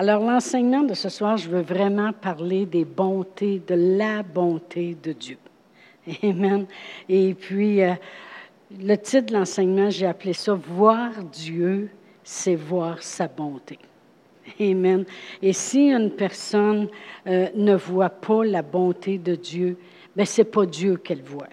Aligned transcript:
Alors, 0.00 0.22
l'enseignement 0.22 0.84
de 0.84 0.94
ce 0.94 1.08
soir, 1.08 1.36
je 1.38 1.48
veux 1.48 1.60
vraiment 1.60 2.12
parler 2.12 2.66
des 2.66 2.84
bontés, 2.84 3.60
de 3.66 3.74
la 3.74 4.22
bonté 4.22 4.96
de 5.02 5.10
Dieu. 5.10 5.38
Amen. 6.22 6.66
Et 7.08 7.34
puis, 7.34 7.82
euh, 7.82 7.94
le 8.80 8.94
titre 8.94 9.26
de 9.26 9.34
l'enseignement, 9.34 9.90
j'ai 9.90 10.06
appelé 10.06 10.34
ça 10.34 10.54
Voir 10.54 11.10
Dieu, 11.24 11.90
c'est 12.22 12.54
voir 12.54 13.02
sa 13.02 13.26
bonté. 13.26 13.80
Amen. 14.60 15.04
Et 15.42 15.52
si 15.52 15.90
une 15.90 16.12
personne 16.12 16.86
euh, 17.26 17.48
ne 17.56 17.74
voit 17.74 18.08
pas 18.08 18.44
la 18.44 18.62
bonté 18.62 19.18
de 19.18 19.34
Dieu, 19.34 19.76
ben 20.14 20.24
c'est 20.24 20.44
pas 20.44 20.64
Dieu 20.64 20.98
qu'elle 20.98 21.22
voit. 21.22 21.48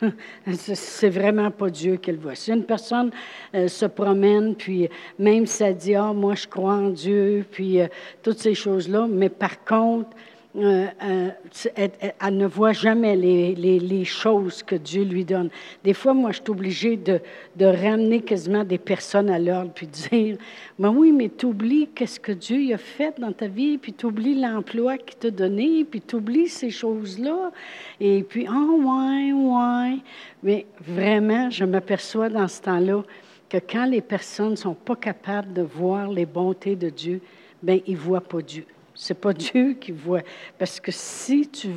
c'est 0.52 1.10
vraiment 1.10 1.50
pas 1.50 1.70
Dieu 1.70 1.96
qu'elle 1.96 2.18
voit. 2.18 2.34
Si 2.34 2.52
une 2.52 2.64
personne 2.64 3.10
euh, 3.54 3.68
se 3.68 3.86
promène, 3.86 4.54
puis 4.54 4.88
même 5.18 5.46
si 5.46 5.62
elle 5.62 5.76
dit, 5.76 5.94
ah, 5.94 6.12
moi 6.12 6.34
je 6.34 6.46
crois 6.46 6.74
en 6.74 6.90
Dieu, 6.90 7.44
puis 7.50 7.80
euh, 7.80 7.86
toutes 8.22 8.38
ces 8.38 8.54
choses-là, 8.54 9.06
mais 9.08 9.28
par 9.28 9.64
contre, 9.64 10.10
euh, 10.56 10.86
euh, 11.02 11.30
elle, 11.74 12.36
ne 12.36 12.46
voit 12.46 12.72
jamais 12.72 13.14
les, 13.14 14.04
choses 14.04 14.62
que 14.62 14.74
Dieu 14.74 15.02
lui 15.02 15.24
donne. 15.24 15.50
Des 15.84 15.92
fois, 15.92 16.14
moi, 16.14 16.30
je 16.32 16.36
suis 16.36 16.50
obligée 16.50 16.96
de, 16.96 17.20
ramener 17.60 18.20
quasiment 18.22 18.64
des 18.64 18.78
personnes 18.78 19.28
à 19.28 19.38
l'ordre, 19.38 19.72
puis 19.74 19.86
dire, 19.86 20.36
mais 20.78 20.88
oui, 20.88 21.12
mais 21.12 21.30
tu 21.36 21.46
oublies 21.46 21.88
qu'est-ce 21.94 22.18
que 22.18 22.32
Dieu 22.32 22.72
a 22.74 22.78
fait 22.78 23.18
dans 23.20 23.32
ta 23.32 23.48
vie, 23.48 23.76
puis 23.76 23.92
tu 23.92 24.06
oublies 24.06 24.40
l'emploi 24.40 24.96
qu'il 24.98 25.16
t'a 25.16 25.30
donné, 25.30 25.84
puis 25.84 26.00
tu 26.00 26.16
oublies 26.16 26.48
ces 26.48 26.70
choses-là. 26.70 27.52
Et 28.00 28.22
puis, 28.22 28.46
oh, 28.48 28.80
ouais, 28.82 29.32
ouais. 29.32 29.98
Mais 30.42 30.66
vraiment, 30.80 31.50
je 31.50 31.64
m'aperçois 31.64 32.28
dans 32.28 32.48
ce 32.48 32.62
temps-là 32.62 33.02
que 33.48 33.58
quand 33.58 33.84
les 33.84 34.00
personnes 34.00 34.52
ne 34.52 34.56
sont 34.56 34.74
pas 34.74 34.96
capables 34.96 35.52
de 35.52 35.62
voir 35.62 36.10
les 36.10 36.26
bontés 36.26 36.76
de 36.76 36.88
Dieu, 36.88 37.20
ben 37.62 37.80
ils 37.86 37.94
ne 37.94 37.98
voient 37.98 38.20
pas 38.20 38.40
Dieu. 38.42 38.64
C'est 38.98 39.20
pas 39.20 39.34
Dieu 39.34 39.74
qui 39.78 39.92
voit. 39.92 40.22
Parce 40.58 40.80
que 40.80 40.90
si 40.90 41.48
tu, 41.48 41.68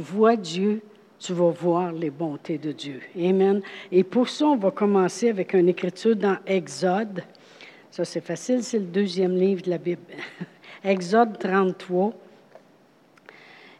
vois 0.00 0.36
Dieu, 0.36 0.82
tu 1.20 1.32
vas 1.32 1.50
voir 1.50 1.92
les 1.92 2.10
bontés 2.10 2.58
de 2.58 2.72
Dieu. 2.72 3.00
Amen. 3.16 3.62
Et 3.92 4.02
pour 4.02 4.28
ça, 4.28 4.46
on 4.46 4.56
va 4.56 4.72
commencer 4.72 5.28
avec 5.30 5.54
une 5.54 5.68
écriture 5.68 6.16
dans 6.16 6.36
Exode. 6.44 7.22
Ça, 7.92 8.04
c'est 8.04 8.20
facile, 8.20 8.64
c'est 8.64 8.80
le 8.80 8.86
deuxième 8.86 9.36
livre 9.36 9.62
de 9.62 9.70
la 9.70 9.78
Bible. 9.78 10.02
Exode 10.84 11.38
33. 11.38 12.12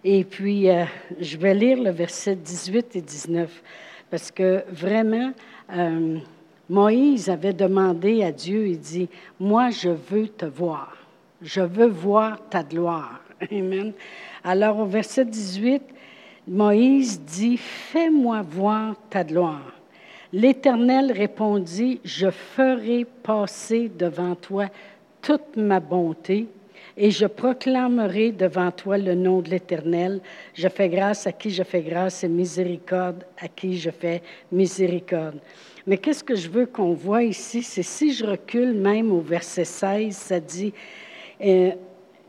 Et 0.05 0.23
puis, 0.25 0.71
euh, 0.71 0.85
je 1.19 1.37
vais 1.37 1.55
lire 1.55 1.83
le 1.83 1.91
verset 1.91 2.37
18 2.37 2.95
et 2.95 3.01
19, 3.01 3.63
parce 4.11 4.31
que 4.31 4.63
vraiment, 4.71 5.33
euh, 5.73 6.19
Moïse 6.69 7.29
avait 7.29 7.53
demandé 7.53 8.23
à 8.23 8.31
Dieu, 8.31 8.69
il 8.69 8.79
dit, 8.79 9.09
moi, 9.41 9.71
je 9.71 9.89
veux 9.89 10.29
te 10.29 10.47
voir. 10.47 10.98
Je 11.43 11.61
veux 11.61 11.87
voir 11.87 12.39
ta 12.51 12.63
gloire. 12.63 13.21
Amen. 13.53 13.93
Alors 14.43 14.79
au 14.81 14.87
verset 14.87 15.25
18, 15.25 15.83
Moïse 16.49 17.21
dit, 17.21 17.57
Fais-moi 17.57 18.43
voir 18.43 18.97
ta 19.09 19.23
gloire. 19.23 19.73
L'Éternel 20.33 21.13
répondit, 21.13 22.01
Je 22.05 22.31
ferai 22.31 23.05
passer 23.05 23.89
devant 23.89 24.35
toi 24.35 24.67
toute 25.23 25.57
ma 25.57 25.79
bonté 25.79 26.49
et 26.97 27.13
je 27.13 27.27
proclamerai 27.27 28.33
devant 28.33 28.73
toi 28.73 28.99
le 28.99 29.15
nom 29.15 29.41
de 29.41 29.51
l'Éternel. 29.51 30.21
Je 30.55 30.67
fais 30.67 30.89
grâce 30.89 31.29
à 31.29 31.33
qui 31.33 31.51
je 31.51 31.63
fais 31.63 31.83
grâce 31.83 32.25
et 32.25 32.29
miséricorde 32.29 33.25
à 33.41 33.47
qui 33.47 33.79
je 33.79 33.91
fais 33.91 34.23
miséricorde. 34.51 35.39
Mais 35.87 35.97
qu'est-ce 35.97 36.25
que 36.25 36.35
je 36.35 36.49
veux 36.49 36.67
qu'on 36.67 36.95
voit 36.95 37.23
ici? 37.23 37.63
C'est 37.63 37.85
si 37.85 38.13
je 38.13 38.27
recule 38.27 38.75
même 38.75 39.13
au 39.13 39.21
verset 39.21 39.65
16, 39.65 40.17
ça 40.17 40.41
dit, 40.41 40.75
et 41.41 41.73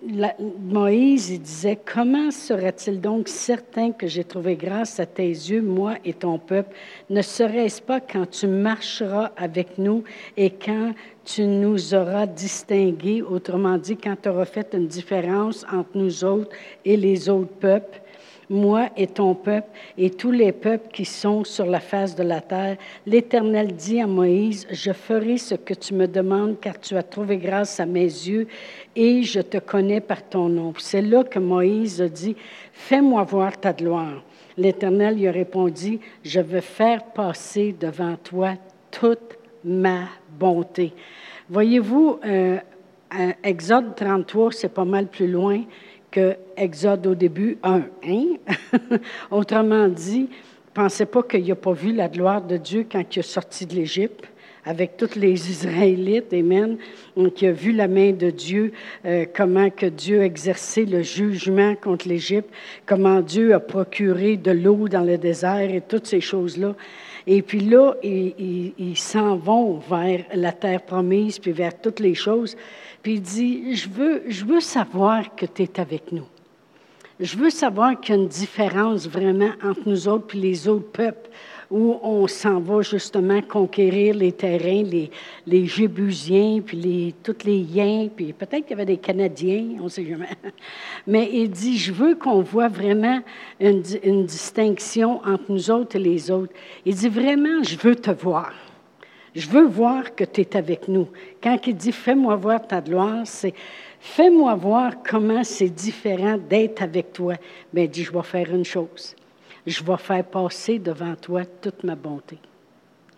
Moïse 0.02 1.30
il 1.30 1.42
disait, 1.42 1.78
comment 1.86 2.32
sera-t-il 2.32 3.02
donc 3.02 3.28
certain 3.28 3.92
que 3.92 4.08
j'ai 4.08 4.24
trouvé 4.24 4.56
grâce 4.56 4.98
à 5.00 5.06
tes 5.06 5.28
yeux, 5.28 5.62
moi 5.62 5.96
et 6.06 6.14
ton 6.14 6.40
peuple? 6.40 6.74
Ne 7.10 7.22
serait-ce 7.22 7.82
pas 7.82 8.00
quand 8.00 8.30
tu 8.30 8.48
marcheras 8.48 9.32
avec 9.36 9.78
nous 9.78 10.06
et 10.38 10.52
quand 10.52 10.94
tu 11.26 11.44
nous 11.44 11.94
auras 11.94 12.28
distingués, 12.28 13.22
autrement 13.22 13.78
dit, 13.78 13.98
quand 13.98 14.16
tu 14.22 14.30
auras 14.30 14.46
fait 14.46 14.74
une 14.74 14.88
différence 14.88 15.66
entre 15.66 15.90
nous 15.96 16.24
autres 16.24 16.56
et 16.86 16.96
les 16.96 17.28
autres 17.28 17.54
peuples? 17.60 18.02
Moi 18.50 18.90
et 18.98 19.08
ton 19.08 19.36
peuple 19.36 19.70
et 19.98 20.10
tous 20.10 20.32
les 20.32 20.52
peuples 20.52 20.90
qui 20.92 21.06
sont 21.06 21.44
sur 21.44 21.66
la 21.66 21.80
face 21.80 22.16
de 22.16 22.24
la 22.24 22.42
terre. 22.42 22.78
L'Éternel 23.06 23.74
dit 23.76 24.02
à 24.02 24.08
Moïse, 24.08 24.68
je 24.72 24.92
ferai 24.92 25.38
ce 25.38 25.56
que 25.56 25.74
tu 25.74 25.94
me 25.94 26.08
demandes 26.08 26.60
car 26.60 26.80
tu 26.80 26.96
as 26.98 27.04
trouvé 27.04 27.38
grâce 27.38 27.80
à 27.80 27.86
mes 27.86 28.04
yeux 28.04 28.48
et 28.96 29.24
je 29.24 29.42
te 29.42 29.58
connais 29.58 30.02
par 30.02 30.28
ton 30.28 30.50
nom. 30.50 30.74
C'est 30.78 31.02
là 31.02 31.24
que 31.24 31.40
Moïse 31.40 32.02
a 32.02 32.10
dit, 32.10 32.36
fais-moi 32.74 33.24
voir 33.24 33.60
ta 33.60 33.74
gloire. 33.74 34.24
L'Éternel 34.58 35.16
lui 35.16 35.28
a 35.28 35.32
répondu, 35.32 36.00
je 36.24 36.42
veux 36.42 36.62
faire 36.62 37.04
passer 37.06 37.76
devant 37.80 38.16
toi 38.18 38.56
toute 38.92 39.38
ma 39.64 40.06
bonté. 40.38 40.94
Voyez-vous, 41.50 42.20
euh, 42.26 42.58
Exode 43.44 43.96
33, 43.96 44.52
c'est 44.52 44.74
pas 44.74 44.86
mal 44.86 45.08
plus 45.08 45.28
loin 45.28 45.62
que 46.12 46.36
Exode 46.58 47.08
au 47.08 47.16
début 47.16 47.58
1. 47.64 47.82
Hein? 48.06 48.26
Autrement 49.32 49.88
dit, 49.88 50.30
pensez 50.74 51.06
pas 51.06 51.24
qu'il 51.24 51.48
n'a 51.48 51.56
pas 51.56 51.74
vu 51.74 51.94
la 51.94 52.08
gloire 52.08 52.42
de 52.42 52.58
Dieu 52.58 52.86
quand 52.90 53.04
il 53.16 53.20
est 53.20 53.24
sorti 53.24 53.66
de 53.66 53.76
l'Égypte 53.76 54.26
avec 54.66 54.98
tous 54.98 55.16
les 55.16 55.50
Israélites, 55.50 56.34
Amen, 56.34 56.78
qui 57.36 57.48
a 57.48 57.52
vu 57.52 57.72
la 57.72 57.88
main 57.88 58.12
de 58.12 58.30
Dieu, 58.30 58.72
euh, 59.06 59.26
comment 59.34 59.70
que 59.70 59.88
Dieu 59.88 60.22
exercé 60.22 60.86
le 60.86 61.02
jugement 61.02 61.76
contre 61.76 62.08
l'Égypte, 62.08 62.50
comment 62.86 63.22
Dieu 63.22 63.54
a 63.54 63.60
procuré 63.60 64.38
de 64.38 64.52
l'eau 64.52 64.88
dans 64.88 65.04
le 65.04 65.18
désert 65.18 65.70
et 65.74 65.82
toutes 65.82 66.08
ces 66.08 66.22
choses-là. 66.22 66.76
Et 67.28 67.42
puis 67.42 67.60
là, 67.60 67.94
ils 68.02 68.98
s'en 68.98 69.36
vont 69.36 69.78
vers 69.78 70.24
la 70.34 70.52
terre 70.52 70.82
promise, 70.82 71.38
puis 71.38 71.52
vers 71.52 71.80
toutes 71.80 72.00
les 72.00 72.16
choses. 72.16 72.56
Puis 73.02 73.14
il 73.14 73.22
dit, 73.22 73.76
je 73.76 73.90
veux, 73.90 74.24
je 74.28 74.46
veux 74.46 74.60
savoir 74.60 75.36
que 75.36 75.46
tu 75.46 75.64
es 75.64 75.80
avec 75.80 76.12
nous. 76.12 76.28
Je 77.20 77.36
veux 77.36 77.50
savoir 77.50 78.00
qu'il 78.00 78.16
y 78.16 78.18
a 78.18 78.22
une 78.22 78.30
différence 78.30 79.08
vraiment 79.08 79.52
entre 79.62 79.82
nous 79.86 80.08
autres 80.08 80.36
et 80.36 80.40
les 80.40 80.68
autres 80.70 80.90
peuples 80.90 81.30
où 81.70 82.00
on 82.02 82.28
s'en 82.28 82.60
va 82.60 82.82
justement 82.82 83.42
conquérir 83.42 84.16
les 84.16 84.32
terrains, 84.32 84.84
les, 84.84 85.12
les 85.46 85.68
Jébusiens, 85.68 86.62
puis 86.66 86.78
les, 86.78 87.16
tous 87.22 87.46
les 87.46 87.60
Yens, 87.60 88.10
puis 88.16 88.34
peut-être 88.34 88.66
qu'il 88.66 88.72
y 88.72 88.74
avait 88.74 88.86
des 88.86 88.98
Canadiens, 88.98 89.78
on 89.80 89.84
ne 89.84 89.90
sait 89.90 90.06
jamais. 90.06 90.30
Mais 91.08 91.30
il 91.32 91.50
dit, 91.52 91.78
je 91.78 91.92
veux 91.92 92.16
qu'on 92.16 92.42
voit 92.42 92.70
vraiment 92.70 93.20
une, 93.60 93.84
une 94.04 94.26
distinction 94.26 95.22
entre 95.26 95.44
nous 95.50 95.70
autres 95.70 95.98
et 95.98 96.00
les 96.00 96.32
autres. 96.32 96.54
Il 96.86 96.96
dit, 96.96 97.10
vraiment, 97.10 97.62
je 97.64 97.78
veux 97.78 97.96
te 97.96 98.12
voir. 98.12 98.52
Je 99.36 99.48
veux 99.48 99.66
voir 99.66 100.16
que 100.16 100.24
tu 100.24 100.42
es 100.42 100.58
avec 100.58 100.88
nous. 100.88 101.08
Quand 101.42 101.58
il 101.68 101.76
dit 101.76 101.92
Fais-moi 101.92 102.36
voir 102.36 102.66
ta 102.66 102.82
gloire, 102.82 103.26
c'est 103.26 103.54
Fais-moi 104.00 104.56
voir 104.56 105.04
comment 105.08 105.44
c'est 105.44 105.70
différent 105.70 106.38
d'être 106.38 106.82
avec 106.82 107.14
toi. 107.14 107.36
Mais 107.74 107.86
il 107.86 107.90
dit 107.90 108.04
Je 108.04 108.12
vais 108.12 108.24
faire 108.24 108.54
une 108.54 108.66
chose. 108.66 109.16
Je 109.66 109.84
vais 109.84 109.98
faire 109.98 110.24
passer 110.24 110.80
devant 110.80 111.16
toi 111.16 111.44
toute 111.46 111.84
ma 111.84 111.96
bonté. 111.96 112.38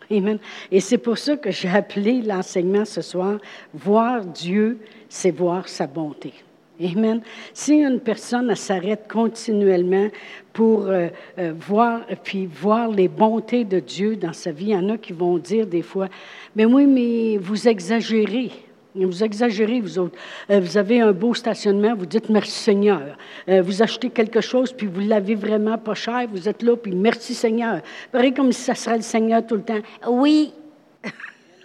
Amen. 0.09 0.39
Et 0.69 0.81
c'est 0.81 0.97
pour 0.97 1.17
ça 1.17 1.37
que 1.37 1.51
j'ai 1.51 1.69
appelé 1.69 2.21
l'enseignement 2.21 2.83
ce 2.83 3.01
soir 3.01 3.37
Voir 3.73 4.25
Dieu, 4.25 4.79
c'est 5.07 5.31
voir 5.31 5.69
sa 5.69 5.87
bonté. 5.87 6.33
Amen. 6.83 7.21
Si 7.53 7.75
une 7.75 7.99
personne 7.99 8.53
s'arrête 8.55 9.05
continuellement 9.07 10.07
pour 10.53 10.87
euh, 10.87 11.09
euh, 11.37 11.53
voir, 11.59 12.01
puis 12.23 12.47
voir 12.47 12.89
les 12.89 13.07
bontés 13.07 13.63
de 13.63 13.79
Dieu 13.79 14.15
dans 14.15 14.33
sa 14.33 14.51
vie, 14.51 14.65
il 14.65 14.71
y 14.71 14.75
en 14.75 14.89
a 14.89 14.97
qui 14.97 15.13
vont 15.13 15.37
dire 15.37 15.67
des 15.67 15.81
fois, 15.81 16.07
mais 16.55 16.65
oui, 16.65 16.85
mais 16.85 17.37
vous 17.37 17.67
exagérez. 17.67 18.51
Vous 18.93 19.23
exagérez, 19.23 19.79
vous 19.79 19.99
autres. 19.99 20.17
Euh, 20.49 20.59
vous 20.59 20.77
avez 20.77 20.99
un 20.99 21.13
beau 21.13 21.33
stationnement, 21.33 21.95
vous 21.95 22.05
dites 22.05 22.29
merci 22.29 22.59
Seigneur. 22.59 23.17
vous 23.47 23.81
achetez 23.81 24.09
quelque 24.09 24.41
chose, 24.41 24.73
puis 24.73 24.87
vous 24.87 25.01
l'avez 25.01 25.35
vraiment 25.35 25.77
pas 25.77 25.93
cher, 25.93 26.27
vous 26.31 26.49
êtes 26.49 26.61
là, 26.63 26.75
puis 26.75 26.93
merci 26.93 27.33
Seigneur. 27.33 27.81
Pareil 28.11 28.33
comme 28.33 28.51
si 28.51 28.61
ça 28.61 28.75
serait 28.75 28.97
le 28.97 29.03
Seigneur 29.03 29.45
tout 29.45 29.55
le 29.55 29.63
temps. 29.63 29.79
Oui, 30.09 30.51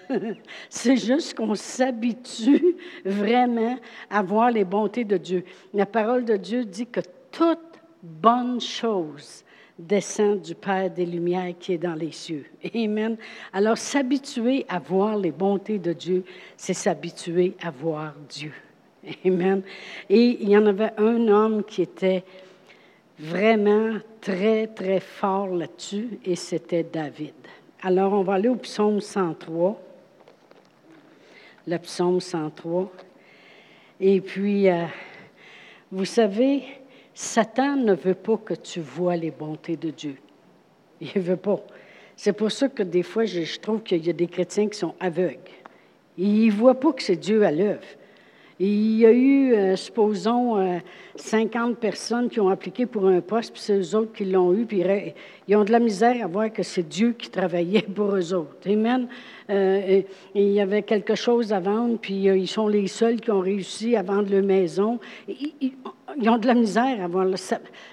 C'est 0.71 0.97
juste 0.97 1.35
qu'on 1.35 1.55
s'habitue 1.55 2.77
vraiment 3.05 3.79
à 4.11 4.23
voir 4.23 4.51
les 4.51 4.65
bontés 4.65 5.05
de 5.05 5.17
Dieu. 5.17 5.45
La 5.75 5.87
parole 5.87 6.25
de 6.25 6.37
Dieu 6.37 6.65
dit 6.65 6.87
que 6.87 7.01
toute 7.31 7.59
bonne 8.03 8.61
chose 8.61 9.45
descend 9.79 10.41
du 10.41 10.55
Père 10.55 10.91
des 10.91 11.05
Lumières 11.05 11.55
qui 11.59 11.75
est 11.75 11.79
dans 11.79 11.95
les 11.95 12.13
cieux. 12.13 12.47
Amen. 12.75 13.17
Alors 13.53 13.77
s'habituer 13.77 14.65
à 14.69 14.79
voir 14.79 15.17
les 15.17 15.33
bontés 15.33 15.79
de 15.79 15.93
Dieu, 15.93 16.25
c'est 16.57 16.75
s'habituer 16.75 17.55
à 17.63 17.71
voir 17.71 18.15
Dieu. 18.29 18.53
Amen. 19.25 19.63
Et 20.09 20.39
il 20.41 20.49
y 20.49 20.57
en 20.57 20.67
avait 20.67 20.93
un 20.99 21.29
homme 21.29 21.63
qui 21.63 21.83
était 21.83 22.25
vraiment 23.19 23.99
très, 24.21 24.67
très 24.67 25.01
fort 25.01 25.49
là-dessus, 25.49 26.19
et 26.25 26.37
c'était 26.37 26.83
David. 26.83 27.35
Alors, 27.83 28.13
on 28.13 28.23
va 28.23 28.35
aller 28.35 28.49
au 28.49 28.57
psaume 28.57 29.01
103 29.01 29.81
le 31.67 31.79
psaume 31.79 32.21
103. 32.21 32.93
Et 34.01 34.21
puis, 34.21 34.69
euh, 34.69 34.85
vous 35.91 36.05
savez, 36.05 36.63
Satan 37.15 37.77
ne 37.77 37.95
veut 37.95 38.15
pas 38.15 38.37
que 38.37 38.55
tu 38.55 38.81
vois 38.81 39.17
les 39.17 39.31
bontés 39.31 39.77
de 39.77 39.91
Dieu. 39.91 40.17
Il 41.01 41.11
ne 41.17 41.21
veut 41.21 41.37
pas. 41.37 41.61
C'est 42.15 42.33
pour 42.33 42.51
ça 42.51 42.69
que 42.69 42.83
des 42.83 43.03
fois, 43.03 43.25
je, 43.25 43.43
je 43.43 43.61
trouve 43.61 43.83
qu'il 43.83 44.07
y 44.07 44.11
a 44.11 44.13
des 44.13 44.27
chrétiens 44.27 44.69
qui 44.69 44.79
sont 44.79 44.95
aveugles. 45.01 45.39
Ils 46.17 46.47
ne 46.47 46.53
voient 46.53 46.79
pas 46.79 46.93
que 46.93 47.03
c'est 47.03 47.17
Dieu 47.17 47.45
à 47.45 47.51
l'œuvre. 47.51 47.85
Il 48.59 48.97
y 48.97 49.05
a 49.05 49.13
eu, 49.13 49.53
euh, 49.53 49.77
supposons, 49.77 50.81
50 51.15 51.73
euh, 51.73 51.75
personnes 51.75 52.31
qui 52.31 52.41
ont 52.41 52.49
appliqué 52.49 52.87
pour 52.87 53.07
un 53.07 53.21
poste, 53.21 53.53
puis 53.53 53.61
c'est 53.63 53.79
eux 53.79 53.95
autres 53.95 54.15
qui 54.15 54.25
l'ont 54.25 54.55
eu, 54.55 54.65
puis 54.65 54.83
ils 55.47 55.57
ont 55.57 55.65
de 55.65 55.73
la 55.73 55.79
misère 55.79 56.25
à 56.25 56.27
voir 56.27 56.51
que 56.51 56.63
c'est 56.63 56.89
Dieu 56.89 57.13
qui 57.13 57.29
travaillait 57.29 57.83
pour 57.95 58.17
eux 58.17 58.33
autres. 58.33 58.57
Amen. 58.67 59.09
Euh, 59.51 60.01
il 60.35 60.53
y 60.53 60.61
avait 60.61 60.83
quelque 60.83 61.15
chose 61.15 61.53
à 61.53 61.61
vendre, 61.61 61.99
puis 61.99 62.25
ils 62.25 62.49
sont 62.49 62.69
les 62.69 62.87
seuls 62.87 63.21
qui 63.21 63.31
ont 63.31 63.41
réussi 63.41 63.95
à 63.95 64.03
vendre 64.03 64.31
leur 64.31 64.43
maison. 64.43 64.99
Ils, 65.29 65.75
ont 66.31 66.39
de 66.39 66.47
la 66.47 66.55
misère 66.55 67.05
à 67.05 67.09
voir 67.09 67.27
le, 67.27 67.37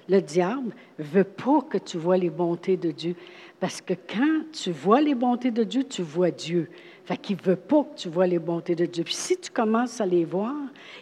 le 0.07 0.21
diable 0.21 0.71
ne 0.97 1.03
veut 1.03 1.23
pas 1.25 1.61
que 1.69 1.77
tu 1.77 1.97
vois 1.97 2.15
les 2.15 2.29
bontés 2.29 2.77
de 2.77 2.91
Dieu. 2.91 3.15
Parce 3.59 3.81
que 3.81 3.93
quand 3.93 4.43
tu 4.51 4.71
vois 4.71 5.01
les 5.01 5.15
bontés 5.15 5.51
de 5.51 5.63
Dieu, 5.63 5.83
tu 5.83 6.01
vois 6.01 6.31
Dieu. 6.31 6.69
Fait 7.05 7.17
qu'il 7.17 7.35
ne 7.35 7.41
veut 7.41 7.57
pas 7.57 7.83
que 7.83 7.99
tu 7.99 8.09
vois 8.09 8.27
les 8.27 8.39
bontés 8.39 8.75
de 8.75 8.85
Dieu. 8.85 9.03
Puis 9.03 9.13
si 9.13 9.37
tu 9.37 9.51
commences 9.51 9.99
à 9.99 10.05
les 10.05 10.23
voir, 10.23 10.55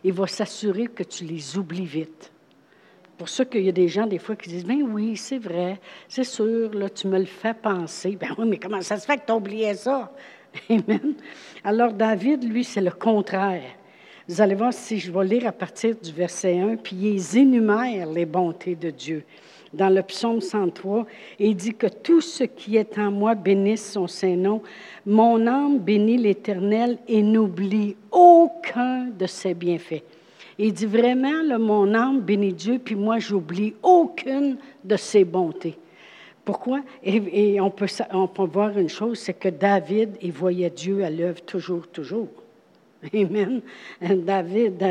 il 0.04 0.14
va 0.14 0.26
s'assurer 0.26 0.88
que 0.88 1.04
tu 1.04 1.24
les 1.26 1.58
oublies 1.58 1.86
vite. 1.86 2.32
Pour 3.18 3.30
ça 3.30 3.46
qu'il 3.46 3.62
y 3.62 3.70
a 3.70 3.72
des 3.72 3.88
gens, 3.88 4.08
des 4.08 4.18
fois, 4.18 4.36
qui 4.36 4.50
disent 4.50 4.66
Ben 4.66 4.82
oui, 4.82 5.16
c'est 5.16 5.38
vrai, 5.38 5.80
c'est 6.08 6.24
sûr, 6.24 6.74
là, 6.74 6.90
tu 6.90 7.08
me 7.08 7.20
le 7.20 7.26
fais 7.26 7.54
penser. 7.54 8.18
Ben 8.20 8.30
oui, 8.38 8.48
mais 8.48 8.58
comment 8.58 8.82
ça 8.82 8.98
se 8.98 9.06
fait 9.06 9.18
que 9.18 9.28
tu 9.28 9.32
oublié 9.32 9.76
ça? 9.76 10.12
Amen. 10.70 11.14
Alors, 11.64 11.94
David, 11.94 12.44
lui, 12.44 12.64
c'est 12.64 12.82
le 12.82 12.92
contraire. 12.92 13.62
Vous 14.28 14.42
allez 14.42 14.56
voir 14.56 14.74
si 14.74 14.98
je 14.98 15.12
vais 15.12 15.26
lire 15.26 15.46
à 15.46 15.52
partir 15.52 15.96
du 15.96 16.12
verset 16.12 16.60
1, 16.60 16.78
puis 16.78 16.96
il 16.96 17.38
énumère 17.38 18.08
les 18.08 18.26
bontés 18.26 18.76
de 18.76 18.90
Dieu 18.90 19.24
dans 19.74 19.90
le 19.90 20.02
psaume 20.02 20.42
103, 20.42 21.06
et 21.40 21.50
il 21.50 21.56
dit 21.56 21.74
que 21.74 21.88
tout 21.88 22.22
ce 22.22 22.44
qui 22.44 22.78
est 22.78 22.98
en 22.98 23.12
moi 23.12 23.36
bénisse 23.36 23.92
son 23.92 24.08
Saint-Nom. 24.08 24.62
Mon 25.06 25.48
âme 25.48 25.80
bénit 25.80 26.18
l'Éternel 26.18 26.98
et 27.08 27.22
n'oublie 27.22 27.96
aucun 28.12 29.06
de 29.18 29.26
ses 29.26 29.54
bienfaits. 29.54 30.04
Il 30.58 30.74
dit 30.74 30.86
vraiment, 30.86 31.58
mon 31.60 31.94
âme 31.94 32.22
bénit 32.22 32.54
Dieu, 32.54 32.80
puis 32.84 32.96
moi, 32.96 33.20
j'oublie 33.20 33.74
aucune 33.82 34.58
de 34.84 34.96
ses 34.96 35.24
bontés. 35.24 35.78
Pourquoi? 36.44 36.82
Et, 37.04 37.54
et 37.54 37.62
on, 37.62 37.70
peut, 37.70 37.88
on 38.12 38.28
peut 38.28 38.44
voir 38.44 38.78
une 38.78 38.90
chose, 38.90 39.20
c'est 39.20 39.34
que 39.34 39.50
David, 39.50 40.18
il 40.22 40.32
voyait 40.32 40.70
Dieu 40.70 41.04
à 41.04 41.10
l'œuvre 41.10 41.42
toujours, 41.42 41.88
toujours. 41.88 42.28
Amen. 43.14 43.62
David, 44.00 44.84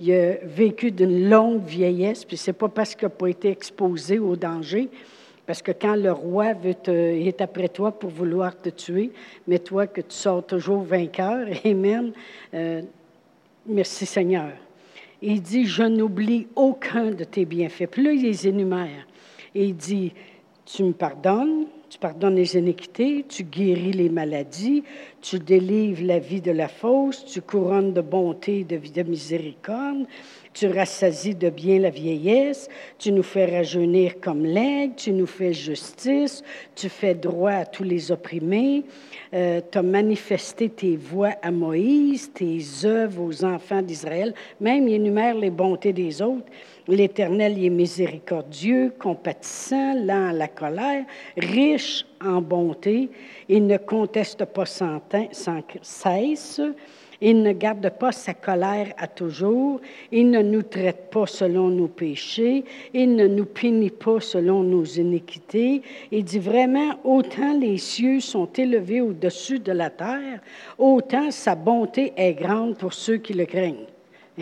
il 0.00 0.12
a, 0.12 0.34
vécu 0.44 0.90
d'une 0.90 1.28
longue 1.28 1.64
vieillesse, 1.64 2.24
puis 2.24 2.36
c'est 2.36 2.52
pas 2.52 2.68
parce 2.68 2.94
qu'il 2.94 3.06
n'a 3.06 3.10
pas 3.10 3.28
été 3.28 3.50
exposé 3.50 4.18
au 4.18 4.36
danger, 4.36 4.88
parce 5.46 5.62
que 5.62 5.72
quand 5.72 5.96
le 5.96 6.12
roi 6.12 6.54
veut 6.54 6.74
est 6.88 7.40
après 7.40 7.68
toi 7.68 7.92
pour 7.92 8.10
vouloir 8.10 8.56
te 8.56 8.70
tuer, 8.70 9.12
mais 9.46 9.58
toi 9.58 9.86
que 9.86 10.00
tu 10.00 10.14
sors 10.16 10.44
toujours 10.44 10.82
vainqueur, 10.82 11.46
Amen. 11.64 12.12
Euh, 12.54 12.82
merci 13.66 14.06
Seigneur. 14.06 14.52
Il 15.22 15.40
dit, 15.40 15.64
je 15.64 15.82
n'oublie 15.82 16.46
aucun 16.54 17.10
de 17.10 17.24
tes 17.24 17.44
bienfaits. 17.44 17.86
Puis 17.90 18.02
là, 18.02 18.12
il 18.12 18.22
les 18.22 18.46
énumère. 18.46 19.06
Et 19.54 19.64
il 19.64 19.76
dit, 19.76 20.12
tu 20.66 20.84
me 20.84 20.92
pardonnes, 20.92 21.66
tu 21.88 21.98
pardonnes 21.98 22.36
les 22.36 22.56
iniquités, 22.56 23.24
tu 23.28 23.44
guéris 23.44 23.92
les 23.92 24.08
maladies, 24.08 24.82
tu 25.20 25.38
délivres 25.38 26.04
la 26.04 26.18
vie 26.18 26.40
de 26.40 26.50
la 26.50 26.68
fausse, 26.68 27.24
tu 27.24 27.40
couronnes 27.40 27.92
de 27.92 28.00
bonté 28.00 28.60
et 28.60 28.64
de, 28.64 28.76
de 28.76 29.02
miséricorde, 29.08 30.06
tu 30.52 30.66
rassasies 30.68 31.34
de 31.34 31.50
bien 31.50 31.78
la 31.78 31.90
vieillesse, 31.90 32.68
tu 32.98 33.12
nous 33.12 33.22
fais 33.22 33.44
rajeunir 33.44 34.20
comme 34.20 34.44
l'aigle, 34.44 34.94
tu 34.96 35.12
nous 35.12 35.26
fais 35.26 35.52
justice, 35.52 36.42
tu 36.74 36.88
fais 36.88 37.14
droit 37.14 37.52
à 37.52 37.66
tous 37.66 37.84
les 37.84 38.10
opprimés, 38.10 38.84
euh, 39.34 39.60
tu 39.70 39.78
as 39.78 39.82
manifesté 39.82 40.68
tes 40.68 40.96
voies 40.96 41.34
à 41.42 41.50
Moïse, 41.50 42.32
tes 42.32 42.58
œuvres 42.84 43.22
aux 43.22 43.44
enfants 43.44 43.82
d'Israël, 43.82 44.34
même 44.60 44.88
il 44.88 44.94
énumère 44.94 45.34
les 45.34 45.50
bontés 45.50 45.92
des 45.92 46.22
autres. 46.22 46.46
L'Éternel 46.88 47.62
est 47.64 47.70
miséricordieux, 47.70 48.92
compatissant, 48.98 49.94
lent 49.94 50.28
à 50.28 50.32
la 50.32 50.46
colère, 50.46 51.04
riche 51.36 52.06
en 52.24 52.40
bonté. 52.40 53.08
Il 53.48 53.66
ne 53.66 53.76
conteste 53.76 54.44
pas 54.44 54.66
sans, 54.66 55.00
sans 55.32 55.62
cesse. 55.82 56.60
Il 57.20 57.42
ne 57.42 57.52
garde 57.52 57.90
pas 57.90 58.12
sa 58.12 58.34
colère 58.34 58.92
à 58.98 59.08
toujours. 59.08 59.80
Il 60.12 60.30
ne 60.30 60.42
nous 60.42 60.62
traite 60.62 61.10
pas 61.10 61.26
selon 61.26 61.68
nos 61.68 61.88
péchés. 61.88 62.62
Il 62.92 63.16
ne 63.16 63.26
nous 63.26 63.46
punit 63.46 63.90
pas 63.90 64.20
selon 64.20 64.62
nos 64.62 64.84
iniquités. 64.84 65.82
Il 66.12 66.24
dit 66.24 66.38
vraiment, 66.38 67.00
autant 67.04 67.58
les 67.58 67.78
cieux 67.78 68.20
sont 68.20 68.46
élevés 68.52 69.00
au-dessus 69.00 69.58
de 69.58 69.72
la 69.72 69.90
terre, 69.90 70.40
autant 70.78 71.30
sa 71.30 71.54
bonté 71.54 72.12
est 72.16 72.34
grande 72.34 72.76
pour 72.76 72.92
ceux 72.92 73.16
qui 73.16 73.32
le 73.32 73.46
craignent. 73.46 73.86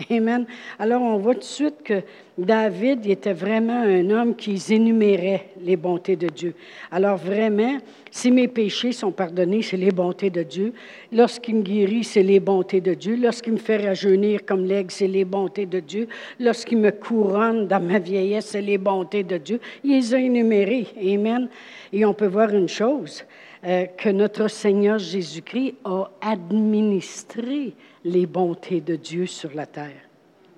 Amen. 0.09 0.45
Alors, 0.77 1.01
on 1.01 1.17
voit 1.17 1.35
tout 1.35 1.39
de 1.39 1.45
suite 1.45 1.83
que 1.83 2.01
David 2.37 3.05
était 3.07 3.31
vraiment 3.31 3.81
un 3.81 4.09
homme 4.09 4.35
qui 4.35 4.61
énumérait 4.69 5.51
les 5.61 5.77
bontés 5.77 6.17
de 6.17 6.27
Dieu. 6.27 6.53
Alors, 6.91 7.15
vraiment, 7.15 7.77
si 8.11 8.29
mes 8.29 8.49
péchés 8.49 8.91
sont 8.91 9.11
pardonnés, 9.11 9.61
c'est 9.61 9.77
les 9.77 9.91
bontés 9.91 10.29
de 10.29 10.43
Dieu. 10.43 10.73
Lorsqu'il 11.13 11.55
me 11.55 11.61
guérit, 11.61 12.03
c'est 12.03 12.23
les 12.23 12.41
bontés 12.41 12.81
de 12.81 12.93
Dieu. 12.93 13.15
Lorsqu'il 13.15 13.53
me 13.53 13.57
fait 13.57 13.77
rajeunir 13.77 14.45
comme 14.45 14.65
l'aigle, 14.65 14.91
c'est 14.91 15.07
les 15.07 15.23
bontés 15.23 15.65
de 15.65 15.79
Dieu. 15.79 16.09
Lorsqu'il 16.37 16.79
me 16.79 16.91
couronne 16.91 17.67
dans 17.67 17.81
ma 17.81 17.99
vieillesse, 17.99 18.47
c'est 18.47 18.61
les 18.61 18.77
bontés 18.77 19.23
de 19.23 19.37
Dieu. 19.37 19.61
Il 19.85 19.91
les 19.91 20.13
a 20.13 20.19
énumérés. 20.19 20.87
Amen. 21.01 21.47
Et 21.93 22.03
on 22.03 22.13
peut 22.13 22.27
voir 22.27 22.53
une 22.53 22.67
chose, 22.67 23.23
euh, 23.63 23.85
que 23.85 24.09
notre 24.09 24.49
Seigneur 24.49 24.99
Jésus-Christ 24.99 25.75
a 25.85 26.11
administré 26.19 27.73
les 28.03 28.25
bontés 28.25 28.81
de 28.81 28.97
Dieu 28.97 29.25
sur 29.25 29.53
la 29.55 29.65
terre. 29.65 30.05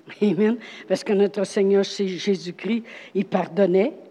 Amen. 0.22 0.58
Parce 0.88 1.04
que 1.04 1.14
notre 1.14 1.44
Seigneur 1.44 1.84
Jésus-Christ, 1.84 2.84
il 3.16 3.26
pardonnait. 3.26 3.94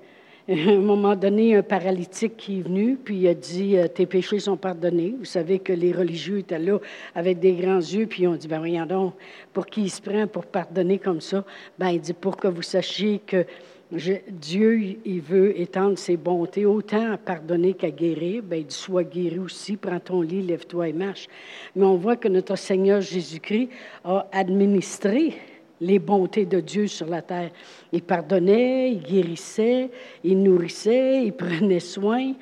À 0.49 0.53
un 0.53 0.79
moment 0.79 1.17
donné, 1.17 1.57
un 1.57 1.63
paralytique 1.65 2.37
qui 2.37 2.61
est 2.61 2.63
venu, 2.63 2.97
puis 2.97 3.17
il 3.17 3.27
a 3.27 3.35
dit 3.35 3.77
euh, 3.77 3.89
Tes 3.89 4.07
péchés 4.07 4.39
sont 4.39 4.57
pardonnés. 4.57 5.13
Vous 5.19 5.25
savez 5.25 5.59
que 5.59 5.73
les 5.73 5.91
religieux 5.91 6.39
étaient 6.39 6.61
là 6.61 6.79
avec 7.17 7.41
des 7.41 7.55
grands 7.55 7.81
yeux, 7.81 8.07
puis 8.07 8.23
ils 8.23 8.29
ont 8.29 8.37
dit 8.37 8.47
Ben, 8.47 8.59
voyons 8.59 8.87
donc, 8.87 9.15
pour 9.53 9.67
qui 9.67 9.83
il 9.83 9.91
se 9.91 10.01
prend 10.01 10.29
pour 10.29 10.47
pardonner 10.47 11.01
comme 11.01 11.21
ça 11.21 11.45
Ben, 11.77 11.89
il 11.89 12.01
dit 12.01 12.13
Pour 12.13 12.37
que 12.37 12.47
vous 12.47 12.63
sachiez 12.63 13.21
que 13.27 13.45
Dieu, 13.91 14.99
il 15.05 15.21
veut 15.21 15.59
étendre 15.61 15.99
ses 15.99 16.17
bontés 16.17 16.65
autant 16.65 17.13
à 17.13 17.17
pardonner 17.17 17.75
qu'à 17.75 17.91
guérir. 17.91 18.43
Bien, 18.45 18.59
il 18.59 18.67
dit, 18.67 18.75
sois 18.75 19.05
guéri 19.05 19.39
aussi, 19.39 19.77
prends 19.77 20.01
ton 20.01 20.23
lit, 20.23 20.43
lève-toi 20.43 20.89
et 20.89 20.93
marche. 20.93 21.29
Mais 21.75 21.85
on 21.85 21.97
voit 21.97 22.17
que 22.17 22.29
notre 22.29 22.57
Seigneur 22.57 23.01
Jésus-Christ 23.01 23.69
a 24.05 24.29
administré 24.33 25.35
les 25.81 25.99
bontés 25.99 26.47
de 26.47 26.61
Dieu 26.61 26.87
sur 26.87 27.07
la 27.07 27.23
terre. 27.23 27.51
Il 27.93 28.03
pardonnait, 28.03 28.93
il 28.93 29.03
guérissait, 29.03 29.91
il 30.25 30.43
nourrissait, 30.43 31.25
il 31.25 31.33
prenait 31.37 31.81
soin. 31.81 32.33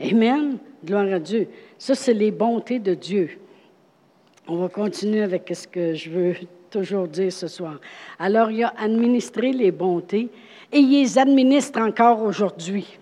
Amen. 0.00 0.58
Gloire 0.84 1.12
à 1.12 1.18
Dieu. 1.18 1.48
Ça, 1.76 1.94
c'est 1.94 2.14
les 2.14 2.30
bontés 2.30 2.78
de 2.78 2.94
Dieu. 2.94 3.38
On 4.46 4.56
va 4.56 4.68
continuer 4.68 5.22
avec 5.22 5.50
ce 5.54 5.66
que 5.66 5.94
je 5.94 6.10
veux 6.10 6.34
toujours 6.70 7.08
dire 7.08 7.32
ce 7.32 7.48
soir. 7.48 7.80
Alors, 8.18 8.50
il 8.50 8.62
a 8.64 8.72
administré 8.78 9.52
les 9.52 9.72
bontés 9.72 10.28
et 10.72 10.78
il 10.78 10.90
les 10.90 11.18
administre 11.18 11.80
encore 11.80 12.22
aujourd'hui. 12.22 12.98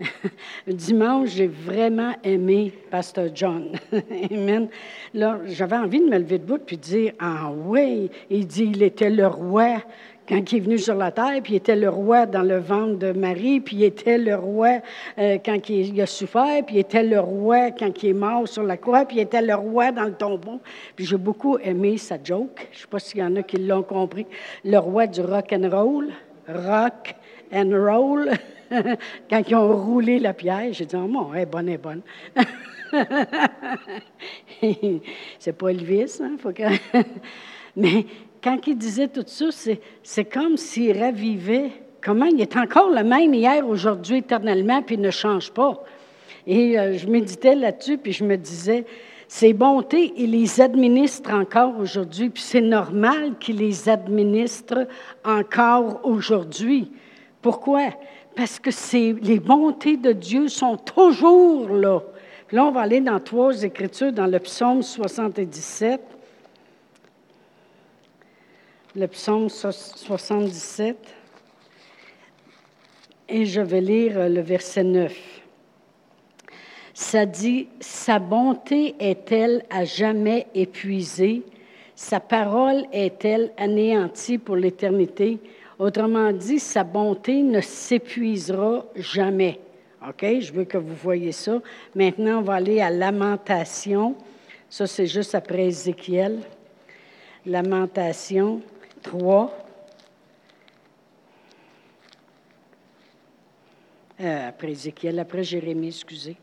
Dimanche, 0.66 1.30
j'ai 1.30 1.46
vraiment 1.46 2.14
aimé 2.24 2.72
Pasteur 2.90 3.28
John. 3.34 3.72
Amen. 4.30 4.68
Là, 5.14 5.40
j'avais 5.46 5.76
envie 5.76 6.00
de 6.00 6.06
me 6.06 6.18
lever 6.18 6.38
debout 6.38 6.58
puis 6.58 6.76
de 6.76 6.82
dire 6.82 7.12
Ah 7.18 7.50
oui, 7.50 8.10
il 8.30 8.46
dit 8.46 8.70
il 8.74 8.82
était 8.82 9.10
le 9.10 9.26
roi 9.26 9.82
quand 10.28 10.52
il 10.52 10.58
est 10.58 10.60
venu 10.60 10.78
sur 10.78 10.94
la 10.94 11.10
terre, 11.10 11.40
puis 11.42 11.54
il 11.54 11.56
était 11.56 11.74
le 11.74 11.88
roi 11.88 12.24
dans 12.24 12.42
le 12.42 12.58
ventre 12.58 12.98
de 12.98 13.10
Marie, 13.10 13.58
puis 13.58 13.78
il 13.78 13.84
était 13.84 14.16
le 14.16 14.36
roi 14.36 14.78
euh, 15.18 15.38
quand 15.44 15.68
il 15.68 16.00
a 16.00 16.06
souffert, 16.06 16.64
puis 16.64 16.76
il 16.76 16.78
était 16.78 17.02
le 17.02 17.18
roi 17.18 17.72
quand 17.72 18.00
il 18.04 18.10
est 18.10 18.14
mort 18.14 18.46
sur 18.46 18.62
la 18.62 18.76
croix, 18.76 19.04
puis 19.04 19.16
il 19.16 19.20
était 19.22 19.42
le 19.42 19.56
roi 19.56 19.90
dans 19.90 20.04
le 20.04 20.12
tombeau. 20.12 20.60
Puis 20.94 21.04
j'ai 21.04 21.16
beaucoup 21.16 21.58
aimé 21.58 21.98
sa 21.98 22.16
joke. 22.22 22.68
Je 22.70 22.76
ne 22.76 22.80
sais 22.82 22.88
pas 22.88 23.00
s'il 23.00 23.18
y 23.18 23.24
en 23.24 23.34
a 23.34 23.42
qui 23.42 23.56
l'ont 23.56 23.82
compris. 23.82 24.26
Le 24.64 24.78
roi 24.78 25.08
du 25.08 25.20
rock 25.20 25.52
and 25.52 25.68
roll 25.68 26.10
rock 26.54 27.14
and 27.52 27.70
roll. 27.72 28.30
Quand 29.30 29.42
ils 29.48 29.54
ont 29.54 29.76
roulé 29.76 30.18
la 30.18 30.32
pierre, 30.32 30.72
j'ai 30.72 30.86
dit, 30.86 30.96
oh 30.96 31.08
mon, 31.08 31.34
elle 31.34 31.42
est 31.42 31.46
bonne, 31.46 31.68
elle 31.68 31.74
est 31.74 31.78
bonne. 31.78 32.02
c'est 35.38 35.52
pas 35.52 35.68
Elvis, 35.68 36.20
hein? 36.22 36.36
Faut 36.38 36.52
que... 36.52 36.62
Mais 37.76 38.04
quand 38.42 38.58
il 38.66 38.76
disait 38.76 39.08
tout 39.08 39.24
ça, 39.26 39.46
c'est 40.02 40.24
comme 40.24 40.56
s'il 40.56 40.98
ravivait 40.98 41.70
comment 42.02 42.26
il 42.26 42.40
est 42.40 42.56
encore 42.56 42.90
le 42.90 43.04
même 43.04 43.34
hier, 43.34 43.66
aujourd'hui, 43.66 44.18
éternellement, 44.18 44.82
puis 44.82 44.96
il 44.96 45.00
ne 45.00 45.10
change 45.10 45.50
pas. 45.50 45.82
Et 46.46 46.78
euh, 46.78 46.96
je 46.96 47.06
méditais 47.06 47.54
là-dessus, 47.54 47.98
puis 47.98 48.12
je 48.12 48.24
me 48.24 48.36
disais, 48.36 48.84
Ces 49.28 49.52
bontés, 49.52 50.12
il 50.16 50.32
les 50.32 50.60
administre 50.60 51.32
encore 51.32 51.78
aujourd'hui, 51.78 52.30
puis 52.30 52.42
c'est 52.42 52.60
normal 52.60 53.34
qu'il 53.38 53.58
les 53.58 53.88
administre 53.88 54.88
encore 55.24 56.00
aujourd'hui. 56.02 56.90
Pourquoi? 57.42 57.90
Parce 58.36 58.58
que 58.58 58.70
les 59.22 59.40
bontés 59.40 59.96
de 59.96 60.12
Dieu 60.12 60.48
sont 60.48 60.76
toujours 60.76 61.68
là. 61.68 62.00
Là, 62.52 62.64
on 62.64 62.70
va 62.72 62.80
aller 62.82 63.00
dans 63.00 63.20
trois 63.20 63.62
écritures, 63.62 64.12
dans 64.12 64.26
le 64.26 64.38
psaume 64.38 64.82
77. 64.82 66.00
Le 68.96 69.06
psaume 69.06 69.48
77. 69.48 70.96
Et 73.28 73.46
je 73.46 73.60
vais 73.60 73.80
lire 73.80 74.28
le 74.28 74.40
verset 74.40 74.82
9 74.82 75.40
ça 77.00 77.24
dit, 77.24 77.66
Sa 77.80 78.18
bonté 78.18 78.94
est-elle 79.00 79.64
à 79.70 79.84
jamais 79.84 80.46
épuisée? 80.54 81.42
Sa 81.96 82.20
parole 82.20 82.84
est-elle 82.92 83.52
anéantie 83.56 84.36
pour 84.36 84.54
l'éternité? 84.54 85.38
Autrement 85.80 86.30
dit, 86.30 86.58
sa 86.58 86.84
bonté 86.84 87.42
ne 87.42 87.62
s'épuisera 87.62 88.84
jamais. 88.96 89.58
OK? 90.06 90.26
Je 90.40 90.52
veux 90.52 90.64
que 90.64 90.76
vous 90.76 90.94
voyez 90.94 91.32
ça. 91.32 91.62
Maintenant, 91.94 92.40
on 92.40 92.42
va 92.42 92.56
aller 92.56 92.82
à 92.82 92.90
Lamentation. 92.90 94.14
Ça, 94.68 94.86
c'est 94.86 95.06
juste 95.06 95.34
après 95.34 95.68
Ézéchiel. 95.68 96.40
Lamentation 97.46 98.60
3. 99.02 99.56
Euh, 104.20 104.48
après 104.48 104.72
Ézéchiel, 104.72 105.18
après 105.18 105.44
Jérémie, 105.44 105.88
excusez. 105.88 106.36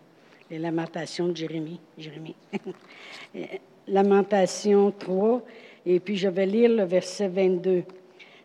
Les 0.50 0.58
lamentations 0.58 1.28
de 1.28 1.36
Jérémie. 1.36 1.80
Jérémie. 1.96 2.36
Lamentation 3.88 4.90
3, 4.90 5.44
et 5.86 6.00
puis 6.00 6.18
je 6.18 6.28
vais 6.28 6.48
lire 6.48 6.72
le 6.72 6.86
verset 6.86 7.28
22. 7.28 7.84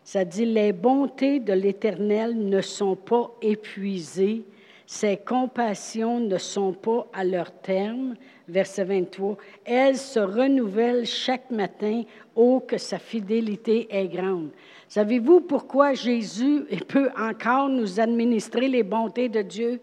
Ça 0.03 0.25
dit, 0.25 0.45
les 0.45 0.73
bontés 0.73 1.39
de 1.39 1.53
l'Éternel 1.53 2.37
ne 2.37 2.61
sont 2.61 2.95
pas 2.95 3.31
épuisées, 3.41 4.43
ses 4.85 5.17
compassions 5.17 6.19
ne 6.19 6.37
sont 6.37 6.73
pas 6.73 7.07
à 7.13 7.23
leur 7.23 7.51
terme. 7.51 8.15
Verset 8.47 8.83
23, 8.83 9.37
elles 9.63 9.97
se 9.97 10.19
renouvellent 10.19 11.05
chaque 11.05 11.49
matin, 11.49 12.03
oh 12.35 12.61
que 12.67 12.77
sa 12.77 12.99
fidélité 12.99 13.87
est 13.89 14.09
grande. 14.09 14.49
Savez-vous 14.89 15.39
pourquoi 15.41 15.93
Jésus 15.93 16.65
peut 16.89 17.09
encore 17.17 17.69
nous 17.69 18.01
administrer 18.01 18.67
les 18.67 18.83
bontés 18.83 19.29
de 19.29 19.41
Dieu? 19.41 19.79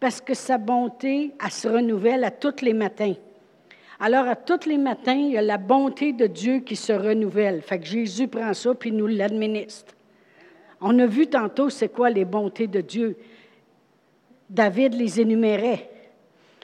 parce 0.00 0.20
que 0.22 0.32
sa 0.32 0.56
bonté, 0.56 1.34
elle 1.44 1.50
se 1.50 1.68
renouvelle 1.68 2.24
à 2.24 2.30
tous 2.30 2.62
les 2.62 2.72
matins. 2.72 3.14
Alors, 4.02 4.26
à 4.26 4.34
tous 4.34 4.66
les 4.66 4.78
matins, 4.78 5.12
il 5.12 5.32
y 5.32 5.36
a 5.36 5.42
la 5.42 5.58
bonté 5.58 6.14
de 6.14 6.26
Dieu 6.26 6.60
qui 6.60 6.74
se 6.74 6.92
renouvelle. 6.92 7.60
Fait 7.60 7.78
que 7.78 7.84
Jésus 7.84 8.28
prend 8.28 8.54
ça 8.54 8.74
puis 8.74 8.92
nous 8.92 9.06
l'administre. 9.06 9.94
On 10.80 10.98
a 10.98 11.06
vu 11.06 11.26
tantôt 11.26 11.68
c'est 11.68 11.90
quoi 11.90 12.08
les 12.08 12.24
bontés 12.24 12.66
de 12.66 12.80
Dieu. 12.80 13.18
David 14.48 14.94
les 14.94 15.20
énumérait. 15.20 15.89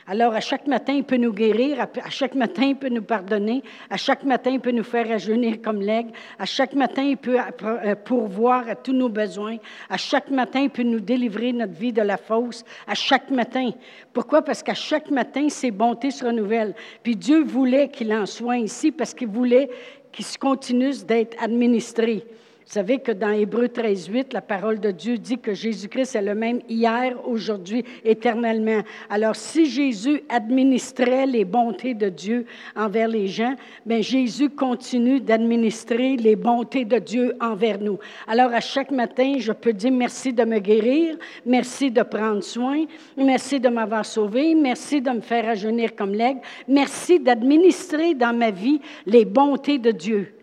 Alors, 0.09 0.35
à 0.35 0.41
chaque 0.41 0.69
matin, 0.69 0.93
il 0.93 1.03
peut 1.03 1.17
nous 1.17 1.33
guérir, 1.33 1.81
à 1.81 2.11
chaque 2.11 2.37
matin, 2.37 2.63
il 2.67 2.77
peut 2.77 2.89
nous 2.89 3.03
pardonner, 3.03 3.65
à 3.91 3.97
chaque 3.97 4.23
matin, 4.23 4.51
il 4.51 4.61
peut 4.61 4.71
nous 4.71 4.85
faire 4.85 5.09
rajeunir 5.09 5.61
comme 5.61 5.81
l'aigle, 5.81 6.13
à 6.39 6.45
chaque 6.45 6.75
matin, 6.75 7.03
il 7.03 7.17
peut 7.17 7.39
euh, 7.41 7.97
pourvoir 7.97 8.69
à 8.69 8.77
tous 8.77 8.93
nos 8.93 9.09
besoins, 9.09 9.57
à 9.91 9.97
chaque 9.97 10.31
matin, 10.31 10.61
il 10.61 10.71
peut 10.71 10.85
nous 10.85 11.01
délivrer 11.01 11.53
notre 11.53 11.73
vie 11.73 11.93
de 11.93 12.03
la 12.03 12.19
fausse, 12.19 12.65
à 12.87 12.95
chaque 12.95 13.31
matin. 13.31 13.73
Pourquoi? 14.13 14.43
Parce 14.43 14.63
qu'à 14.63 14.75
chaque 14.75 15.11
matin, 15.11 15.49
ses 15.49 15.73
bontés 15.73 16.13
se 16.13 16.25
renouvellent. 16.25 16.75
Puis 17.03 17.17
Dieu 17.17 17.43
voulait 17.43 17.89
qu'il 17.89 18.13
en 18.13 18.27
soit 18.27 18.59
ici 18.59 18.93
parce 18.93 19.13
qu'il 19.13 19.29
voulait 19.29 19.69
qu'il 20.13 20.25
continue 20.39 20.95
d'être 21.05 21.37
administré. 21.43 22.25
Vous 22.67 22.73
savez 22.73 22.99
que 22.99 23.13
dans 23.13 23.31
Hébreu 23.31 23.69
13, 23.69 24.09
8, 24.09 24.33
la 24.33 24.41
parole 24.41 24.81
de 24.81 24.91
Dieu 24.91 25.19
dit 25.19 25.39
que 25.39 25.55
Jésus-Christ 25.55 26.17
est 26.17 26.23
le 26.23 26.35
même 26.35 26.59
hier, 26.69 27.17
aujourd'hui, 27.25 27.85
éternellement. 28.05 28.81
Alors, 29.09 29.37
si 29.37 29.67
Jésus 29.67 30.23
administrait 30.29 31.27
les 31.27 31.45
bontés 31.45 31.95
de 31.95 32.09
Dieu 32.09 32.45
envers 32.75 33.07
les 33.07 33.29
gens, 33.29 33.55
bien, 33.87 34.01
Jésus 34.01 34.51
continue 34.51 35.21
d'administrer 35.21 36.17
les 36.17 36.35
bontés 36.35 36.85
de 36.85 36.99
Dieu 36.99 37.37
envers 37.41 37.79
nous. 37.79 38.01
Alors, 38.27 38.53
à 38.53 38.61
chaque 38.61 38.91
matin, 38.91 39.37
je 39.39 39.53
peux 39.53 39.73
dire 39.73 39.93
merci 39.93 40.33
de 40.33 40.45
me 40.45 40.59
guérir, 40.59 41.17
merci 41.45 41.93
de 41.93 42.03
prendre 42.03 42.43
soin, 42.43 42.85
merci 43.17 43.61
de 43.61 43.69
m'avoir 43.69 44.05
sauvé, 44.05 44.57
merci 44.57 45.01
de 45.01 45.11
me 45.11 45.21
faire 45.21 45.45
rajeunir 45.45 45.95
comme 45.95 46.15
l'aigle, 46.15 46.41
merci 46.67 47.21
d'administrer 47.21 48.15
dans 48.15 48.37
ma 48.37 48.51
vie 48.51 48.81
les 49.07 49.25
bontés 49.25 49.79
de 49.79 49.93
Dieu. 49.93 50.36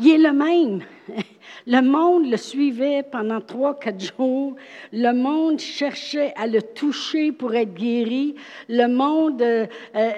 Il 0.00 0.08
est 0.08 0.18
le 0.18 0.32
même. 0.32 0.82
Le 1.66 1.82
monde 1.82 2.30
le 2.30 2.36
suivait 2.36 3.02
pendant 3.02 3.40
trois, 3.40 3.78
quatre 3.78 4.00
jours. 4.00 4.54
Le 4.92 5.12
monde 5.12 5.58
cherchait 5.58 6.32
à 6.36 6.46
le 6.46 6.62
toucher 6.62 7.32
pour 7.32 7.54
être 7.54 7.74
guéri. 7.74 8.36
Le 8.68 8.86
monde, 8.86 9.42
euh, 9.42 9.66
euh, 9.96 10.10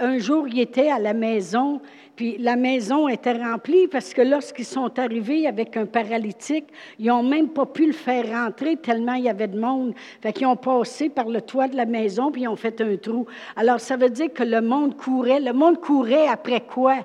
un 0.00 0.18
jour, 0.18 0.48
il 0.48 0.58
était 0.58 0.90
à 0.90 0.98
la 0.98 1.14
maison, 1.14 1.80
puis 2.16 2.36
la 2.38 2.56
maison 2.56 3.06
était 3.06 3.32
remplie 3.32 3.86
parce 3.86 4.12
que 4.12 4.22
lorsqu'ils 4.22 4.64
sont 4.64 4.98
arrivés 4.98 5.46
avec 5.46 5.76
un 5.76 5.86
paralytique, 5.86 6.66
ils 6.98 7.06
n'ont 7.06 7.22
même 7.22 7.48
pas 7.48 7.64
pu 7.64 7.86
le 7.86 7.92
faire 7.92 8.28
rentrer 8.28 8.76
tellement 8.76 9.14
il 9.14 9.24
y 9.24 9.28
avait 9.30 9.46
de 9.46 9.58
monde. 9.58 9.94
Fait 10.20 10.32
qu'ils 10.32 10.48
ont 10.48 10.56
passé 10.56 11.08
par 11.10 11.28
le 11.28 11.40
toit 11.40 11.68
de 11.68 11.76
la 11.76 11.86
maison, 11.86 12.32
puis 12.32 12.42
ils 12.42 12.48
ont 12.48 12.56
fait 12.56 12.80
un 12.80 12.96
trou. 12.96 13.26
Alors, 13.54 13.78
ça 13.78 13.96
veut 13.96 14.10
dire 14.10 14.32
que 14.32 14.42
le 14.42 14.60
monde 14.60 14.96
courait. 14.96 15.40
Le 15.40 15.52
monde 15.52 15.80
courait 15.80 16.26
après 16.26 16.60
quoi? 16.60 16.96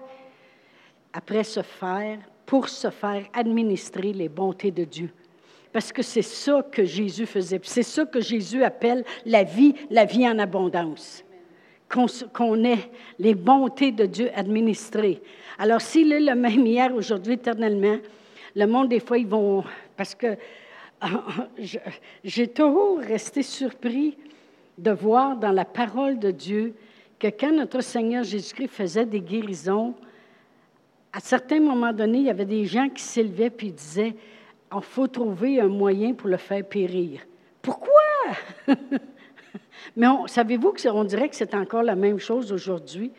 Après 1.14 1.44
se 1.44 1.62
faire, 1.62 2.20
pour 2.46 2.68
se 2.68 2.90
faire 2.90 3.26
administrer 3.34 4.14
les 4.14 4.30
bontés 4.30 4.72
de 4.72 4.84
Dieu. 4.84 5.10
Parce 5.72 5.92
que 5.92 6.04
c'est 6.04 6.22
ça 6.22 6.64
que 6.72 6.84
Jésus 6.84 7.26
faisait. 7.26 7.60
C'est 7.64 7.84
ça 7.84 8.06
que 8.06 8.22
Jésus 8.22 8.64
appelle 8.64 9.04
la 9.26 9.44
vie, 9.44 9.74
la 9.90 10.06
vie 10.06 10.28
en 10.28 10.38
abondance. 10.38 11.24
Qu'on 11.90 12.64
ait 12.64 12.90
les 13.20 13.36
bontés 13.36 13.92
de 13.92 14.06
Dieu 14.06 14.30
administrées. 14.36 15.22
Alors, 15.58 15.82
s'il 15.82 16.12
est 16.12 16.20
le 16.20 16.36
même 16.36 16.66
hier, 16.66 16.94
aujourd'hui, 16.94 17.34
éternellement, 17.34 17.98
le 18.56 18.66
monde, 18.66 18.90
des 18.90 19.00
fois, 19.00 19.18
ils 19.18 19.28
vont. 19.28 19.64
Parce 19.96 20.16
que 20.16 20.36
j'ai 22.24 22.48
toujours 22.48 23.00
resté 23.00 23.44
surpris 23.44 24.18
de 24.78 24.92
voir 24.92 25.38
dans 25.38 25.52
la 25.52 25.66
parole 25.66 26.18
de 26.20 26.32
Dieu 26.32 26.74
que 27.20 27.28
quand 27.28 27.52
notre 27.52 27.82
Seigneur 27.82 28.24
Jésus-Christ 28.24 28.70
faisait 28.70 29.06
des 29.06 29.22
guérisons, 29.22 29.94
à 31.14 31.20
certains 31.20 31.60
moments 31.60 31.94
donnés, 31.94 32.20
il 32.20 32.26
y 32.26 32.30
avait 32.30 32.46
des 32.46 32.66
gens 32.66 32.90
qui 32.90 33.04
s'élevaient 33.04 33.52
puis 33.52 33.72
disaient 33.72 34.16
il 34.76 34.82
faut 34.82 35.08
trouver 35.08 35.60
un 35.60 35.68
moyen 35.68 36.14
pour 36.14 36.28
le 36.28 36.38
faire 36.38 36.66
périr. 36.66 37.22
Pourquoi? 37.62 37.92
Mais 39.96 40.08
savez-vous 40.26 40.74
qu'on 40.74 41.04
dirait 41.04 41.30
que 41.30 41.36
c'est 41.36 41.54
encore 41.54 41.84
la 41.84 41.96
même 41.96 42.18
chose 42.18 42.52
aujourd'hui? 42.52 43.12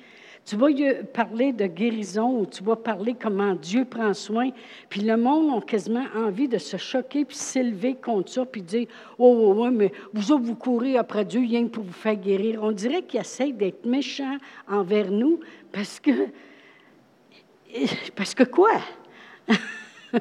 Tu 0.45 0.57
vas 0.57 0.69
parler 1.15 1.53
de 1.53 1.67
guérison 1.67 2.41
ou 2.41 2.47
tu 2.47 2.63
vas 2.65 2.77
parler 2.77 3.15
comment 3.19 3.55
Dieu 3.55 3.87
prend 3.87 4.13
soin, 4.13 4.51
puis 4.91 5.01
le 5.01 5.17
monde 5.17 5.57
a 5.57 5.65
quasiment 5.65 6.05
envie 6.15 6.49
de 6.49 6.59
se 6.59 6.77
choquer 6.77 7.25
puis 7.25 7.37
s'élever 7.37 7.95
contre 7.95 8.31
ça 8.31 8.45
puis 8.45 8.61
dire 8.61 8.87
Oh, 9.19 9.55
oh, 9.57 9.65
oh, 9.65 9.71
mais 9.71 9.91
vous 10.13 10.33
autres, 10.33 10.45
vous 10.45 10.57
courez 10.57 10.99
après 10.99 11.25
Dieu 11.25 11.41
rien 11.41 11.65
que 11.65 11.71
pour 11.71 11.85
vous 11.85 11.93
faire 11.93 12.17
guérir. 12.17 12.63
On 12.63 12.73
dirait 12.73 13.03
qu'ils 13.03 13.21
essayent 13.21 13.55
d'être 13.55 13.87
méchants 13.87 14.37
envers 14.69 15.11
nous 15.11 15.41
parce 15.73 15.99
que 15.99 16.11
parce 18.14 18.35
que 18.35 18.45
quoi? 18.45 18.81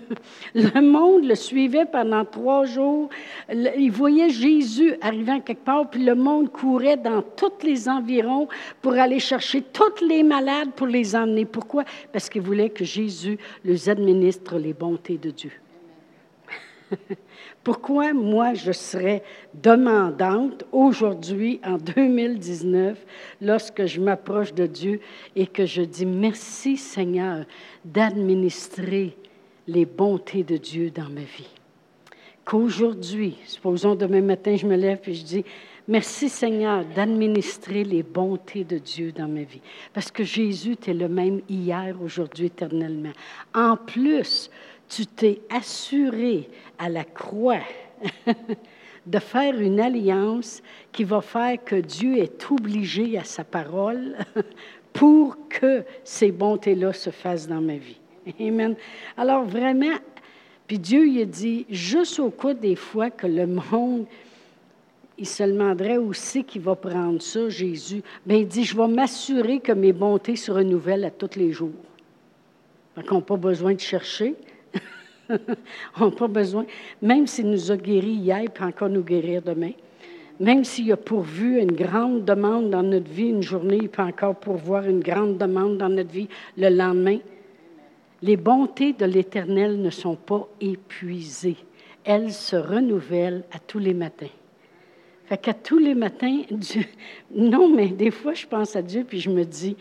le 0.55 0.81
monde 0.81 1.25
le 1.25 1.35
suivait 1.35 1.85
pendant 1.85 2.25
trois 2.25 2.65
jours. 2.65 3.09
Il 3.51 3.91
voyait 3.91 4.29
Jésus 4.29 4.95
arrivant 5.01 5.39
quelque 5.39 5.63
part, 5.63 5.89
puis 5.89 6.03
le 6.03 6.15
monde 6.15 6.51
courait 6.51 6.97
dans 6.97 7.21
tous 7.21 7.63
les 7.63 7.87
environs 7.87 8.47
pour 8.81 8.93
aller 8.93 9.19
chercher 9.19 9.61
tous 9.61 10.03
les 10.05 10.23
malades 10.23 10.71
pour 10.75 10.87
les 10.87 11.15
emmener. 11.15 11.45
Pourquoi? 11.45 11.83
Parce 12.11 12.29
qu'il 12.29 12.41
voulait 12.41 12.69
que 12.69 12.83
Jésus 12.83 13.37
les 13.63 13.89
administre 13.89 14.57
les 14.57 14.73
bontés 14.73 15.17
de 15.17 15.31
Dieu. 15.31 15.51
Pourquoi 17.63 18.11
moi 18.11 18.53
je 18.53 18.73
serais 18.73 19.23
demandante 19.53 20.65
aujourd'hui, 20.73 21.61
en 21.63 21.77
2019, 21.77 22.97
lorsque 23.41 23.85
je 23.85 24.01
m'approche 24.01 24.53
de 24.53 24.65
Dieu 24.65 24.99
et 25.37 25.47
que 25.47 25.65
je 25.65 25.81
dis 25.81 26.05
merci 26.05 26.75
Seigneur 26.75 27.45
d'administrer 27.85 29.15
les 29.67 29.85
bontés 29.85 30.43
de 30.43 30.57
Dieu 30.57 30.91
dans 30.91 31.09
ma 31.09 31.21
vie? 31.21 31.49
Qu'aujourd'hui, 32.43 33.37
supposons 33.45 33.95
demain 33.95 34.21
matin, 34.21 34.57
je 34.57 34.67
me 34.67 34.75
lève 34.75 34.99
et 35.07 35.13
je 35.13 35.23
dis, 35.23 35.45
Merci 35.87 36.29
Seigneur 36.29 36.85
d'administrer 36.95 37.83
les 37.83 38.03
bontés 38.03 38.63
de 38.63 38.77
Dieu 38.77 39.11
dans 39.11 39.27
ma 39.27 39.43
vie. 39.43 39.59
Parce 39.93 40.11
que 40.11 40.23
Jésus, 40.23 40.77
est 40.87 40.93
le 40.93 41.09
même 41.09 41.41
hier, 41.49 41.97
aujourd'hui, 42.01 42.45
éternellement. 42.45 43.11
En 43.53 43.75
plus, 43.75 44.49
tu 44.89 45.05
t'es 45.05 45.41
assuré 45.49 46.49
à 46.77 46.89
la 46.89 47.03
croix 47.03 47.61
de 49.05 49.19
faire 49.19 49.59
une 49.59 49.79
alliance 49.79 50.61
qui 50.91 51.03
va 51.03 51.21
faire 51.21 51.63
que 51.63 51.75
Dieu 51.75 52.17
est 52.17 52.51
obligé 52.51 53.17
à 53.17 53.23
sa 53.23 53.43
parole 53.43 54.17
pour 54.93 55.37
que 55.49 55.83
ces 56.03 56.31
bontés-là 56.31 56.93
se 56.93 57.09
fassent 57.09 57.47
dans 57.47 57.61
ma 57.61 57.77
vie. 57.77 57.99
Amen. 58.39 58.75
Alors 59.17 59.43
vraiment, 59.43 59.97
puis 60.67 60.79
Dieu 60.79 61.07
il 61.07 61.21
a 61.21 61.25
dit, 61.25 61.65
juste 61.69 62.19
au 62.19 62.29
cas 62.29 62.53
des 62.53 62.75
fois 62.75 63.09
que 63.09 63.27
le 63.27 63.47
monde, 63.47 64.05
il 65.17 65.27
se 65.27 65.43
demanderait 65.43 65.97
aussi 65.97 66.43
qui 66.43 66.59
va 66.59 66.75
prendre 66.75 67.21
ça, 67.21 67.49
Jésus. 67.49 68.01
Bien, 68.25 68.37
il 68.37 68.47
dit, 68.47 68.63
je 68.63 68.75
vais 68.75 68.87
m'assurer 68.87 69.59
que 69.59 69.71
mes 69.71 69.93
bontés 69.93 70.35
se 70.35 70.51
renouvellent 70.51 71.05
à 71.05 71.11
tous 71.11 71.37
les 71.37 71.51
jours. 71.51 71.71
Donc, 72.95 73.05
on 73.11 73.15
n'a 73.15 73.21
pas 73.21 73.37
besoin 73.37 73.73
de 73.73 73.79
chercher. 73.79 74.35
on 75.99 76.05
n'a 76.05 76.11
pas 76.11 76.27
besoin, 76.27 76.65
même 77.01 77.27
s'il 77.27 77.49
nous 77.49 77.71
a 77.71 77.77
guéris 77.77 78.13
hier, 78.13 78.41
il 78.43 78.49
peut 78.49 78.65
encore 78.65 78.89
nous 78.89 79.03
guérir 79.03 79.41
demain. 79.41 79.71
Même 80.39 80.63
s'il 80.63 80.91
a 80.91 80.97
pourvu 80.97 81.59
une 81.59 81.71
grande 81.71 82.25
demande 82.25 82.69
dans 82.69 82.83
notre 82.83 83.09
vie 83.09 83.29
une 83.29 83.43
journée, 83.43 83.79
il 83.81 83.89
peut 83.89 84.01
encore 84.01 84.35
pourvoir 84.35 84.83
une 84.85 84.99
grande 84.99 85.37
demande 85.37 85.77
dans 85.77 85.89
notre 85.89 86.11
vie 86.11 86.27
le 86.57 86.69
lendemain. 86.69 87.19
Les 88.21 88.37
bontés 88.37 88.93
de 88.93 89.05
l'Éternel 89.05 89.79
ne 89.81 89.89
sont 89.89 90.15
pas 90.15 90.47
épuisées. 90.59 91.57
Elles 92.03 92.33
se 92.33 92.55
renouvellent 92.55 93.43
à 93.51 93.59
tous 93.59 93.79
les 93.79 93.93
matins. 93.93 94.25
Fait 95.25 95.37
qu'à 95.37 95.53
tous 95.53 95.77
les 95.77 95.95
matins, 95.95 96.41
Dieu... 96.51 96.83
non, 97.33 97.69
mais 97.69 97.87
des 97.87 98.11
fois, 98.11 98.33
je 98.33 98.45
pense 98.45 98.75
à 98.75 98.81
Dieu, 98.81 99.05
puis 99.07 99.19
je 99.19 99.29
me 99.29 99.45
dis, 99.45 99.77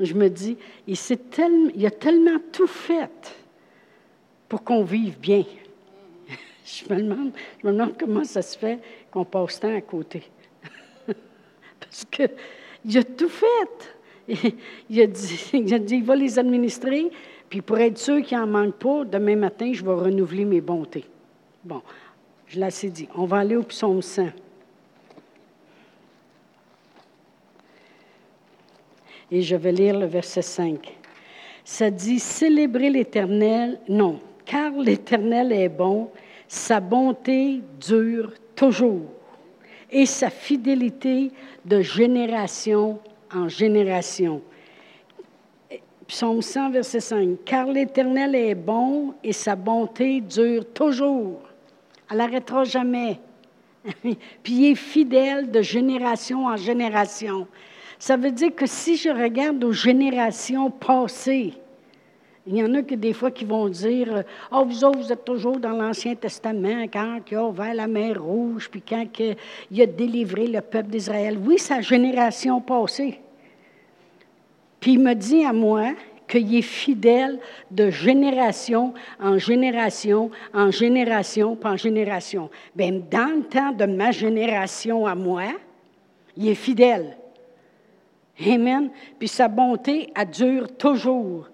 je 0.00 0.14
me 0.14 0.28
dis, 0.28 0.56
il, 0.86 0.96
tellement, 0.96 1.70
il 1.74 1.84
a 1.86 1.90
tellement 1.90 2.38
tout 2.52 2.66
fait 2.66 3.38
pour 4.50 4.64
qu'on 4.64 4.82
vive 4.82 5.18
bien. 5.18 5.44
Je 6.64 6.92
me, 6.92 7.00
demande, 7.00 7.30
je 7.62 7.66
me 7.66 7.72
demande 7.72 7.96
comment 7.96 8.24
ça 8.24 8.42
se 8.42 8.58
fait 8.58 8.80
qu'on 9.10 9.24
passe 9.24 9.60
tant 9.60 9.74
à 9.74 9.80
côté. 9.80 10.24
Parce 11.06 12.04
qu'il 12.10 12.98
a 12.98 13.04
tout 13.04 13.28
fait. 13.28 14.52
Il 14.88 15.00
a, 15.00 15.06
dit, 15.06 15.50
il 15.52 15.84
dit, 15.84 15.96
il 15.96 16.04
va 16.04 16.14
les 16.14 16.38
administrer, 16.38 17.10
puis 17.48 17.62
pour 17.62 17.78
être 17.78 17.98
sûr 17.98 18.22
qu'il 18.22 18.38
n'en 18.38 18.46
manque 18.46 18.74
pas, 18.74 19.04
demain 19.04 19.36
matin, 19.36 19.72
je 19.72 19.84
vais 19.84 19.92
renouveler 19.92 20.44
mes 20.44 20.60
bontés. 20.60 21.04
Bon, 21.64 21.82
je 22.46 22.58
l'ai 22.58 22.66
assez 22.66 22.90
dit. 22.90 23.08
On 23.16 23.24
va 23.24 23.38
aller 23.38 23.56
au 23.56 23.62
psaume 23.62 24.02
100. 24.02 24.28
Et 29.32 29.42
je 29.42 29.56
vais 29.56 29.72
lire 29.72 29.98
le 29.98 30.06
verset 30.06 30.42
5. 30.42 30.98
Ça 31.64 31.90
dit, 31.90 32.18
célébrez 32.18 32.90
l'Éternel. 32.90 33.80
Non, 33.88 34.20
car 34.50 34.72
l'Éternel 34.72 35.52
est 35.52 35.68
bon, 35.68 36.10
sa 36.48 36.80
bonté 36.80 37.60
dure 37.80 38.32
toujours 38.56 39.06
et 39.92 40.06
sa 40.06 40.28
fidélité 40.28 41.30
de 41.64 41.80
génération 41.82 42.98
en 43.32 43.46
génération. 43.48 44.42
Psaume 46.08 46.42
100, 46.42 46.70
verset 46.70 46.98
5. 46.98 47.38
Car 47.44 47.66
l'Éternel 47.66 48.34
est 48.34 48.56
bon 48.56 49.14
et 49.22 49.32
sa 49.32 49.54
bonté 49.54 50.20
dure 50.20 50.64
toujours. 50.72 51.42
Elle 52.10 52.16
n'arrêtera 52.16 52.64
jamais. 52.64 53.20
Puis 54.02 54.52
il 54.52 54.72
est 54.72 54.74
fidèle 54.74 55.52
de 55.52 55.62
génération 55.62 56.46
en 56.46 56.56
génération. 56.56 57.46
Ça 58.00 58.16
veut 58.16 58.32
dire 58.32 58.52
que 58.52 58.66
si 58.66 58.96
je 58.96 59.10
regarde 59.10 59.62
aux 59.62 59.72
générations 59.72 60.72
passées, 60.72 61.54
il 62.46 62.56
y 62.56 62.62
en 62.62 62.74
a 62.74 62.82
que 62.82 62.94
des 62.94 63.12
fois 63.12 63.30
qui 63.30 63.44
vont 63.44 63.68
dire 63.68 64.24
oh, 64.50 64.64
vous 64.64 64.84
autres, 64.84 64.98
vous 64.98 65.12
êtes 65.12 65.24
toujours 65.24 65.58
dans 65.58 65.72
l'Ancien 65.72 66.14
Testament, 66.14 66.84
quand 66.92 67.20
il 67.30 67.36
a 67.36 67.44
ouvert 67.44 67.74
la 67.74 67.86
mer 67.86 68.22
Rouge, 68.22 68.68
puis 68.70 68.82
quand 68.82 69.06
il 69.70 69.82
a 69.82 69.86
délivré 69.86 70.46
le 70.46 70.60
peuple 70.60 70.88
d'Israël. 70.88 71.38
Oui, 71.44 71.58
sa 71.58 71.80
génération 71.80 72.60
passée. 72.60 73.20
Puis 74.80 74.92
il 74.92 75.00
me 75.00 75.14
dit 75.14 75.44
à 75.44 75.52
moi 75.52 75.92
qu'il 76.26 76.54
est 76.54 76.62
fidèle 76.62 77.38
de 77.70 77.90
génération 77.90 78.94
en 79.20 79.36
génération, 79.36 80.30
en 80.54 80.70
génération, 80.70 81.58
en 81.62 81.76
génération. 81.76 82.48
Bien, 82.74 83.00
dans 83.10 83.36
le 83.36 83.42
temps 83.42 83.72
de 83.72 83.84
ma 83.84 84.12
génération 84.12 85.06
à 85.06 85.14
moi, 85.14 85.52
il 86.36 86.48
est 86.48 86.54
fidèle. 86.54 87.18
Amen. 88.46 88.90
Puis 89.18 89.28
sa 89.28 89.48
bonté, 89.48 90.10
elle 90.16 90.30
dure 90.30 90.74
toujours. 90.78 91.49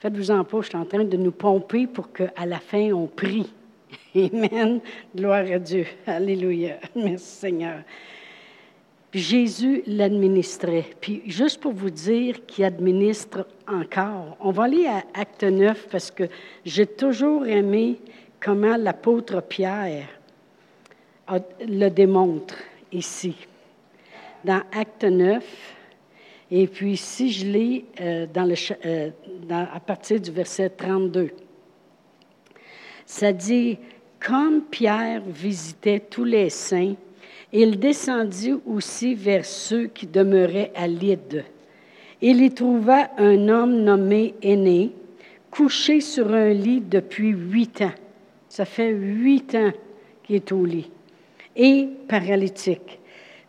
Faites-vous 0.00 0.30
en 0.30 0.44
pas, 0.44 0.62
je 0.62 0.68
suis 0.68 0.78
en 0.78 0.86
train 0.86 1.04
de 1.04 1.16
nous 1.18 1.30
pomper 1.30 1.86
pour 1.86 2.10
qu'à 2.10 2.46
la 2.46 2.58
fin, 2.58 2.90
on 2.92 3.06
prie. 3.06 3.52
Amen. 4.16 4.80
Gloire 5.14 5.44
à 5.44 5.58
Dieu. 5.58 5.84
Alléluia. 6.06 6.78
Merci 6.96 7.26
Seigneur. 7.26 7.82
Puis 9.10 9.20
Jésus 9.20 9.82
l'administrait. 9.86 10.86
Puis 11.02 11.20
juste 11.26 11.60
pour 11.60 11.72
vous 11.72 11.90
dire 11.90 12.46
qu'il 12.46 12.64
administre 12.64 13.46
encore, 13.68 14.38
on 14.40 14.52
va 14.52 14.64
aller 14.64 14.86
à 14.86 15.02
Acte 15.12 15.44
9 15.44 15.88
parce 15.90 16.10
que 16.10 16.24
j'ai 16.64 16.86
toujours 16.86 17.46
aimé 17.46 17.98
comment 18.40 18.78
l'apôtre 18.78 19.42
Pierre 19.42 20.08
le 21.60 21.88
démontre 21.90 22.56
ici. 22.90 23.36
Dans 24.44 24.62
Acte 24.72 25.04
9, 25.04 25.44
et 26.52 26.66
puis 26.66 26.96
si 26.96 27.30
je 27.30 27.46
lis 27.46 27.84
euh, 28.00 28.26
dans 28.32 28.44
le, 28.44 28.54
euh, 28.84 29.10
à 29.50 29.80
partir 29.80 30.20
du 30.20 30.30
verset 30.30 30.70
32, 30.70 31.30
ça 33.06 33.32
dit, 33.32 33.78
comme 34.24 34.62
Pierre 34.62 35.22
visitait 35.26 36.00
tous 36.00 36.24
les 36.24 36.50
saints, 36.50 36.94
il 37.52 37.80
descendit 37.80 38.54
aussi 38.64 39.14
vers 39.14 39.44
ceux 39.44 39.88
qui 39.88 40.06
demeuraient 40.06 40.72
à 40.76 40.86
Lyde. 40.86 41.44
Il 42.20 42.42
y 42.42 42.50
trouva 42.52 43.10
un 43.18 43.48
homme 43.48 43.82
nommé 43.82 44.34
Aîné, 44.42 44.92
couché 45.50 46.00
sur 46.00 46.32
un 46.32 46.50
lit 46.50 46.80
depuis 46.80 47.30
huit 47.30 47.80
ans. 47.80 47.94
Ça 48.48 48.64
fait 48.64 48.90
huit 48.90 49.54
ans 49.54 49.72
qu'il 50.22 50.36
est 50.36 50.52
au 50.52 50.64
lit. 50.64 50.90
Et 51.56 51.88
paralytique. 52.08 53.00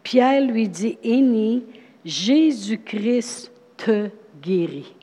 Pierre 0.01 0.41
lui 0.41 0.67
dit, 0.67 0.97
Aîné, 1.03 1.61
Jésus-Christ 2.03 3.51
te 3.77 4.09
guérit. 4.41 4.95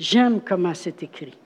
J'aime 0.00 0.40
comment 0.40 0.72
c'est 0.72 1.02
écrit. 1.02 1.36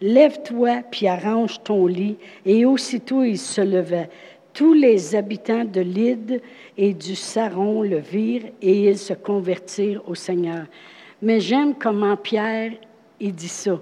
Lève-toi, 0.00 0.82
puis 0.88 1.08
arrange 1.08 1.60
ton 1.64 1.88
lit. 1.88 2.16
Et 2.46 2.64
aussitôt 2.64 3.24
il 3.24 3.36
se 3.36 3.60
levait. 3.60 4.08
Tous 4.54 4.72
les 4.72 5.16
habitants 5.16 5.64
de 5.64 5.80
Lyde 5.80 6.40
et 6.76 6.94
du 6.94 7.16
Saron 7.16 7.82
le 7.82 7.98
virent 7.98 8.50
et 8.62 8.88
ils 8.88 8.98
se 8.98 9.14
convertirent 9.14 10.08
au 10.08 10.14
Seigneur. 10.14 10.66
Mais 11.20 11.40
j'aime 11.40 11.74
comment 11.74 12.16
Pierre 12.16 12.70
il 13.18 13.34
dit 13.34 13.48
ça. 13.48 13.80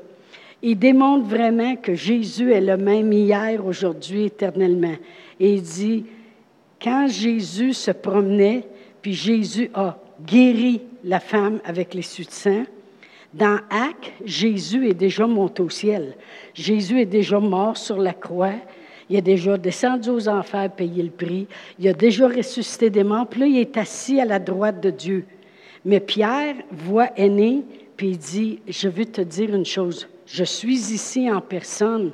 Il 0.62 0.78
démontre 0.78 1.26
vraiment 1.26 1.76
que 1.76 1.94
Jésus 1.94 2.52
est 2.52 2.62
le 2.62 2.78
même 2.78 3.12
hier, 3.12 3.64
aujourd'hui, 3.66 4.24
éternellement. 4.24 4.96
Et 5.38 5.54
il 5.54 5.62
dit, 5.62 6.06
quand 6.80 7.06
Jésus 7.06 7.74
se 7.74 7.90
promenait, 7.90 8.66
puis 9.02 9.12
Jésus 9.12 9.70
a 9.74 9.98
guéri 10.24 10.80
la 11.04 11.20
femme 11.20 11.60
avec 11.66 11.92
les 11.92 12.00
sang, 12.00 12.64
dans 13.36 13.58
Actes, 13.70 14.12
Jésus 14.24 14.88
est 14.88 14.94
déjà 14.94 15.26
monté 15.26 15.62
au 15.62 15.68
ciel. 15.68 16.16
Jésus 16.54 17.00
est 17.00 17.06
déjà 17.06 17.38
mort 17.38 17.76
sur 17.76 17.98
la 17.98 18.12
croix. 18.12 18.54
Il 19.08 19.16
a 19.16 19.20
déjà 19.20 19.56
descendu 19.56 20.10
aux 20.10 20.28
enfers, 20.28 20.70
payé 20.70 21.02
le 21.02 21.10
prix. 21.10 21.46
Il 21.78 21.86
a 21.88 21.92
déjà 21.92 22.28
ressuscité 22.28 22.90
des 22.90 23.04
morts. 23.04 23.26
Puis 23.28 23.40
là, 23.40 23.46
il 23.46 23.58
est 23.58 23.76
assis 23.76 24.20
à 24.20 24.24
la 24.24 24.38
droite 24.38 24.82
de 24.82 24.90
Dieu. 24.90 25.24
Mais 25.84 26.00
Pierre 26.00 26.56
voit 26.72 27.10
Aîné, 27.16 27.62
puis 27.96 28.08
il 28.08 28.18
dit, 28.18 28.58
je 28.66 28.88
veux 28.88 29.04
te 29.04 29.20
dire 29.20 29.54
une 29.54 29.64
chose. 29.64 30.08
Je 30.26 30.42
suis 30.42 30.92
ici 30.92 31.30
en 31.30 31.40
personne, 31.40 32.10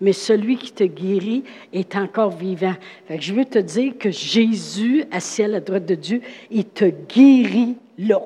mais 0.00 0.12
celui 0.12 0.56
qui 0.56 0.72
te 0.72 0.84
guérit 0.84 1.44
est 1.72 1.94
encore 1.94 2.30
vivant. 2.30 2.74
je 3.08 3.32
veux 3.32 3.44
te 3.44 3.60
dire 3.60 3.92
que 3.98 4.10
Jésus, 4.10 5.04
assis 5.12 5.44
à 5.44 5.48
la 5.48 5.60
droite 5.60 5.86
de 5.86 5.94
Dieu, 5.94 6.22
il 6.50 6.64
te 6.64 6.86
guérit 6.86 7.76
là. 7.98 8.20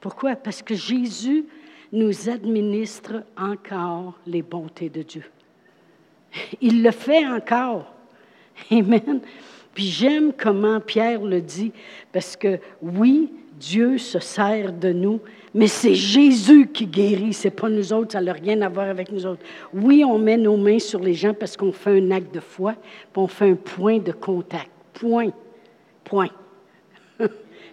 Pourquoi? 0.00 0.36
Parce 0.36 0.62
que 0.62 0.74
Jésus 0.74 1.44
nous 1.92 2.28
administre 2.28 3.24
encore 3.36 4.14
les 4.26 4.42
bontés 4.42 4.88
de 4.88 5.02
Dieu. 5.02 5.24
Il 6.60 6.82
le 6.82 6.90
fait 6.90 7.26
encore. 7.26 7.92
Amen. 8.70 9.20
Puis 9.74 9.84
j'aime 9.84 10.32
comment 10.32 10.80
Pierre 10.80 11.22
le 11.22 11.40
dit, 11.40 11.72
parce 12.12 12.36
que 12.36 12.58
oui, 12.82 13.32
Dieu 13.58 13.98
se 13.98 14.18
sert 14.18 14.72
de 14.72 14.92
nous, 14.92 15.20
mais 15.54 15.66
c'est 15.66 15.94
Jésus 15.94 16.68
qui 16.68 16.86
guérit, 16.86 17.32
c'est 17.32 17.50
pas 17.50 17.68
nous 17.68 17.92
autres, 17.92 18.12
ça 18.12 18.20
n'a 18.20 18.32
rien 18.32 18.60
à 18.62 18.68
voir 18.68 18.88
avec 18.88 19.10
nous 19.10 19.24
autres. 19.24 19.42
Oui, 19.72 20.04
on 20.04 20.18
met 20.18 20.36
nos 20.36 20.56
mains 20.56 20.78
sur 20.78 21.00
les 21.00 21.14
gens 21.14 21.34
parce 21.34 21.56
qu'on 21.56 21.72
fait 21.72 21.98
un 21.98 22.10
acte 22.10 22.34
de 22.34 22.40
foi, 22.40 22.74
puis 22.74 23.22
on 23.22 23.26
fait 23.26 23.50
un 23.50 23.54
point 23.54 23.98
de 23.98 24.12
contact. 24.12 24.70
Point. 24.94 25.30
Point. 26.04 26.30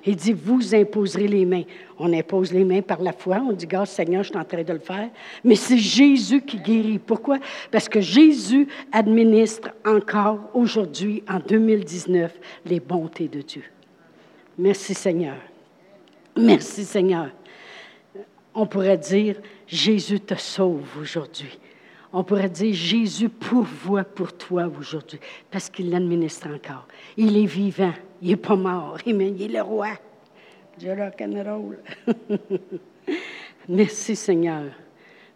Il 0.05 0.15
dit, 0.15 0.33
vous 0.33 0.75
imposerez 0.75 1.27
les 1.27 1.45
mains. 1.45 1.63
On 1.97 2.13
impose 2.13 2.53
les 2.53 2.63
mains 2.63 2.81
par 2.81 3.01
la 3.01 3.11
foi. 3.11 3.37
On 3.37 3.51
dit, 3.51 3.65
grâce 3.65 3.91
Seigneur, 3.91 4.23
je 4.23 4.29
suis 4.29 4.37
en 4.37 4.43
train 4.43 4.63
de 4.63 4.73
le 4.73 4.79
faire. 4.79 5.09
Mais 5.43 5.55
c'est 5.55 5.77
Jésus 5.77 6.41
qui 6.41 6.59
guérit. 6.59 6.99
Pourquoi? 6.99 7.39
Parce 7.71 7.89
que 7.89 7.99
Jésus 7.99 8.67
administre 8.91 9.69
encore 9.85 10.39
aujourd'hui, 10.53 11.23
en 11.27 11.39
2019, 11.39 12.33
les 12.65 12.79
bontés 12.79 13.27
de 13.27 13.41
Dieu. 13.41 13.63
Merci 14.57 14.93
Seigneur. 14.93 15.37
Merci 16.37 16.85
Seigneur. 16.85 17.29
On 18.53 18.67
pourrait 18.67 18.97
dire, 18.97 19.35
Jésus 19.67 20.19
te 20.19 20.35
sauve 20.35 20.87
aujourd'hui. 21.01 21.57
On 22.13 22.23
pourrait 22.23 22.49
dire, 22.49 22.73
Jésus 22.73 23.27
pourvoit 23.27 24.05
pour 24.05 24.31
toi 24.33 24.71
aujourd'hui 24.79 25.19
parce 25.51 25.69
qu'il 25.69 25.89
l'administre 25.89 26.47
encore. 26.47 26.87
Il 27.17 27.35
est 27.35 27.45
vivant, 27.45 27.93
il 28.21 28.29
n'est 28.29 28.35
pas 28.35 28.55
mort, 28.55 28.97
il 29.05 29.41
est 29.41 29.47
le 29.47 29.61
roi. 29.61 29.89
Dieu 30.77 30.93
rock'n'roll. 30.93 31.77
Merci 33.69 34.15
Seigneur. 34.15 34.65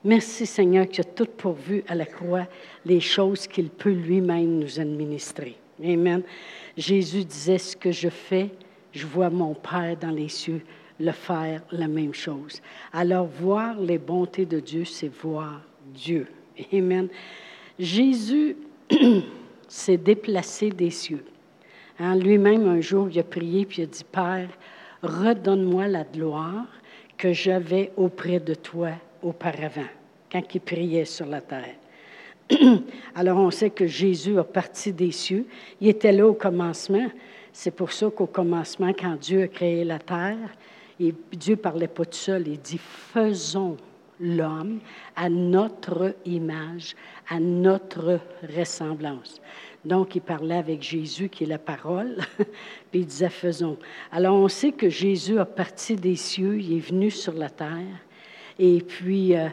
Merci 0.04 0.46
Seigneur 0.46 0.88
qui 0.88 1.02
a 1.02 1.04
tout 1.04 1.26
pourvu 1.26 1.84
à 1.88 1.96
la 1.96 2.06
croix 2.06 2.46
les 2.86 3.00
choses 3.00 3.48
qu'il 3.48 3.70
peut 3.70 3.92
lui-même 3.92 4.60
nous 4.60 4.80
administrer. 4.80 5.58
Amen. 5.84 6.24
Jésus 6.78 7.26
disait, 7.26 7.58
ce 7.58 7.76
que 7.76 7.92
je 7.92 8.10
fais, 8.10 8.50
je 8.92 9.06
vois 9.06 9.30
mon 9.30 9.54
Père 9.54 9.98
dans 9.98 10.12
les 10.12 10.30
cieux 10.30 10.62
le 11.00 11.12
faire 11.12 11.62
la 11.72 11.88
même 11.88 12.14
chose. 12.14 12.62
Alors 12.92 13.26
voir 13.26 13.80
les 13.80 13.98
bontés 13.98 14.46
de 14.46 14.60
Dieu, 14.60 14.86
c'est 14.86 15.08
voir 15.08 15.62
Dieu. 15.94 16.28
Amen. 16.74 17.08
Jésus 17.78 18.58
s'est 19.68 19.98
déplacé 19.98 20.70
des 20.70 20.90
cieux. 20.90 21.24
Hein, 22.00 22.16
lui-même, 22.16 22.68
un 22.68 22.80
jour, 22.80 23.10
il 23.12 23.20
a 23.20 23.24
prié 23.24 23.66
puis 23.66 23.82
il 23.82 23.84
a 23.84 23.88
dit, 23.88 24.06
Père, 24.10 24.50
redonne-moi 25.04 25.88
la 25.88 26.04
gloire 26.04 26.68
que 27.18 27.34
j'avais 27.34 27.92
auprès 27.98 28.40
de 28.40 28.54
toi 28.54 28.92
auparavant, 29.22 29.90
quand 30.32 30.42
il 30.56 30.62
priait 30.62 31.06
sur 31.06 31.26
la 31.26 31.42
terre. 31.42 31.76
Alors 33.16 33.38
on 33.38 33.52
sait 33.52 33.70
que 33.70 33.86
Jésus 33.86 34.40
a 34.40 34.44
parti 34.44 34.94
des 34.94 35.12
cieux. 35.12 35.46
Il 35.82 35.90
était 35.90 36.12
là 36.14 36.26
au 36.26 36.34
commencement. 36.34 37.08
C'est 37.52 37.72
pour 37.72 37.92
ça 37.92 38.10
qu'au 38.10 38.26
commencement, 38.28 38.94
quand 38.94 39.16
Dieu 39.20 39.44
a 39.44 39.48
créé 39.48 39.84
la 39.84 40.00
terre, 40.00 40.38
et 41.00 41.14
Dieu 41.32 41.56
ne 41.56 41.60
parlait 41.60 41.88
pas 41.88 42.06
tout 42.06 42.18
seul, 42.18 42.48
il 42.48 42.60
dit 42.60 42.80
Faisons 42.80 43.78
l'homme 44.20 44.80
à 45.16 45.30
notre 45.30 46.16
image, 46.26 46.96
à 47.30 47.40
notre 47.40 48.20
ressemblance. 48.58 49.42
Donc, 49.86 50.16
il 50.16 50.22
parlait 50.22 50.58
avec 50.58 50.82
Jésus, 50.82 51.30
qui 51.30 51.46
est 51.46 51.48
la 51.48 51.58
parole, 51.58 52.18
puis 52.92 53.02
il 53.02 53.06
disait 53.06 53.30
Faisons. 53.30 53.78
Alors, 54.12 54.36
on 54.36 54.50
sait 54.50 54.74
que 54.74 54.90
Jésus 54.90 55.40
a 55.40 55.46
parti 55.46 55.96
des 55.96 56.16
cieux, 56.16 56.60
il 56.60 56.78
est 56.78 56.82
venu 56.82 57.10
sur 57.10 57.34
la 57.34 57.50
terre, 57.50 57.88
et 58.58 58.82
puis 58.82 59.36
euh, 59.36 59.48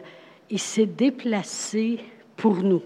il 0.49 0.59
s'est 0.59 0.85
déplacé 0.85 1.99
pour 2.35 2.57
nous. 2.57 2.83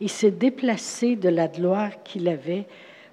Il 0.00 0.08
s'est 0.08 0.32
déplacé 0.32 1.14
de 1.14 1.28
la 1.28 1.46
gloire 1.46 2.02
qu'il 2.02 2.26
avait 2.28 2.66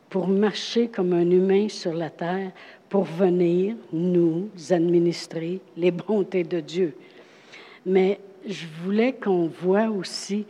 pour 0.09 0.27
marcher 0.27 0.87
comme 0.87 1.13
un 1.13 1.29
humain 1.29 1.69
sur 1.69 1.93
la 1.93 2.09
terre, 2.09 2.51
pour 2.89 3.03
venir 3.03 3.75
nous 3.93 4.49
administrer 4.71 5.59
les 5.77 5.91
bontés 6.07 6.43
de 6.43 6.59
Dieu. 6.59 6.95
Mais 7.85 8.19
je 8.47 8.65
voulais 8.83 9.13
qu'on 9.13 9.45
voit 9.47 9.89
aussi 9.89 10.45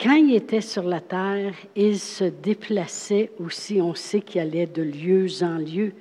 quand 0.00 0.14
il 0.14 0.34
était 0.34 0.60
sur 0.60 0.82
la 0.82 1.00
terre, 1.00 1.54
il 1.74 1.98
se 1.98 2.24
déplaçait 2.24 3.30
aussi. 3.38 3.80
On 3.80 3.94
sait 3.94 4.20
qu'il 4.20 4.40
allait 4.40 4.66
de 4.66 4.82
lieu 4.82 5.26
en 5.42 5.56
lieu. 5.56 5.92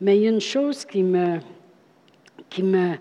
Mais 0.00 0.16
il 0.16 0.22
y 0.22 0.26
a 0.26 0.30
une 0.30 0.40
chose 0.40 0.84
qui 0.84 1.02
me, 1.02 1.38
qui 2.50 2.62
me, 2.62 2.96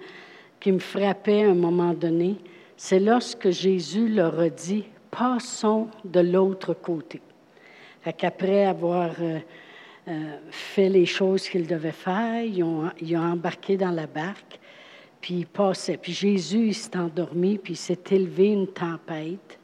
qui 0.60 0.72
me 0.72 0.80
frappait 0.80 1.44
à 1.44 1.50
un 1.50 1.56
moment 1.56 1.94
donné, 1.94 2.36
c'est 2.78 3.00
lorsque 3.00 3.50
Jésus 3.50 4.08
leur 4.08 4.40
a 4.40 4.50
dit, 4.50 4.86
passons 5.10 5.88
de 6.06 6.20
l'autre 6.20 6.74
côté. 6.74 7.22
Fait 8.02 8.14
qu'après 8.14 8.66
avoir 8.66 9.12
euh, 9.20 9.40
euh, 10.08 10.38
fait 10.52 10.90
les 10.90 11.06
choses 11.06 11.48
qu'ils 11.48 11.68
devaient 11.68 11.92
faire, 11.92 12.44
ils 12.44 12.64
ont, 12.64 12.90
ils 13.02 13.16
ont, 13.16 13.22
embarqué 13.22 13.78
dans 13.78 13.92
la 13.92 14.08
barque, 14.08 14.60
puis 15.22 15.36
ils 15.36 15.48
passaient. 15.48 15.98
Puis 15.98 16.14
Jésus, 16.14 16.74
s'est 16.74 16.98
endormi, 16.98 17.58
puis 17.58 17.76
s'est 17.76 18.00
élevé 18.12 18.48
une 18.48 18.68
tempête. 18.68 19.60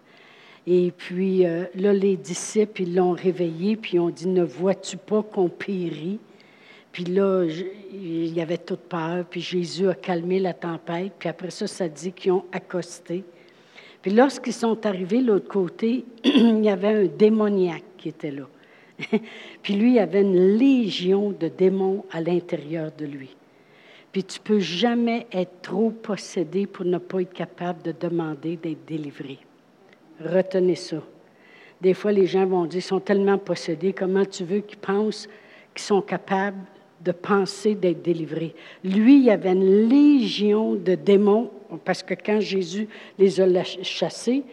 Et 0.72 0.94
puis 0.96 1.48
euh, 1.48 1.66
là, 1.74 1.92
les 1.92 2.16
disciples, 2.16 2.84
ils 2.84 2.94
l'ont 2.94 3.14
réveillé, 3.14 3.76
puis 3.76 3.94
ils 3.96 4.00
ont 4.00 4.12
dit, 4.12 4.28
ne 4.28 4.44
vois-tu 4.44 4.98
pas 4.98 5.24
qu'on 5.24 5.50
périt? 5.50 6.20
Puis 6.92 7.06
là, 7.06 7.44
il 7.92 8.32
y 8.32 8.40
avait 8.40 8.60
toute 8.60 8.82
peur, 8.82 9.26
puis 9.28 9.42
Jésus 9.42 9.90
a 9.90 9.96
calmé 9.96 10.40
la 10.40 10.54
tempête, 10.54 11.14
puis 11.18 11.28
après 11.28 11.50
ça, 11.50 11.66
ça 11.66 11.90
dit 11.90 12.12
qu'ils 12.12 12.34
ont 12.34 12.46
accosté. 12.52 13.24
Puis 14.04 14.12
lorsqu'ils 14.12 14.54
sont 14.54 14.86
arrivés 14.86 15.24
de 15.24 15.28
l'autre 15.28 15.48
côté, 15.48 16.06
il 16.24 16.64
y 16.64 16.70
avait 16.70 17.06
un 17.06 17.06
démoniaque 17.06 17.84
qui 17.98 18.10
était 18.10 18.32
là. 18.32 18.48
puis 19.64 19.74
lui, 19.74 19.94
il 19.94 20.00
avait 20.00 20.22
une 20.22 20.56
légion 20.56 21.32
de 21.32 21.48
démons 21.48 22.06
à 22.12 22.22
l'intérieur 22.22 22.92
de 22.96 23.06
lui. 23.06 23.36
Puis 24.12 24.24
tu 24.24 24.40
peux 24.40 24.60
jamais 24.60 25.26
être 25.32 25.64
trop 25.64 25.90
possédé 25.90 26.68
pour 26.68 26.86
ne 26.86 27.00
pas 27.00 27.22
être 27.22 27.34
capable 27.34 27.82
de 27.82 27.92
demander 28.00 28.56
d'être 28.56 28.86
délivré. 28.86 29.40
Retenez 30.24 30.76
ça. 30.76 30.98
Des 31.82 31.94
fois, 31.94 32.12
les 32.12 32.26
gens 32.26 32.46
vont 32.46 32.66
dire, 32.66 32.80
ils 32.80 32.84
sont 32.84 33.00
tellement 33.00 33.38
possédés, 33.38 33.94
comment 33.94 34.26
tu 34.26 34.44
veux 34.44 34.60
qu'ils 34.60 34.80
pensent 34.80 35.28
qu'ils 35.74 35.86
sont 35.86 36.02
capables 36.02 36.58
de 37.02 37.14
penser 37.14 37.74
d'être 37.74 38.02
délivrés? 38.02 38.54
Lui, 38.84 39.22
il 39.24 39.30
avait 39.30 39.54
une 39.54 39.88
légion 39.88 40.76
de 40.76 40.96
démons, 40.96 41.50
parce 41.86 42.04
que 42.04 42.14
quand 42.14 42.42
Jésus 42.42 42.88
les 43.18 43.40
a 43.40 43.64
chassés, 43.64 44.44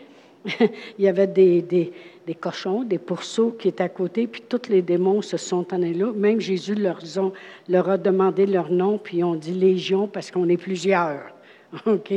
il 0.98 1.05
y 1.05 1.09
avait 1.09 1.26
des, 1.26 1.62
des, 1.62 1.92
des, 2.24 2.35
cochons, 2.35 2.85
des 2.85 2.98
pourceaux 2.98 3.57
qui 3.59 3.66
étaient 3.66 3.83
à 3.83 3.88
côté, 3.88 4.29
puis 4.29 4.42
tous 4.48 4.68
les 4.68 4.83
démons 4.83 5.20
se 5.20 5.37
sont 5.37 5.66
en. 5.74 5.79
Même 5.79 6.40
Jésus 6.40 6.76
leur, 6.76 7.00
ont, 7.18 7.33
leur 7.68 7.90
a 7.90 7.98
demandé 7.98 8.46
leur 8.46 8.70
nom, 8.70 8.98
puis 8.98 9.18
ils 9.18 9.24
ont 9.24 9.35
dit 9.35 9.52
Légion 9.52 10.07
parce 10.07 10.31
qu'on 10.31 10.48
est 10.48 10.57
plusieurs. 10.57 11.33
OK? 11.87 12.12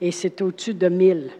Et 0.00 0.10
c'est 0.10 0.42
au-dessus 0.42 0.74
de 0.74 0.88
mille. 0.90 1.30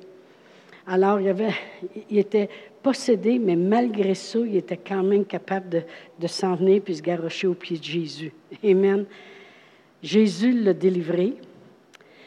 Alors, 0.86 1.20
il, 1.20 2.18
était 2.18 2.48
possédé, 2.82 3.38
mais 3.38 3.56
malgré 3.56 4.14
ça, 4.14 4.38
il 4.38 4.56
était 4.56 4.76
quand 4.76 5.02
même 5.02 5.24
capable 5.24 5.84
de, 6.18 6.26
s'en 6.26 6.54
venir 6.54 6.82
puis 6.82 6.96
se 6.96 7.02
garrocher 7.02 7.46
au 7.46 7.54
pied 7.54 7.78
de 7.78 7.84
Jésus. 7.84 8.32
Amen. 8.64 9.04
Jésus 10.02 10.52
l'a 10.52 10.72
délivré. 10.72 11.34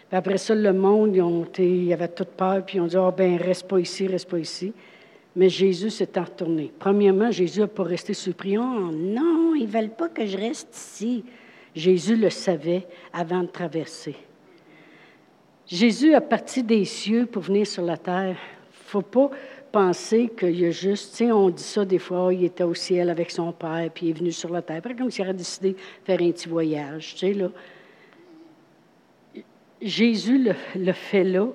Puis 0.09 0.17
après 0.17 0.37
ça, 0.37 0.53
le 0.53 0.73
monde, 0.73 1.15
ils, 1.15 1.21
ont 1.21 1.47
avaient 1.91 2.07
toute 2.07 2.29
peur, 2.29 2.63
puis 2.65 2.77
ils 2.77 2.81
ont 2.81 2.87
dit, 2.87 2.97
oh, 2.97 3.11
ben 3.15 3.37
reste 3.37 3.67
pas 3.67 3.79
ici, 3.79 4.07
reste 4.07 4.29
pas 4.29 4.39
ici. 4.39 4.73
Mais 5.35 5.49
Jésus 5.49 5.89
s'est 5.89 6.09
retourné. 6.15 6.71
Premièrement, 6.77 7.31
Jésus 7.31 7.61
n'a 7.61 7.67
pas 7.67 7.83
resté 7.83 8.13
surpris. 8.13 8.57
Oh, 8.57 8.91
non, 8.93 9.55
ils 9.55 9.65
ne 9.65 9.71
veulent 9.71 9.89
pas 9.89 10.09
que 10.09 10.25
je 10.25 10.37
reste 10.37 10.75
ici. 10.75 11.25
Jésus 11.75 12.15
le 12.15 12.29
savait 12.29 12.85
avant 13.11 13.41
de 13.41 13.47
traverser. 13.47 14.15
Jésus 15.73 16.13
a 16.13 16.21
parti 16.21 16.61
des 16.61 16.85
cieux 16.85 17.25
pour 17.25 17.41
venir 17.41 17.65
sur 17.65 17.81
la 17.81 17.97
terre. 17.97 18.37
Faut 18.69 19.01
pas 19.01 19.31
penser 19.71 20.29
qu'il 20.37 20.59
y 20.59 20.67
a 20.67 20.69
juste, 20.69 21.13
tu 21.13 21.25
sais, 21.25 21.31
on 21.31 21.49
dit 21.49 21.63
ça 21.63 21.83
des 21.83 21.97
fois, 21.97 22.31
il 22.31 22.45
était 22.45 22.63
au 22.63 22.75
ciel 22.75 23.09
avec 23.09 23.31
son 23.31 23.51
père, 23.51 23.89
puis 23.91 24.05
il 24.05 24.09
est 24.11 24.19
venu 24.19 24.31
sur 24.31 24.51
la 24.51 24.61
terre. 24.61 24.83
Comme 24.95 25.09
s'il 25.09 25.23
aurait 25.23 25.33
décidé 25.33 25.71
de 25.71 25.77
faire 26.05 26.21
un 26.21 26.29
petit 26.29 26.47
voyage, 26.47 27.15
tu 27.15 27.25
sais, 27.25 27.33
là. 27.33 27.49
Jésus 29.81 30.43
le, 30.43 30.53
le 30.75 30.91
fait 30.91 31.23
là, 31.23 31.47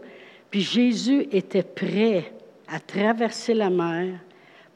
puis 0.50 0.62
Jésus 0.62 1.28
était 1.30 1.62
prêt 1.62 2.32
à 2.66 2.80
traverser 2.80 3.54
la 3.54 3.70
mer, 3.70 4.18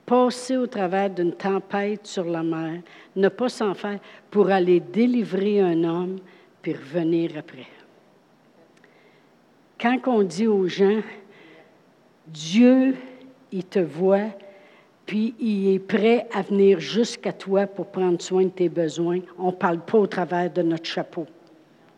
passer 0.07 0.57
au 0.57 0.68
travers 0.68 1.11
d'une 1.11 1.33
tempête 1.33 2.07
sur 2.07 2.26
la 2.26 2.44
mer, 2.44 2.81
ne 3.16 3.28
pas 3.28 3.48
s'en 3.48 3.74
faire, 3.74 3.98
pour 4.31 4.50
aller 4.50 4.78
délivrer 4.78 5.61
un 5.61 5.83
homme, 5.83 6.20
puis 6.62 6.74
revenir 6.74 7.33
après. 7.37 7.82
Quand 9.83 9.99
on 10.07 10.23
dit 10.23 10.47
aux 10.47 10.68
gens, 10.68 11.01
Dieu 12.29 12.95
il 13.51 13.64
te 13.64 13.81
voit, 13.81 14.29
puis 15.07 15.35
il 15.40 15.75
est 15.75 15.81
prêt 15.81 16.29
à 16.33 16.42
venir 16.42 16.79
jusqu'à 16.79 17.33
toi 17.33 17.66
pour 17.66 17.87
prendre 17.87 18.23
soin 18.23 18.45
de 18.45 18.51
tes 18.51 18.68
besoins. 18.68 19.18
On 19.40 19.49
ne 19.49 19.57
parle 19.57 19.81
pas 19.81 19.99
au 19.99 20.07
travers 20.07 20.53
de 20.53 20.62
notre 20.62 20.87
chapeau. 20.87 21.27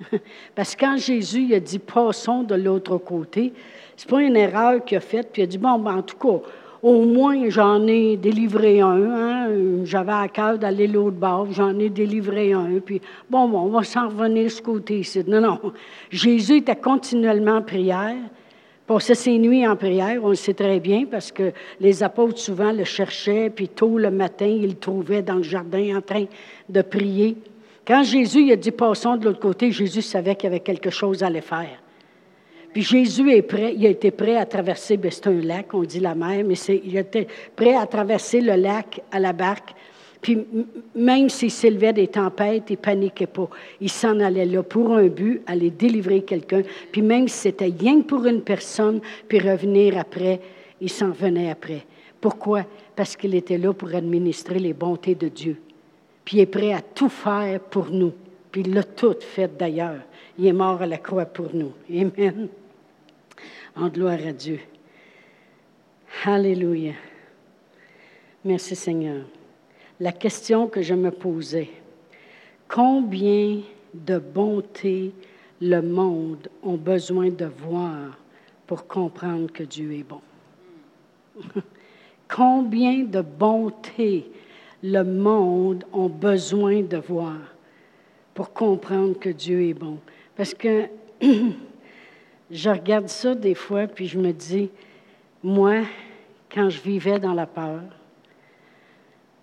Parce 0.55 0.75
que 0.75 0.81
quand 0.81 0.97
Jésus 0.97 1.43
il 1.43 1.55
a 1.55 1.61
dit 1.61 1.79
passons 1.79 2.43
de 2.43 2.55
l'autre 2.55 2.97
côté, 2.97 3.53
c'est 3.97 4.09
pas 4.09 4.23
une 4.23 4.37
erreur 4.37 4.83
qu'il 4.83 4.97
a 4.97 5.01
faite, 5.01 5.29
puis 5.31 5.43
il 5.43 5.45
a 5.45 5.49
dit 5.49 5.59
bon, 5.59 5.79
ben, 5.79 5.97
en 5.99 6.03
tout 6.03 6.17
cas, 6.17 6.41
au 6.85 7.01
moins 7.07 7.49
j'en 7.49 7.87
ai 7.87 8.19
délivré 8.19 8.83
un. 8.83 9.11
Hein? 9.11 9.49
J'avais 9.85 10.13
à 10.13 10.29
cœur 10.29 10.59
d'aller 10.59 10.87
l'autre 10.87 11.17
bord, 11.17 11.49
j'en 11.51 11.79
ai 11.79 11.89
délivré 11.89 12.53
un. 12.53 12.79
Puis 12.85 13.01
bon, 13.31 13.49
bon 13.49 13.61
on 13.61 13.69
va 13.69 13.83
s'en 13.83 14.09
revenir 14.09 14.51
ce 14.51 14.61
côté 14.61 15.03
ci 15.03 15.25
Non, 15.27 15.41
non. 15.41 15.61
Jésus 16.11 16.59
était 16.59 16.77
continuellement 16.77 17.57
en 17.57 17.63
prière 17.63 18.17
passait 18.87 19.15
ses 19.15 19.39
nuits 19.39 19.67
en 19.67 19.77
prière, 19.77 20.21
on 20.23 20.29
le 20.29 20.35
sait 20.35 20.53
très 20.53 20.79
bien, 20.79 21.07
parce 21.11 21.33
que 21.33 21.53
les 21.81 22.03
apôtres 22.03 22.39
souvent 22.39 22.71
le 22.71 22.85
cherchaient, 22.85 23.49
puis 23.49 23.67
tôt 23.67 23.97
le 23.97 24.11
matin, 24.11 24.45
ils 24.45 24.69
le 24.69 24.75
trouvaient 24.75 25.23
dans 25.23 25.37
le 25.37 25.43
jardin 25.43 25.97
en 25.97 26.03
train 26.03 26.27
de 26.69 26.83
prier. 26.83 27.35
Quand 27.87 28.03
Jésus 28.03 28.43
il 28.43 28.53
a 28.53 28.57
dit 28.57 28.73
passons 28.73 29.17
de 29.17 29.25
l'autre 29.25 29.41
côté, 29.41 29.71
Jésus 29.71 30.03
savait 30.03 30.35
qu'il 30.35 30.51
y 30.51 30.53
avait 30.53 30.61
quelque 30.61 30.91
chose 30.91 31.23
à 31.23 31.29
aller 31.29 31.41
faire. 31.41 31.79
Puis 32.75 32.83
Jésus 32.83 33.31
est 33.31 33.43
prêt, 33.43 33.73
il 33.77 33.87
a 33.87 33.91
été 33.91 34.11
prêt 34.11 34.37
à 34.37 34.45
traverser, 34.45 34.97
ben 34.97 35.09
c'est 35.09 35.29
un 35.29 35.41
lac, 35.41 35.73
on 35.75 35.85
dit 35.85 36.01
la 36.01 36.17
mer, 36.17 36.45
mais 36.45 36.55
il 36.55 36.97
était 36.97 37.29
prêt 37.55 37.77
à 37.77 37.87
traverser 37.87 38.41
le 38.41 38.57
lac 38.57 39.01
à 39.13 39.21
la 39.21 39.33
barque 39.33 39.73
Puis 40.21 40.45
même 40.97 41.29
s'il 41.29 41.53
s'élevait 41.53 41.93
des 41.93 42.09
tempêtes, 42.09 42.65
il 42.71 42.77
paniquait 42.77 43.29
pas. 43.29 43.49
Il 43.81 43.89
s'en 43.89 44.19
allait 44.19 44.45
là 44.45 44.65
pour 44.65 44.93
un 44.93 45.07
but, 45.07 45.43
aller 45.47 45.71
délivrer 45.71 46.23
quelqu'un. 46.23 46.63
Puis 46.91 47.01
même 47.01 47.29
si 47.29 47.39
c'était 47.39 47.73
rien 47.79 48.01
pour 48.01 48.27
une 48.27 48.43
personne, 48.43 49.01
puis 49.29 49.39
revenir 49.39 49.97
après, 49.97 50.41
il 50.81 50.91
s'en 50.91 51.11
venait 51.11 51.53
après. 51.53 51.87
Pourquoi? 52.21 52.65
Parce 52.97 53.15
qu'il 53.15 53.37
était 53.37 53.59
là 53.59 53.73
pour 53.73 53.95
administrer 53.95 54.59
les 54.59 54.73
bontés 54.73 55.15
de 55.15 55.29
Dieu. 55.29 55.59
Puis 56.25 56.39
il 56.39 56.41
est 56.41 56.47
prêt 56.47 56.73
à 56.73 56.81
tout 56.81 57.09
faire 57.09 57.61
pour 57.61 57.89
nous. 57.91 58.15
Puis 58.51 58.63
il 58.63 58.75
l'a 58.75 58.83
tout 58.83 59.15
fait 59.21 59.57
d'ailleurs. 59.57 60.01
Il 60.37 60.47
est 60.47 60.53
mort 60.53 60.83
à 60.83 60.87
la 60.87 60.99
croix 60.99 61.27
pour 61.27 61.55
nous. 61.55 61.71
Amen. 61.89 62.49
En 63.77 63.89
gloire 63.89 64.21
à 64.25 64.33
Dieu. 64.33 64.61
Alléluia. 66.25 66.93
Merci 68.45 68.77
Seigneur. 68.77 69.25
La 69.99 70.13
question 70.13 70.69
que 70.69 70.81
je 70.81 70.95
me 70.95 71.11
posais, 71.11 71.71
combien 72.69 73.63
de 73.93 74.19
bonté 74.19 75.13
le 75.61 75.81
monde 75.83 76.49
a 76.65 76.77
besoin 76.77 77.31
de 77.31 77.47
voir 77.47 78.17
pour 78.69 78.87
comprendre 78.87 79.51
que 79.53 79.65
Dieu 79.65 79.93
est 79.93 80.05
bon? 80.05 80.21
combien 82.29 83.03
de 83.03 83.23
bonté 83.23 84.31
le 84.85 85.03
monde 85.03 85.85
a 85.93 86.09
besoin 86.09 86.83
de 86.83 86.99
voir 86.99 87.39
pour 88.35 88.53
comprendre 88.53 89.19
que 89.19 89.31
Dieu 89.31 89.63
est 89.69 89.75
bon? 89.75 89.99
Parce 90.37 90.55
que 90.55 90.89
je 92.55 92.71
regarde 92.71 93.09
ça 93.09 93.35
des 93.35 93.57
fois, 93.57 93.89
puis 93.89 94.07
je 94.07 94.17
me 94.17 94.33
dis, 94.33 94.71
moi, 95.43 95.81
quand 96.49 96.71
je 96.71 96.81
vivais 96.81 97.19
dans 97.19 97.35
la 97.35 97.47
peur, 97.47 97.81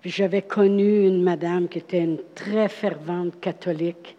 j'avais 0.06 0.42
connu 0.42 1.06
une 1.06 1.22
madame 1.22 1.68
qui 1.68 1.80
était 1.80 2.02
une 2.02 2.20
très 2.34 2.70
fervente 2.70 3.40
catholique, 3.42 4.16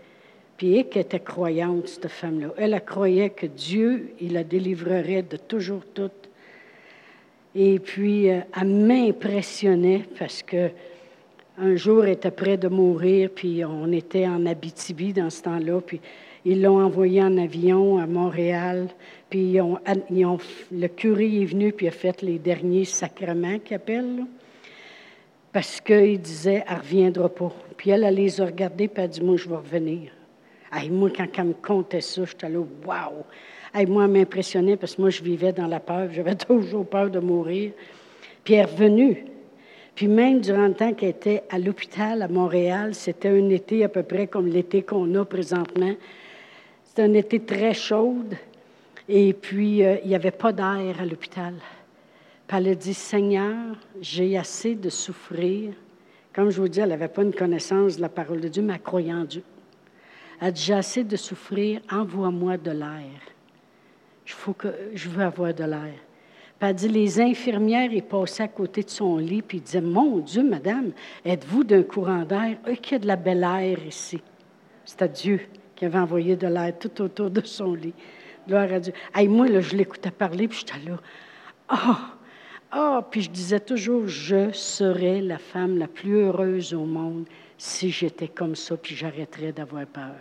puis 0.59 0.85
qui 0.91 0.99
était 0.99 1.21
croyante, 1.21 1.89
cette 1.89 2.09
femme-là. 2.09 2.49
Elle, 2.59 2.79
croyait 2.85 3.31
que 3.31 3.47
Dieu, 3.47 4.13
il 4.21 4.35
la 4.35 4.45
délivrerait 4.45 5.23
de 5.23 5.39
toujours 5.39 5.85
tout. 5.95 6.11
Et 7.55 7.79
puis, 7.79 8.31
euh, 8.31 8.41
elle 8.61 8.69
m'impressionnait 8.69 10.05
parce 10.19 10.43
que 10.43 10.71
un 11.59 11.77
jour, 11.77 12.05
elle 12.05 12.13
était 12.13 12.31
près 12.31 12.59
de 12.59 12.69
mourir, 12.69 13.31
puis 13.35 13.65
on 13.65 13.91
était 13.91 14.27
en 14.27 14.45
Abitibi 14.47 15.13
dans 15.13 15.31
ce 15.31 15.43
temps-là, 15.43 15.81
puis 15.81 16.01
ils 16.45 16.61
l'ont 16.61 16.85
envoyé 16.85 17.23
en 17.23 17.37
avion 17.39 17.99
à 17.99 18.07
Montréal. 18.07 18.89
Puis 19.31 19.61
ont, 19.61 19.79
le 20.73 20.87
curé 20.89 21.43
est 21.43 21.45
venu 21.45 21.73
puis 21.73 21.89
a 21.89 21.91
fait 21.91 22.21
les 22.23 22.39
derniers 22.39 22.85
sacrements 22.85 23.59
qu'il 23.59 23.77
appelle. 23.77 24.25
parce 25.53 25.81
qu'il 25.81 26.21
disait, 26.21 26.65
elle 26.67 26.77
ne 26.77 26.81
reviendra 26.81 27.29
pas. 27.29 27.53
Puis 27.77 27.91
elle, 27.91 28.05
elle 28.05 28.15
les 28.15 28.41
a 28.41 28.47
regardés 28.47 28.89
puis 28.89 29.03
elle 29.03 29.05
a 29.05 29.09
dit, 29.09 29.23
moi, 29.23 29.37
je 29.37 29.49
vais 29.49 29.57
revenir. 29.57 30.11
moi, 30.91 31.11
quand 31.17 31.27
elle 31.39 31.45
me 31.45 31.53
comptait 31.55 32.01
ça, 32.01 32.25
j'étais 32.25 32.49
là, 32.49 32.59
waouh! 32.87 33.25
moi, 33.89 34.05
elle 34.05 34.11
m'impressionnait 34.11 34.77
parce 34.77 34.97
que 34.97 35.01
moi, 35.03 35.11
je 35.11 35.23
vivais 35.23 35.53
dans 35.53 35.67
la 35.67 35.81
peur. 35.81 36.09
J'avais 36.13 36.35
toujours 36.35 36.87
peur 36.87 37.11
de 37.11 37.21
mourir. 37.21 37.73
Puis 38.45 38.55
elle 38.55 38.61
est 38.61 38.65
revenue. 38.65 39.25
Puis 39.95 40.09
même 40.09 40.41
durant 40.41 40.67
le 40.67 40.75
temps 40.75 40.95
qu'elle 40.95 41.11
était 41.11 41.43
à 41.51 41.59
l'hôpital 41.59 42.23
à 42.23 42.29
Montréal, 42.29 42.95
c'était 42.95 43.29
un 43.29 43.51
été 43.51 43.85
à 43.85 43.89
peu 43.89 44.03
près 44.03 44.27
comme 44.27 44.47
l'été 44.47 44.83
qu'on 44.83 45.15
a 45.15 45.25
présentement. 45.25 45.95
C'était 46.93 47.05
un 47.05 47.15
été 47.15 47.41
très 47.41 47.73
chaud 47.73 48.17
et 49.09 49.33
puis 49.33 49.83
euh, 49.83 49.97
il 50.05 50.09
n'y 50.09 50.15
avait 50.15 50.31
pas 50.31 50.53
d'air 50.53 51.01
à 51.01 51.07
l'hôpital. 51.07 51.55
Puis 52.47 52.57
elle 52.59 52.69
a 52.69 52.75
dit, 52.75 52.93
Seigneur, 52.93 53.77
j'ai 54.03 54.37
assez 54.37 54.75
de 54.75 54.91
souffrir. 54.91 55.73
Comme 56.35 56.51
je 56.51 56.61
vous 56.61 56.69
dis, 56.69 56.81
elle 56.81 56.91
n'avait 56.91 57.09
pas 57.09 57.23
une 57.23 57.33
connaissance 57.33 57.97
de 57.97 58.03
la 58.03 58.11
parole 58.11 58.43
de 58.43 58.49
Dieu, 58.49 58.63
mais 58.63 58.75
elle 58.75 58.83
croyait 58.83 59.15
en 59.15 59.25
Dieu. 59.25 59.43
Elle 60.39 60.49
a 60.49 60.51
dit, 60.51 60.61
j'ai 60.61 60.75
assez 60.75 61.03
de 61.03 61.17
souffrir, 61.17 61.81
envoie-moi 61.91 62.59
de 62.59 62.73
l'air. 62.73 63.23
Il 64.27 64.33
faut 64.33 64.53
que 64.53 64.69
je 64.93 65.09
veux 65.09 65.25
avoir 65.25 65.55
de 65.55 65.65
l'air. 65.65 65.95
Puis 66.59 66.75
dit, 66.75 66.89
les 66.89 67.19
infirmières, 67.23 67.91
ils 67.91 68.03
passaient 68.03 68.43
à 68.43 68.49
côté 68.49 68.83
de 68.83 68.91
son 68.91 69.17
lit, 69.17 69.41
puis 69.41 69.57
ils 69.57 69.63
disaient, 69.63 69.81
mon 69.81 70.19
Dieu, 70.19 70.43
madame, 70.43 70.93
êtes-vous 71.25 71.65
d'un 71.65 71.85
courant 71.85 72.27
d'air? 72.27 72.59
Il 72.67 72.79
y 72.91 72.95
a 72.95 72.99
de 72.99 73.07
la 73.07 73.17
belle 73.17 73.45
air 73.45 73.79
ici. 73.87 74.21
C'était 74.85 75.09
Dieu 75.09 75.41
qui 75.83 75.87
avait 75.87 75.99
envoyé 75.99 76.37
de 76.37 76.47
l'air 76.47 76.79
tout 76.79 77.03
autour 77.03 77.29
de 77.29 77.45
son 77.45 77.75
lit. 77.75 77.93
Gloire 78.47 78.73
à 78.73 78.79
Dieu. 78.79 78.93
moi, 79.29 79.49
là, 79.49 79.61
je 79.61 79.75
l'écoutais 79.75 80.13
parler, 80.13 80.47
puis 80.47 80.61
j'étais 80.61 80.89
là. 80.89 80.97
Ah! 81.69 82.13
Ah! 82.71 83.05
Puis 83.11 83.23
je 83.23 83.31
disais 83.31 83.59
toujours, 83.59 84.07
je 84.07 84.53
serais 84.53 85.21
la 85.21 85.39
femme 85.39 85.79
la 85.79 85.89
plus 85.89 86.19
heureuse 86.19 86.73
au 86.73 86.85
monde 86.85 87.25
si 87.59 87.91
j'étais 87.91 88.29
comme 88.29 88.55
ça, 88.55 88.77
puis 88.77 88.95
j'arrêterais 88.95 89.51
d'avoir 89.51 89.85
peur. 89.87 90.15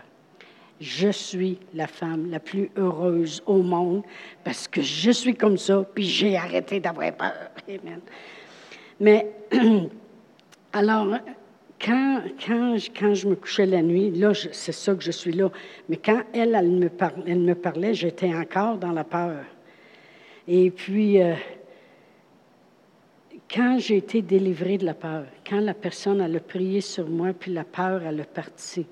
Je 0.80 1.10
suis 1.10 1.60
la 1.76 1.86
femme 1.86 2.32
la 2.32 2.40
plus 2.40 2.72
heureuse 2.76 3.44
au 3.46 3.62
monde 3.62 4.02
parce 4.44 4.68
que 4.68 4.82
je 4.82 5.12
suis 5.12 5.36
comme 5.36 5.60
ça, 5.60 5.86
puis 5.94 6.06
j'ai 6.06 6.38
arrêté 6.38 6.80
d'avoir 6.80 7.14
peur. 7.14 7.52
Amen. 7.70 8.02
Mais, 9.00 9.28
alors, 10.74 11.20
quand, 11.84 12.22
quand, 12.46 12.78
quand, 12.98 13.14
je 13.14 13.28
me 13.28 13.36
couchais 13.36 13.66
la 13.66 13.82
nuit, 13.82 14.12
là, 14.12 14.34
c'est 14.34 14.72
ça 14.72 14.94
que 14.94 15.04
je 15.04 15.12
suis 15.12 15.32
là. 15.32 15.50
Mais 15.90 15.98
quand 15.98 16.24
elle, 16.34 16.56
elle 16.56 16.70
me, 16.70 16.90
parlait, 16.90 17.24
elle 17.28 17.40
me 17.40 17.56
parlait, 17.56 17.94
j'étais 17.94 18.34
encore 18.34 18.78
dans 18.78 18.92
la 18.92 19.04
peur. 19.04 19.44
Et 20.48 20.70
puis, 20.70 21.22
euh, 21.22 21.34
quand 23.52 23.78
j'ai 23.80 23.98
été 23.98 24.22
délivrée 24.22 24.78
de 24.78 24.86
la 24.86 24.94
peur, 24.94 25.26
quand 25.48 25.60
la 25.60 25.74
personne, 25.74 26.22
elle 26.22 26.36
a 26.36 26.40
prié 26.40 26.82
sur 26.82 27.10
moi, 27.10 27.34
puis 27.34 27.52
la 27.52 27.64
peur, 27.64 28.04
elle 28.04 28.22
a 28.22 28.26
parti, 28.26 28.86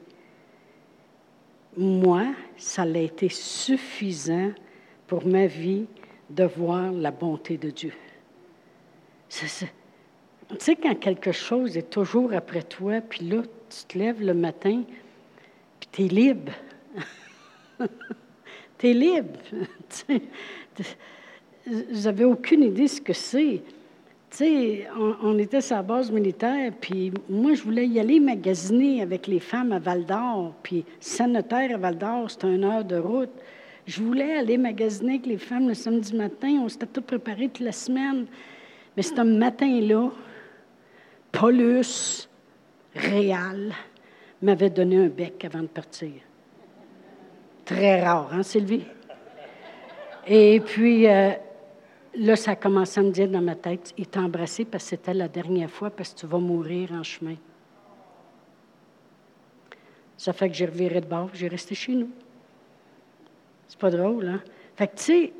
moi, 1.77 2.25
ça 2.57 2.81
a 2.81 2.97
été 2.97 3.29
suffisant 3.29 4.51
pour 5.07 5.25
ma 5.25 5.45
vie 5.45 5.85
de 6.29 6.43
voir 6.43 6.91
la 6.91 7.11
bonté 7.11 7.57
de 7.57 7.69
Dieu. 7.69 7.93
C'est 9.27 9.71
tu 10.49 10.55
sais, 10.59 10.75
quand 10.75 10.95
quelque 10.95 11.31
chose 11.31 11.77
est 11.77 11.89
toujours 11.89 12.33
après 12.33 12.63
toi, 12.63 13.01
puis 13.01 13.25
là, 13.25 13.43
tu 13.69 13.85
te 13.87 13.97
lèves 13.97 14.21
le 14.21 14.33
matin, 14.33 14.81
puis 15.79 15.89
tu 15.91 16.05
es 16.05 16.07
libre. 16.07 16.51
tu 18.77 18.85
es 18.87 18.93
libre. 18.93 19.39
Vous 21.67 22.01
n'avez 22.03 22.25
aucune 22.25 22.63
idée 22.63 22.87
ce 22.87 22.99
que 22.99 23.13
c'est. 23.13 23.61
Tu 24.31 24.37
sais, 24.37 24.87
on, 25.23 25.37
était 25.37 25.61
sur 25.61 25.75
la 25.75 25.83
base 25.83 26.11
militaire, 26.11 26.71
puis 26.79 27.11
moi, 27.29 27.53
je 27.53 27.63
voulais 27.63 27.87
y 27.87 27.99
aller 27.99 28.19
magasiner 28.19 29.01
avec 29.01 29.27
les 29.27 29.39
femmes 29.39 29.71
à 29.71 29.79
Val 29.79 30.05
d'Or, 30.05 30.53
puis 30.63 30.83
sanitaire 30.99 31.75
à 31.75 31.77
Val 31.77 31.97
d'Or, 31.97 32.29
c'était 32.29 32.53
une 32.53 32.63
heure 32.63 32.85
de 32.85 32.97
route. 32.97 33.31
Je 33.87 34.01
voulais 34.01 34.37
aller 34.37 34.57
magasiner 34.57 35.13
avec 35.13 35.25
les 35.25 35.37
femmes 35.37 35.67
le 35.67 35.73
samedi 35.73 36.15
matin, 36.15 36.61
on 36.63 36.69
s'était 36.69 36.85
tout 36.85 37.01
préparé 37.01 37.49
toute 37.49 37.65
la 37.65 37.71
semaine. 37.71 38.27
Mais 38.95 39.03
un 39.17 39.23
matin-là, 39.23 40.11
Paulus 41.31 42.27
réal 42.95 43.73
m'avait 44.41 44.69
donné 44.69 44.97
un 44.97 45.07
bec 45.07 45.45
avant 45.45 45.61
de 45.61 45.67
partir. 45.67 46.11
Très 47.65 48.01
rare, 48.01 48.29
hein, 48.33 48.43
Sylvie? 48.43 48.85
Et 50.25 50.59
puis, 50.59 51.07
euh, 51.07 51.31
là, 52.15 52.35
ça 52.35 52.51
a 52.51 52.55
commencé 52.55 52.99
à 52.99 53.03
me 53.03 53.11
dire 53.11 53.29
dans 53.29 53.41
ma 53.41 53.55
tête, 53.55 53.93
il 53.97 54.07
t'a 54.07 54.21
embrassé 54.21 54.65
parce 54.65 54.83
que 54.83 54.89
c'était 54.91 55.13
la 55.13 55.27
dernière 55.27 55.69
fois, 55.69 55.89
parce 55.89 56.13
que 56.13 56.19
tu 56.19 56.25
vas 56.25 56.39
mourir 56.39 56.91
en 56.93 57.03
chemin. 57.03 57.35
Ça 60.17 60.33
fait 60.33 60.49
que 60.49 60.55
j'ai 60.55 60.65
reviré 60.65 60.99
de 61.01 61.05
bord, 61.05 61.29
j'ai 61.33 61.47
resté 61.47 61.75
chez 61.75 61.93
nous. 61.93 62.09
C'est 63.67 63.79
pas 63.79 63.89
drôle, 63.89 64.27
hein? 64.27 64.41
Fait 64.75 64.87
que, 64.87 64.95
tu 64.97 65.03
sais, 65.03 65.33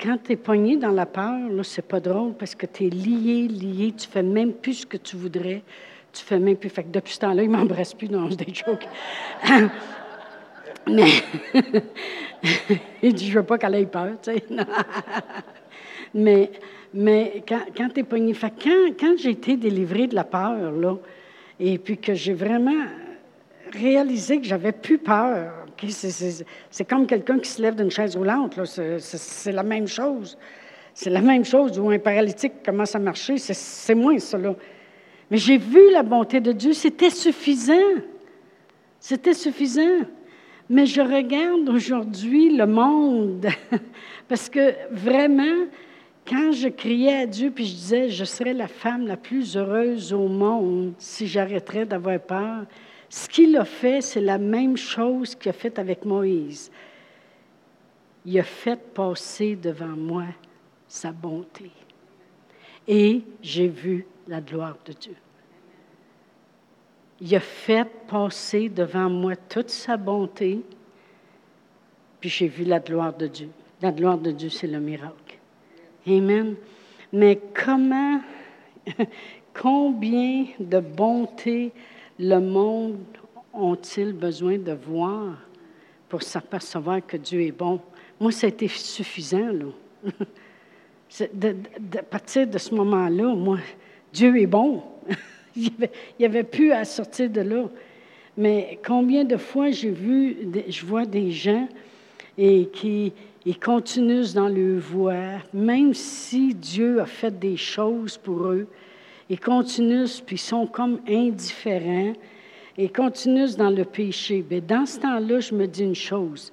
quand 0.00 0.18
tu 0.24 0.32
es 0.32 0.36
pogné 0.36 0.76
dans 0.76 0.90
la 0.90 1.06
peur, 1.06 1.48
là, 1.50 1.62
c'est 1.62 1.86
pas 1.86 2.00
drôle 2.00 2.34
parce 2.34 2.54
que 2.54 2.66
tu 2.66 2.86
es 2.86 2.90
lié, 2.90 3.48
lié, 3.48 3.92
tu 3.96 4.08
fais 4.08 4.22
même 4.22 4.52
plus 4.52 4.74
ce 4.74 4.86
que 4.86 4.96
tu 4.96 5.16
voudrais. 5.16 5.62
Tu 6.12 6.24
fais 6.24 6.38
même 6.38 6.56
plus. 6.56 6.68
Fait 6.68 6.84
que 6.84 6.90
depuis 6.90 7.14
ce 7.14 7.20
temps-là, 7.20 7.42
il 7.42 7.50
m'embrasse 7.50 7.94
plus 7.94 8.08
dans 8.08 8.28
des 8.28 8.52
jokes. 8.52 8.88
Mais 10.88 11.10
il 13.02 13.14
dit, 13.14 13.30
je 13.30 13.38
veux 13.38 13.44
pas 13.44 13.58
qu'elle 13.58 13.74
ait 13.74 13.86
peur, 13.86 14.12
tu 14.22 14.32
sais. 14.32 14.44
mais, 16.14 16.50
mais 16.94 17.42
quand, 17.46 17.62
quand 17.76 17.88
tu 17.88 18.00
es 18.00 18.04
pogné, 18.04 18.34
fait 18.34 18.52
quand, 18.62 18.92
quand 18.98 19.14
j'ai 19.18 19.30
été 19.30 19.56
délivrée 19.56 20.06
de 20.06 20.14
la 20.14 20.24
peur, 20.24 20.72
là, 20.72 20.96
et 21.58 21.78
puis 21.78 21.98
que 21.98 22.14
j'ai 22.14 22.34
vraiment 22.34 22.84
réalisé 23.72 24.38
que 24.38 24.46
j'avais 24.46 24.72
plus 24.72 24.98
peur, 24.98 25.65
c'est 25.88 26.84
comme 26.84 27.06
quelqu'un 27.06 27.38
qui 27.38 27.48
se 27.48 27.60
lève 27.62 27.74
d'une 27.74 27.90
chaise 27.90 28.16
roulante. 28.16 28.58
C'est 28.66 29.52
la 29.52 29.62
même 29.62 29.86
chose. 29.86 30.36
C'est 30.94 31.10
la 31.10 31.20
même 31.20 31.44
chose 31.44 31.78
où 31.78 31.90
un 31.90 31.98
paralytique 31.98 32.62
commence 32.64 32.94
à 32.94 32.98
marcher. 32.98 33.38
C'est 33.38 33.94
moins 33.94 34.18
ça. 34.18 34.38
Là. 34.38 34.54
Mais 35.30 35.36
j'ai 35.36 35.58
vu 35.58 35.90
la 35.92 36.02
bonté 36.02 36.40
de 36.40 36.52
Dieu. 36.52 36.72
C'était 36.72 37.10
suffisant. 37.10 38.00
C'était 38.98 39.34
suffisant. 39.34 40.04
Mais 40.68 40.86
je 40.86 41.00
regarde 41.00 41.68
aujourd'hui 41.68 42.56
le 42.56 42.66
monde 42.66 43.46
parce 44.28 44.48
que 44.48 44.74
vraiment, 44.90 45.66
quand 46.26 46.50
je 46.52 46.68
criais 46.68 47.22
à 47.22 47.26
Dieu, 47.26 47.52
puis 47.54 47.66
je 47.66 47.74
disais, 47.74 48.08
je 48.08 48.24
serais 48.24 48.52
la 48.52 48.66
femme 48.66 49.06
la 49.06 49.16
plus 49.16 49.56
heureuse 49.56 50.12
au 50.12 50.26
monde 50.26 50.94
si 50.98 51.26
j'arrêterais 51.26 51.86
d'avoir 51.86 52.18
peur, 52.18 52.64
ce 53.08 53.28
qu'il 53.28 53.56
a 53.56 53.64
fait, 53.64 54.00
c'est 54.00 54.20
la 54.20 54.38
même 54.38 54.76
chose 54.76 55.34
qu'il 55.34 55.50
a 55.50 55.52
fait 55.52 55.78
avec 55.78 56.04
Moïse. 56.04 56.70
Il 58.24 58.38
a 58.38 58.42
fait 58.42 58.76
passer 58.76 59.54
devant 59.54 59.96
moi 59.96 60.24
sa 60.88 61.12
bonté. 61.12 61.70
Et 62.88 63.22
j'ai 63.42 63.68
vu 63.68 64.06
la 64.26 64.40
gloire 64.40 64.76
de 64.84 64.92
Dieu. 64.92 65.16
Il 67.20 67.34
a 67.34 67.40
fait 67.40 67.88
passer 68.08 68.68
devant 68.68 69.08
moi 69.08 69.36
toute 69.36 69.70
sa 69.70 69.96
bonté, 69.96 70.62
puis 72.20 72.28
j'ai 72.28 72.48
vu 72.48 72.64
la 72.64 72.78
gloire 72.78 73.14
de 73.14 73.26
Dieu. 73.26 73.48
La 73.80 73.90
gloire 73.90 74.18
de 74.18 74.32
Dieu, 74.32 74.50
c'est 74.50 74.66
le 74.66 74.80
miracle. 74.80 75.38
Amen. 76.06 76.56
Mais 77.12 77.40
comment, 77.54 78.20
combien 79.54 80.46
de 80.58 80.80
bonté 80.80 81.72
le 82.18 82.38
monde 82.40 82.98
ont-ils 83.52 84.12
besoin 84.12 84.58
de 84.58 84.72
voir 84.72 85.38
pour 86.08 86.22
s'apercevoir 86.22 87.04
que 87.06 87.16
Dieu 87.16 87.42
est 87.42 87.52
bon? 87.52 87.80
Moi, 88.20 88.32
ça 88.32 88.46
a 88.46 88.50
été 88.50 88.68
suffisant, 88.68 89.52
là. 89.52 89.66
De, 91.32 91.54
à 91.96 92.02
partir 92.02 92.48
de 92.48 92.58
ce 92.58 92.74
moment-là, 92.74 93.34
moi, 93.34 93.58
Dieu 94.12 94.36
est 94.38 94.46
bon. 94.46 94.82
il 95.56 95.70
n'y 96.18 96.26
avait, 96.26 96.42
plus 96.42 96.72
à 96.72 96.84
sortir 96.84 97.30
de 97.30 97.40
là. 97.40 97.70
Mais 98.36 98.78
combien 98.84 99.24
de 99.24 99.36
fois 99.36 99.70
j'ai 99.70 99.92
vu, 99.92 100.36
je 100.68 100.84
vois 100.84 101.06
des 101.06 101.30
gens 101.30 101.68
et 102.36 102.66
qui 102.66 103.12
continuent 103.64 104.32
dans 104.34 104.48
le 104.48 104.78
voie, 104.78 105.38
même 105.54 105.94
si 105.94 106.54
Dieu 106.54 107.00
a 107.00 107.06
fait 107.06 107.38
des 107.38 107.56
choses 107.56 108.18
pour 108.18 108.48
eux, 108.48 108.66
ils 109.28 109.40
continuent, 109.40 110.22
puis 110.24 110.38
sont 110.38 110.66
comme 110.66 111.00
indifférents, 111.08 112.12
et 112.78 112.88
continuent 112.88 113.56
dans 113.56 113.70
le 113.70 113.84
péché. 113.84 114.44
Mais 114.50 114.60
dans 114.60 114.86
ce 114.86 115.00
temps-là, 115.00 115.40
je 115.40 115.54
me 115.54 115.66
dis 115.66 115.82
une 115.82 115.94
chose, 115.94 116.52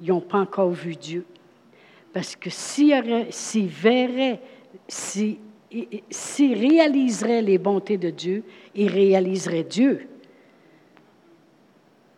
ils 0.00 0.08
n'ont 0.08 0.20
pas 0.20 0.38
encore 0.38 0.70
vu 0.70 0.96
Dieu. 0.96 1.24
Parce 2.12 2.36
que 2.36 2.50
s'ils 2.50 3.68
verraient, 3.68 4.40
s'ils 4.88 5.38
réaliseraient 6.58 7.42
les 7.42 7.58
bontés 7.58 7.96
de 7.96 8.10
Dieu, 8.10 8.42
ils 8.74 8.90
réaliseraient 8.90 9.64
Dieu. 9.64 10.08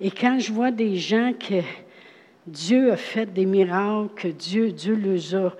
Et 0.01 0.11
quand 0.11 0.39
je 0.41 0.53
vois 0.53 0.73
des 0.73 0.97
gens 0.97 1.33
que 1.39 1.61
Dieu 2.47 2.91
a 2.93 2.97
fait 2.97 3.33
des 3.33 3.47
miracles, 3.47 4.11
que 4.17 4.29
Dieu, 4.29 4.73
Dieu 4.73 4.95
les 4.95 5.35
a 5.35 5.55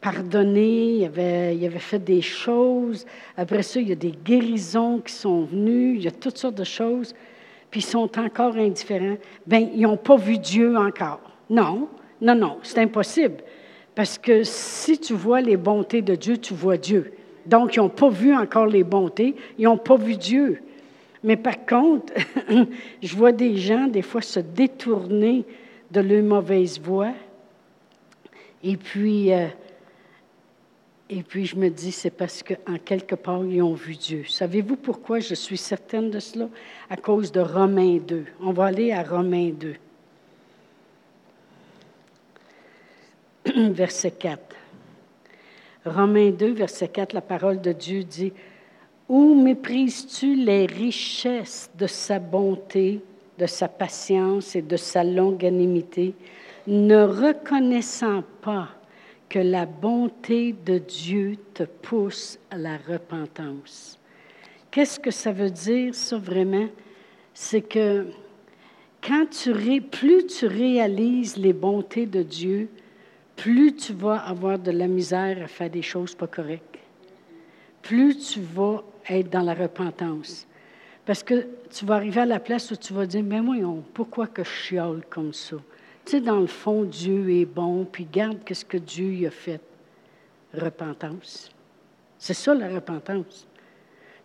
pardonnés, 0.00 0.98
il 0.98 1.04
avait, 1.04 1.56
il 1.56 1.64
avait 1.64 1.78
fait 1.78 1.98
des 1.98 2.22
choses. 2.22 3.04
Après 3.36 3.62
ça, 3.62 3.80
il 3.80 3.88
y 3.88 3.92
a 3.92 3.96
des 3.96 4.12
guérisons 4.12 5.00
qui 5.00 5.12
sont 5.12 5.42
venues, 5.42 5.96
il 5.96 6.04
y 6.04 6.08
a 6.08 6.12
toutes 6.12 6.38
sortes 6.38 6.54
de 6.54 6.64
choses, 6.64 7.14
puis 7.70 7.80
ils 7.80 7.84
sont 7.84 8.10
encore 8.18 8.56
indifférents. 8.56 9.16
Bien, 9.46 9.68
ils 9.74 9.82
n'ont 9.82 9.96
pas 9.96 10.16
vu 10.16 10.38
Dieu 10.38 10.76
encore. 10.76 11.20
Non, 11.50 11.88
non, 12.20 12.34
non, 12.34 12.58
c'est 12.62 12.78
impossible. 12.78 13.38
Parce 13.94 14.18
que 14.18 14.44
si 14.44 14.98
tu 14.98 15.14
vois 15.14 15.40
les 15.40 15.56
bontés 15.56 16.02
de 16.02 16.14
Dieu, 16.14 16.38
tu 16.38 16.54
vois 16.54 16.76
Dieu. 16.76 17.12
Donc, 17.46 17.74
ils 17.74 17.80
n'ont 17.80 17.88
pas 17.88 18.10
vu 18.10 18.34
encore 18.34 18.66
les 18.66 18.84
bontés, 18.84 19.34
ils 19.58 19.64
n'ont 19.64 19.78
pas 19.78 19.96
vu 19.96 20.16
Dieu. 20.16 20.60
Mais 21.24 21.36
par 21.36 21.64
contre, 21.66 22.12
je 23.02 23.16
vois 23.16 23.32
des 23.32 23.56
gens, 23.56 23.88
des 23.88 24.02
fois, 24.02 24.22
se 24.22 24.38
détourner 24.38 25.44
de 25.90 26.00
leur 26.00 26.22
mauvaise 26.22 26.78
voie. 26.80 27.12
Et 28.62 28.76
puis, 28.76 29.32
euh, 29.32 29.46
et 31.10 31.22
puis 31.22 31.46
je 31.46 31.56
me 31.56 31.70
dis, 31.70 31.90
c'est 31.90 32.10
parce 32.10 32.42
qu'en 32.42 32.76
quelque 32.84 33.14
part, 33.14 33.42
ils 33.44 33.62
ont 33.62 33.72
vu 33.72 33.94
Dieu. 33.94 34.24
Savez-vous 34.28 34.76
pourquoi 34.76 35.20
je 35.20 35.34
suis 35.34 35.56
certaine 35.56 36.10
de 36.10 36.18
cela? 36.18 36.48
À 36.90 36.96
cause 36.96 37.32
de 37.32 37.40
Romains 37.40 37.96
2. 37.96 38.26
On 38.40 38.52
va 38.52 38.66
aller 38.66 38.92
à 38.92 39.02
Romains 39.02 39.50
2. 39.50 39.74
verset 43.72 44.10
4. 44.10 44.54
Romains 45.86 46.30
2, 46.30 46.52
verset 46.52 46.88
4, 46.88 47.14
la 47.14 47.22
parole 47.22 47.62
de 47.62 47.72
Dieu 47.72 48.04
dit, 48.04 48.34
Où 49.08 49.34
méprises-tu 49.34 50.34
les 50.34 50.66
richesses 50.66 51.70
de 51.78 51.86
sa 51.86 52.18
bonté, 52.18 53.00
de 53.38 53.46
sa 53.46 53.68
patience 53.68 54.54
et 54.54 54.62
de 54.62 54.76
sa 54.76 55.04
longanimité, 55.04 56.14
ne 56.66 57.02
reconnaissant 57.02 58.22
pas 58.42 58.68
que 59.28 59.38
la 59.38 59.66
bonté 59.66 60.54
de 60.64 60.78
Dieu 60.78 61.36
te 61.54 61.64
pousse 61.64 62.38
à 62.50 62.56
la 62.56 62.78
repentance. 62.78 63.98
Qu'est-ce 64.70 64.98
que 64.98 65.10
ça 65.10 65.32
veut 65.32 65.50
dire, 65.50 65.94
ça 65.94 66.18
vraiment? 66.18 66.68
C'est 67.34 67.62
que 67.62 68.06
quand 69.02 69.26
tu 69.30 69.80
plus 69.80 70.26
tu 70.26 70.46
réalises 70.46 71.36
les 71.36 71.52
bontés 71.52 72.06
de 72.06 72.22
Dieu, 72.22 72.68
plus 73.36 73.74
tu 73.74 73.92
vas 73.92 74.16
avoir 74.16 74.58
de 74.58 74.70
la 74.70 74.88
misère 74.88 75.42
à 75.44 75.46
faire 75.46 75.70
des 75.70 75.82
choses 75.82 76.14
pas 76.14 76.26
correctes. 76.26 76.78
Plus 77.82 78.32
tu 78.32 78.40
vas 78.40 78.82
être 79.08 79.30
dans 79.30 79.42
la 79.42 79.54
repentance. 79.54 80.46
Parce 81.06 81.22
que 81.22 81.46
tu 81.70 81.86
vas 81.86 81.94
arriver 81.94 82.22
à 82.22 82.26
la 82.26 82.40
place 82.40 82.70
où 82.70 82.76
tu 82.76 82.92
vas 82.92 83.06
dire, 83.06 83.22
mais 83.22 83.40
moi, 83.40 83.56
pourquoi 83.94 84.26
que 84.26 84.44
je 84.44 84.50
chiale 84.50 85.02
comme 85.08 85.32
ça? 85.32 85.56
Tu 86.08 86.12
sais, 86.12 86.20
dans 86.22 86.40
le 86.40 86.46
fond, 86.46 86.84
Dieu 86.84 87.28
est 87.28 87.44
bon, 87.44 87.84
puis 87.84 88.08
garde 88.10 88.38
qu'est-ce 88.42 88.64
que 88.64 88.78
Dieu 88.78 89.12
y 89.12 89.26
a 89.26 89.30
fait. 89.30 89.60
Repentance. 90.54 91.50
C'est 92.18 92.32
ça 92.32 92.54
la 92.54 92.66
repentance. 92.66 93.46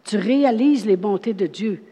Tu 0.06 0.16
réalises 0.16 0.86
les 0.86 0.96
bontés 0.96 1.34
de 1.34 1.46
Dieu. 1.46 1.84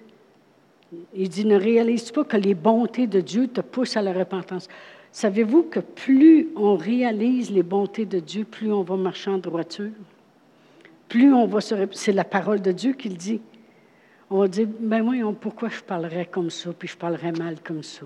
Il 1.14 1.28
dit, 1.28 1.44
ne 1.44 1.58
réalise 1.58 2.10
pas 2.10 2.24
que 2.24 2.38
les 2.38 2.54
bontés 2.54 3.06
de 3.06 3.20
Dieu 3.20 3.50
te 3.50 3.60
poussent 3.60 3.98
à 3.98 4.02
la 4.02 4.14
repentance? 4.14 4.70
Savez-vous 5.12 5.64
que 5.64 5.82
plus 5.82 6.48
on 6.56 6.78
réalise 6.78 7.52
les 7.52 7.64
bontés 7.64 8.06
de 8.06 8.20
Dieu, 8.20 8.46
plus 8.46 8.72
on 8.72 8.84
va 8.84 8.96
marcher 8.96 9.30
en 9.32 9.40
droiture? 9.40 9.92
Plus 11.10 11.34
on 11.34 11.48
va 11.48 11.60
se... 11.60 11.76
C'est 11.92 12.14
la 12.14 12.24
parole 12.24 12.62
de 12.62 12.72
Dieu 12.72 12.94
qui 12.94 13.10
le 13.10 13.18
dit. 13.18 13.42
On 14.30 14.40
va 14.40 14.48
dire, 14.48 14.70
ben 14.80 15.04
moi, 15.04 15.16
pourquoi 15.34 15.68
je 15.68 15.82
parlerais 15.82 16.28
comme 16.28 16.50
ça, 16.50 16.72
puis 16.72 16.88
je 16.88 16.96
parlerais 16.96 17.34
mal 17.34 17.58
comme 17.62 17.84
ça? 17.84 18.06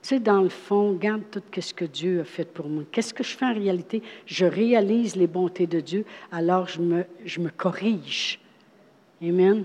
Sais, 0.00 0.20
dans 0.20 0.40
le 0.40 0.48
fond, 0.48 0.92
garde 0.92 1.22
tout 1.30 1.42
ce 1.60 1.74
que 1.74 1.84
Dieu 1.84 2.20
a 2.20 2.24
fait 2.24 2.44
pour 2.44 2.68
moi. 2.68 2.84
Qu'est-ce 2.90 3.12
que 3.12 3.24
je 3.24 3.36
fais 3.36 3.44
en 3.44 3.52
réalité? 3.54 4.02
Je 4.26 4.46
réalise 4.46 5.16
les 5.16 5.26
bontés 5.26 5.66
de 5.66 5.80
Dieu, 5.80 6.04
alors 6.30 6.66
je 6.68 6.80
me, 6.80 7.04
je 7.24 7.40
me 7.40 7.50
corrige. 7.50 8.38
Amen. 9.22 9.64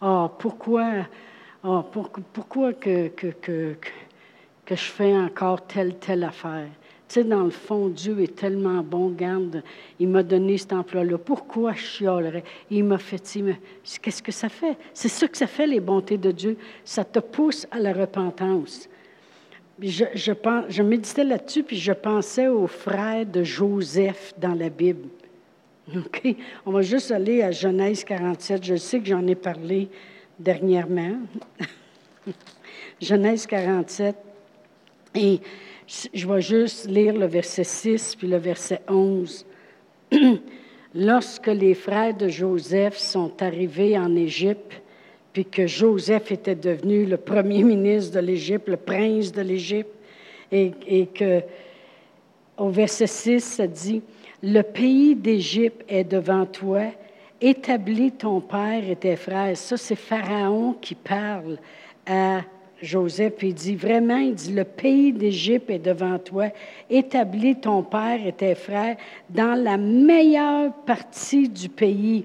Ah, 0.00 0.30
pourquoi, 0.38 1.06
ah, 1.64 1.84
pourquoi 2.32 2.74
que, 2.74 3.08
que, 3.08 3.26
que, 3.26 3.74
que 4.64 4.76
je 4.76 4.84
fais 4.84 5.14
encore 5.16 5.66
telle, 5.66 5.96
telle 5.96 6.22
affaire? 6.24 6.68
Tu 7.08 7.14
sais, 7.14 7.24
dans 7.24 7.44
le 7.44 7.50
fond, 7.50 7.88
Dieu 7.88 8.20
est 8.20 8.34
tellement 8.34 8.82
bon, 8.82 9.10
garde, 9.10 9.62
il 10.00 10.08
m'a 10.08 10.22
donné 10.22 10.58
cet 10.58 10.72
emploi-là. 10.72 11.18
Pourquoi 11.18 11.72
je 11.72 11.84
chialerais? 11.84 12.44
Il 12.70 12.84
m'a 12.84 12.98
fait 12.98 13.22
Qu'est-ce 14.02 14.22
que 14.22 14.32
ça 14.32 14.48
fait? 14.48 14.76
C'est 14.92 15.08
ça 15.08 15.28
que 15.28 15.36
ça 15.36 15.46
fait, 15.46 15.66
les 15.66 15.80
bontés 15.80 16.18
de 16.18 16.32
Dieu. 16.32 16.56
Ça 16.84 17.04
te 17.04 17.20
pousse 17.20 17.66
à 17.70 17.78
la 17.78 17.92
repentance. 17.92 18.88
Je, 19.80 20.82
méditais 20.82 21.24
là-dessus, 21.24 21.62
puis 21.62 21.76
je 21.76 21.92
pensais 21.92 22.48
aux 22.48 22.66
frères 22.66 23.26
de 23.26 23.42
Joseph 23.42 24.32
dans 24.38 24.54
la 24.54 24.70
Bible. 24.70 25.08
On 26.66 26.72
va 26.72 26.82
juste 26.82 27.10
aller 27.10 27.42
à 27.42 27.50
Genèse 27.50 28.02
47. 28.02 28.64
Je 28.64 28.76
sais 28.76 29.00
que 29.00 29.06
j'en 29.06 29.26
ai 29.26 29.34
parlé 29.34 29.88
dernièrement. 30.38 31.18
Genèse 33.00 33.46
47. 33.46 34.16
Et 35.14 35.40
je 36.12 36.26
vais 36.26 36.40
juste 36.40 36.88
lire 36.88 37.14
le 37.14 37.26
verset 37.26 37.64
6 37.64 38.16
puis 38.16 38.28
le 38.28 38.38
verset 38.38 38.80
11. 38.88 39.46
Lorsque 40.94 41.48
les 41.48 41.74
frères 41.74 42.14
de 42.14 42.28
Joseph 42.28 42.96
sont 42.96 43.42
arrivés 43.42 43.98
en 43.98 44.16
Égypte, 44.16 44.82
puis 45.36 45.44
que 45.44 45.66
Joseph 45.66 46.32
était 46.32 46.54
devenu 46.54 47.04
le 47.04 47.18
premier 47.18 47.62
ministre 47.74 48.14
de 48.14 48.20
l'Égypte, 48.20 48.68
le 48.68 48.78
prince 48.78 49.30
de 49.32 49.42
l'Égypte, 49.42 49.90
et, 50.50 51.08
que 51.14 51.42
au 52.56 52.70
verset 52.70 53.06
6, 53.06 53.40
ça 53.44 53.66
dit, 53.66 54.00
Le 54.42 54.62
pays 54.62 55.14
d'Égypte 55.14 55.84
est 55.90 56.04
devant 56.04 56.46
toi, 56.46 56.84
établis 57.38 58.12
ton 58.12 58.40
père 58.40 58.88
et 58.88 58.96
tes 58.96 59.16
frères. 59.16 59.54
Ça, 59.58 59.76
c'est 59.76 59.94
Pharaon 59.94 60.74
qui 60.80 60.94
parle 60.94 61.58
à 62.06 62.40
Joseph, 62.80 63.34
il 63.42 63.52
dit 63.52 63.76
vraiment, 63.76 64.16
il 64.16 64.34
dit, 64.34 64.54
le 64.54 64.64
pays 64.64 65.12
d'Égypte 65.12 65.68
est 65.68 65.78
devant 65.78 66.18
toi, 66.18 66.46
établis 66.88 67.56
ton 67.56 67.82
père 67.82 68.26
et 68.26 68.32
tes 68.32 68.54
frères 68.54 68.96
dans 69.28 69.62
la 69.62 69.76
meilleure 69.76 70.72
partie 70.86 71.48
du 71.48 71.68
pays, 71.68 72.24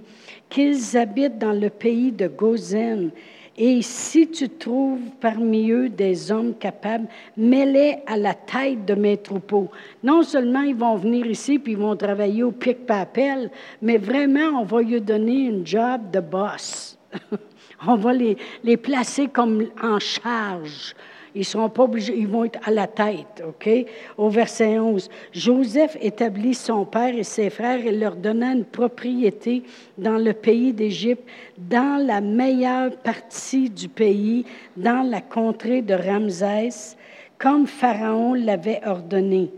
qu'ils 0.52 0.98
habitent 0.98 1.40
dans 1.40 1.60
le 1.60 1.70
pays 1.70 2.12
de 2.12 2.28
Gozen 2.28 3.10
Et 3.58 3.82
si 3.82 4.30
tu 4.30 4.50
trouves 4.50 5.00
parmi 5.20 5.72
eux 5.72 5.90
des 5.90 6.32
hommes 6.32 6.54
capables, 6.54 7.08
mets-les 7.38 8.00
à 8.06 8.18
la 8.18 8.34
tête 8.34 8.86
de 8.86 8.94
mes 8.94 9.18
troupeaux. 9.18 9.70
Non 10.04 10.24
seulement 10.24 10.62
ils 10.62 10.76
vont 10.76 10.98
venir 10.98 11.26
ici 11.26 11.58
puis 11.58 11.72
ils 11.72 11.78
vont 11.78 11.96
travailler 11.96 12.44
au 12.44 12.52
pic 12.52 12.86
papel, 12.86 13.50
mais 13.82 13.98
vraiment, 13.98 14.62
on 14.62 14.66
va 14.66 14.82
lui 14.82 15.02
donner 15.02 15.46
une 15.46 15.66
job 15.66 16.12
de 16.12 16.20
boss. 16.20 16.98
on 17.88 17.96
va 17.96 18.14
les, 18.14 18.38
les 18.64 18.78
placer 18.78 19.28
comme 19.28 19.66
en 19.82 20.00
charge 20.00 20.94
ils 21.36 21.46
seront 21.46 21.70
pas 21.70 21.84
obligés, 21.84 22.16
ils 22.18 22.28
vont 22.28 22.44
être 22.44 22.60
à 22.64 22.72
la 22.72 22.88
tête, 22.88 23.44
OK? 23.48 23.70
Au 24.18 24.30
verset 24.30 24.80
11. 24.80 25.10
Joseph 25.32 25.98
établit 26.02 26.54
son 26.54 26.86
père 26.86 27.16
et 27.16 27.24
ses 27.24 27.50
frères 27.50 27.86
et 27.86 27.92
leur 27.92 28.16
donna 28.16 28.52
une 28.52 28.66
propriété 28.66 29.64
dans 29.98 30.18
le 30.18 30.34
pays 30.34 30.74
d'Égypte, 30.74 31.24
dans 31.58 32.06
la 32.06 32.22
meilleure 32.22 32.96
partie 32.98 33.70
du 33.70 33.88
pays, 33.88 34.46
dans 34.76 35.08
la 35.10 35.22
contrée 35.22 35.82
de 35.82 35.94
Ramsès, 35.94 36.98
comme 37.38 37.68
Pharaon 37.68 38.34
l'avait 38.34 38.82
ordonné. 38.86 39.52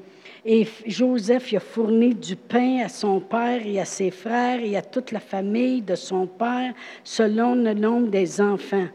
Et 0.46 0.68
Joseph 0.86 1.54
a 1.54 1.60
fourni 1.60 2.14
du 2.14 2.36
pain 2.36 2.82
à 2.84 2.90
son 2.90 3.22
père 3.22 3.66
et 3.66 3.80
à 3.80 3.86
ses 3.86 4.12
frères 4.12 4.60
et 4.62 4.76
à 4.76 4.82
toute 4.82 5.12
la 5.12 5.22
famille 5.22 5.82
de 5.82 5.96
son 5.96 6.28
père 6.28 6.74
selon 7.04 7.56
le 7.56 7.74
nombre 7.74 8.08
des 8.08 8.42
enfants. 8.42 8.88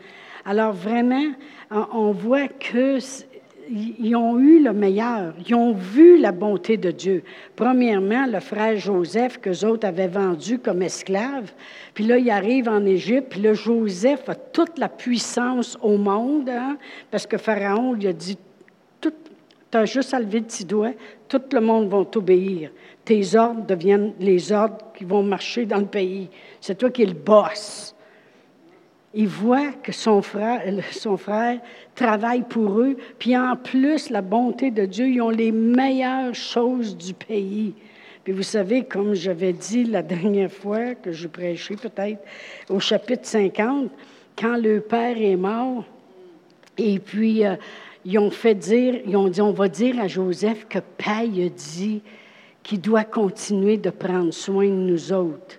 Alors 0.48 0.72
vraiment, 0.72 1.32
on 1.70 2.12
voit 2.12 2.48
qu'ils 2.48 4.16
ont 4.16 4.38
eu 4.38 4.62
le 4.62 4.72
meilleur. 4.72 5.34
Ils 5.46 5.54
ont 5.54 5.74
vu 5.74 6.16
la 6.16 6.32
bonté 6.32 6.78
de 6.78 6.90
Dieu. 6.90 7.22
Premièrement, 7.54 8.24
le 8.24 8.40
frère 8.40 8.78
Joseph, 8.78 9.36
que 9.42 9.66
autres 9.66 9.86
avaient 9.86 10.08
vendu 10.08 10.58
comme 10.58 10.80
esclave. 10.80 11.52
Puis 11.92 12.06
là, 12.06 12.16
il 12.16 12.30
arrive 12.30 12.66
en 12.66 12.86
Égypte. 12.86 13.26
Puis 13.28 13.42
Joseph 13.52 14.26
a 14.26 14.34
toute 14.34 14.78
la 14.78 14.88
puissance 14.88 15.76
au 15.82 15.98
monde, 15.98 16.48
hein, 16.48 16.78
parce 17.10 17.26
que 17.26 17.36
Pharaon 17.36 17.92
lui 17.92 18.06
a 18.06 18.14
dit 18.14 18.38
Tu 19.02 19.10
as 19.74 19.84
juste 19.84 20.14
à 20.14 20.18
lever 20.18 20.38
le 20.38 20.46
petit 20.46 20.64
doigt, 20.64 20.92
tout 21.28 21.42
le 21.52 21.60
monde 21.60 21.90
va 21.90 22.06
t'obéir. 22.06 22.70
Tes 23.04 23.36
ordres 23.36 23.66
deviennent 23.66 24.14
les 24.18 24.50
ordres 24.50 24.78
qui 24.96 25.04
vont 25.04 25.22
marcher 25.22 25.66
dans 25.66 25.80
le 25.80 25.84
pays. 25.84 26.30
C'est 26.58 26.78
toi 26.78 26.88
qui 26.88 27.02
es 27.02 27.06
le 27.06 27.12
boss 27.12 27.94
il 29.18 29.26
voit 29.26 29.72
que 29.72 29.90
son 29.90 30.22
frère, 30.22 30.62
son 30.92 31.16
frère 31.16 31.58
travaille 31.96 32.42
pour 32.42 32.78
eux, 32.78 32.96
puis 33.18 33.36
en 33.36 33.56
plus, 33.56 34.10
la 34.10 34.22
bonté 34.22 34.70
de 34.70 34.86
Dieu, 34.86 35.08
ils 35.08 35.20
ont 35.20 35.30
les 35.30 35.50
meilleures 35.50 36.36
choses 36.36 36.96
du 36.96 37.14
pays. 37.14 37.74
Puis 38.22 38.32
vous 38.32 38.44
savez, 38.44 38.84
comme 38.84 39.14
j'avais 39.14 39.52
dit 39.52 39.82
la 39.82 40.02
dernière 40.02 40.52
fois 40.52 40.94
que 40.94 41.10
je 41.10 41.26
prêchais 41.26 41.74
peut-être 41.74 42.20
au 42.70 42.78
chapitre 42.78 43.26
50, 43.26 43.90
quand 44.38 44.56
le 44.56 44.78
père 44.78 45.16
est 45.20 45.34
mort, 45.34 45.84
et 46.76 47.00
puis 47.00 47.44
euh, 47.44 47.56
ils 48.04 48.20
ont 48.20 48.30
fait 48.30 48.54
dire, 48.54 49.00
ils 49.04 49.16
ont 49.16 49.28
dit, 49.28 49.40
on 49.40 49.50
va 49.50 49.66
dire 49.66 49.98
à 49.98 50.06
Joseph 50.06 50.68
que 50.68 50.78
Paille 50.78 51.44
a 51.44 51.48
dit 51.48 52.02
qu'il 52.62 52.80
doit 52.80 53.02
continuer 53.02 53.78
de 53.78 53.90
prendre 53.90 54.32
soin 54.32 54.66
de 54.66 54.70
nous 54.70 55.12
autres. 55.12 55.58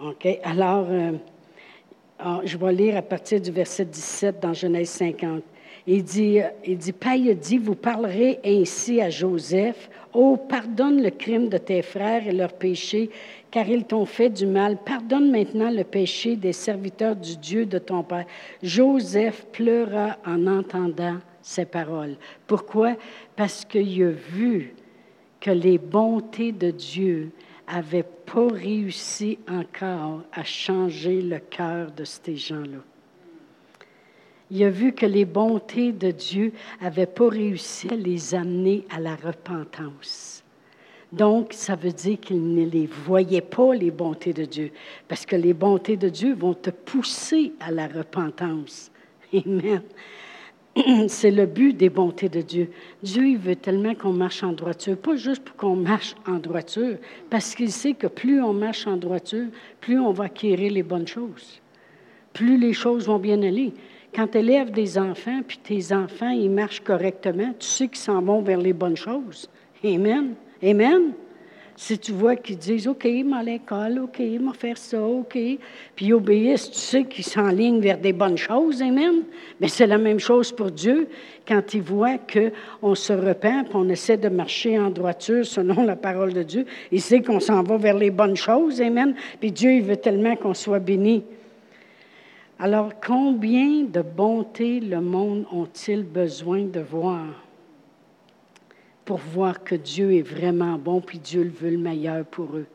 OK? 0.00 0.26
Alors, 0.44 0.86
euh, 0.88 1.12
je 2.44 2.56
vais 2.56 2.72
lire 2.72 2.96
à 2.96 3.02
partir 3.02 3.40
du 3.40 3.50
verset 3.50 3.84
17 3.84 4.40
dans 4.40 4.52
Genèse 4.52 4.90
50. 4.90 5.42
Il 5.86 6.04
dit, 6.04 6.40
il 6.66 6.76
dit, 6.76 6.92
Paï 6.92 7.34
dit, 7.34 7.56
vous 7.56 7.74
parlerez 7.74 8.40
ainsi 8.44 9.00
à 9.00 9.08
Joseph, 9.08 9.88
Oh, 10.14 10.36
pardonne 10.36 11.02
le 11.02 11.10
crime 11.10 11.48
de 11.48 11.58
tes 11.58 11.82
frères 11.82 12.26
et 12.26 12.32
leurs 12.32 12.54
péchés, 12.54 13.10
car 13.50 13.68
ils 13.68 13.84
t'ont 13.84 14.06
fait 14.06 14.30
du 14.30 14.46
mal. 14.46 14.78
Pardonne 14.78 15.30
maintenant 15.30 15.70
le 15.70 15.84
péché 15.84 16.34
des 16.34 16.52
serviteurs 16.52 17.14
du 17.14 17.36
Dieu 17.36 17.66
de 17.66 17.78
ton 17.78 18.02
Père. 18.02 18.24
Joseph 18.62 19.46
pleura 19.52 20.16
en 20.26 20.46
entendant 20.46 21.18
ces 21.42 21.66
paroles. 21.66 22.16
Pourquoi? 22.46 22.96
Parce 23.36 23.64
qu'il 23.64 24.02
a 24.02 24.10
vu 24.10 24.74
que 25.40 25.50
les 25.50 25.78
bontés 25.78 26.52
de 26.52 26.70
Dieu 26.70 27.30
n'avait 27.70 28.02
pas 28.02 28.48
réussi 28.48 29.38
encore 29.48 30.22
à 30.32 30.44
changer 30.44 31.22
le 31.22 31.38
cœur 31.38 31.90
de 31.92 32.04
ces 32.04 32.36
gens-là. 32.36 32.78
Il 34.50 34.64
a 34.64 34.70
vu 34.70 34.92
que 34.92 35.06
les 35.06 35.26
bontés 35.26 35.92
de 35.92 36.10
Dieu 36.10 36.52
n'avaient 36.80 37.06
pas 37.06 37.28
réussi 37.28 37.88
à 37.90 37.96
les 37.96 38.34
amener 38.34 38.86
à 38.90 38.98
la 38.98 39.14
repentance. 39.14 40.42
Donc, 41.12 41.52
ça 41.52 41.74
veut 41.74 41.92
dire 41.92 42.20
qu'il 42.20 42.54
ne 42.54 42.64
les 42.64 42.86
voyait 42.86 43.40
pas, 43.40 43.74
les 43.74 43.90
bontés 43.90 44.32
de 44.32 44.44
Dieu, 44.44 44.72
parce 45.06 45.24
que 45.24 45.36
les 45.36 45.54
bontés 45.54 45.96
de 45.96 46.08
Dieu 46.08 46.34
vont 46.34 46.54
te 46.54 46.70
pousser 46.70 47.52
à 47.60 47.70
la 47.70 47.86
repentance. 47.86 48.90
Amen. 49.32 49.82
c'est 51.08 51.30
le 51.30 51.46
but 51.46 51.76
des 51.76 51.88
bontés 51.88 52.28
de 52.28 52.40
Dieu. 52.40 52.70
Dieu, 53.02 53.26
il 53.26 53.38
veut 53.38 53.56
tellement 53.56 53.94
qu'on 53.94 54.12
marche 54.12 54.42
en 54.42 54.52
droiture, 54.52 54.96
pas 54.96 55.16
juste 55.16 55.42
pour 55.42 55.56
qu'on 55.56 55.76
marche 55.76 56.14
en 56.26 56.34
droiture, 56.34 56.96
parce 57.30 57.54
qu'il 57.54 57.72
sait 57.72 57.94
que 57.94 58.06
plus 58.06 58.42
on 58.42 58.52
marche 58.52 58.86
en 58.86 58.96
droiture, 58.96 59.46
plus 59.80 59.98
on 59.98 60.12
va 60.12 60.24
acquérir 60.24 60.72
les 60.72 60.82
bonnes 60.82 61.06
choses, 61.06 61.60
plus 62.32 62.58
les 62.58 62.72
choses 62.72 63.06
vont 63.06 63.18
bien 63.18 63.42
aller. 63.42 63.72
Quand 64.14 64.28
tu 64.28 64.38
élèves 64.38 64.70
des 64.70 64.98
enfants, 64.98 65.40
puis 65.46 65.58
tes 65.58 65.92
enfants, 65.92 66.30
ils 66.30 66.50
marchent 66.50 66.80
correctement, 66.80 67.52
tu 67.58 67.66
sais 67.66 67.88
qu'ils 67.88 67.98
s'en 67.98 68.22
vont 68.22 68.42
vers 68.42 68.58
les 68.58 68.72
bonnes 68.72 68.96
choses. 68.96 69.48
Amen. 69.84 70.34
Amen. 70.62 71.12
Si 71.80 71.96
tu 71.96 72.10
vois 72.10 72.34
qu'ils 72.34 72.58
disent 72.58 72.88
OK, 72.88 73.06
m'en 73.24 73.36
à 73.36 73.42
l'école, 73.44 74.00
OK, 74.00 74.20
m'en 74.40 74.52
faire 74.52 74.76
ça, 74.76 75.00
OK, 75.00 75.38
puis 75.94 76.06
ils 76.06 76.12
obéissent, 76.12 76.72
tu 76.72 76.78
sais 76.78 77.04
qu'ils 77.04 77.24
s'enlignent 77.24 77.78
vers 77.78 77.98
des 77.98 78.12
bonnes 78.12 78.36
choses, 78.36 78.82
Amen. 78.82 79.22
Mais 79.60 79.68
c'est 79.68 79.86
la 79.86 79.96
même 79.96 80.18
chose 80.18 80.50
pour 80.50 80.72
Dieu 80.72 81.06
quand 81.46 81.74
il 81.74 81.82
voit 81.82 82.18
qu'on 82.18 82.96
se 82.96 83.12
repent, 83.12 83.62
puis 83.66 83.74
on 83.74 83.88
essaie 83.90 84.16
de 84.16 84.28
marcher 84.28 84.76
en 84.76 84.90
droiture 84.90 85.46
selon 85.46 85.84
la 85.84 85.94
parole 85.94 86.32
de 86.32 86.42
Dieu. 86.42 86.66
Il 86.90 87.00
sait 87.00 87.22
qu'on 87.22 87.38
s'en 87.38 87.62
va 87.62 87.76
vers 87.76 87.96
les 87.96 88.10
bonnes 88.10 88.36
choses, 88.36 88.82
Amen. 88.82 89.14
Puis 89.38 89.52
Dieu, 89.52 89.74
il 89.74 89.82
veut 89.82 89.98
tellement 89.98 90.34
qu'on 90.34 90.54
soit 90.54 90.80
béni. 90.80 91.22
Alors, 92.58 92.90
combien 93.00 93.84
de 93.84 94.02
bonté 94.02 94.80
le 94.80 95.00
monde 95.00 95.46
ont-ils 95.52 96.02
besoin 96.02 96.62
de 96.64 96.80
voir? 96.80 97.47
Pour 99.08 99.16
voir 99.16 99.64
que 99.64 99.74
Dieu 99.74 100.12
est 100.12 100.20
vraiment 100.22 100.76
bon, 100.76 101.00
puis 101.00 101.18
Dieu 101.18 101.42
le 101.42 101.48
veut 101.48 101.70
le 101.70 101.78
meilleur 101.78 102.26
pour 102.26 102.54
eux. 102.54 102.66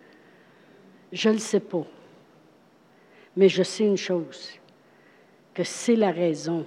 Je 1.11 1.29
ne 1.29 1.35
le 1.35 1.39
sais 1.39 1.59
pas. 1.59 1.85
Mais 3.37 3.49
je 3.49 3.61
sais 3.61 3.85
une 3.85 3.97
chose, 3.97 4.49
que 5.53 5.63
c'est 5.63 5.95
la 5.95 6.09
raison 6.09 6.65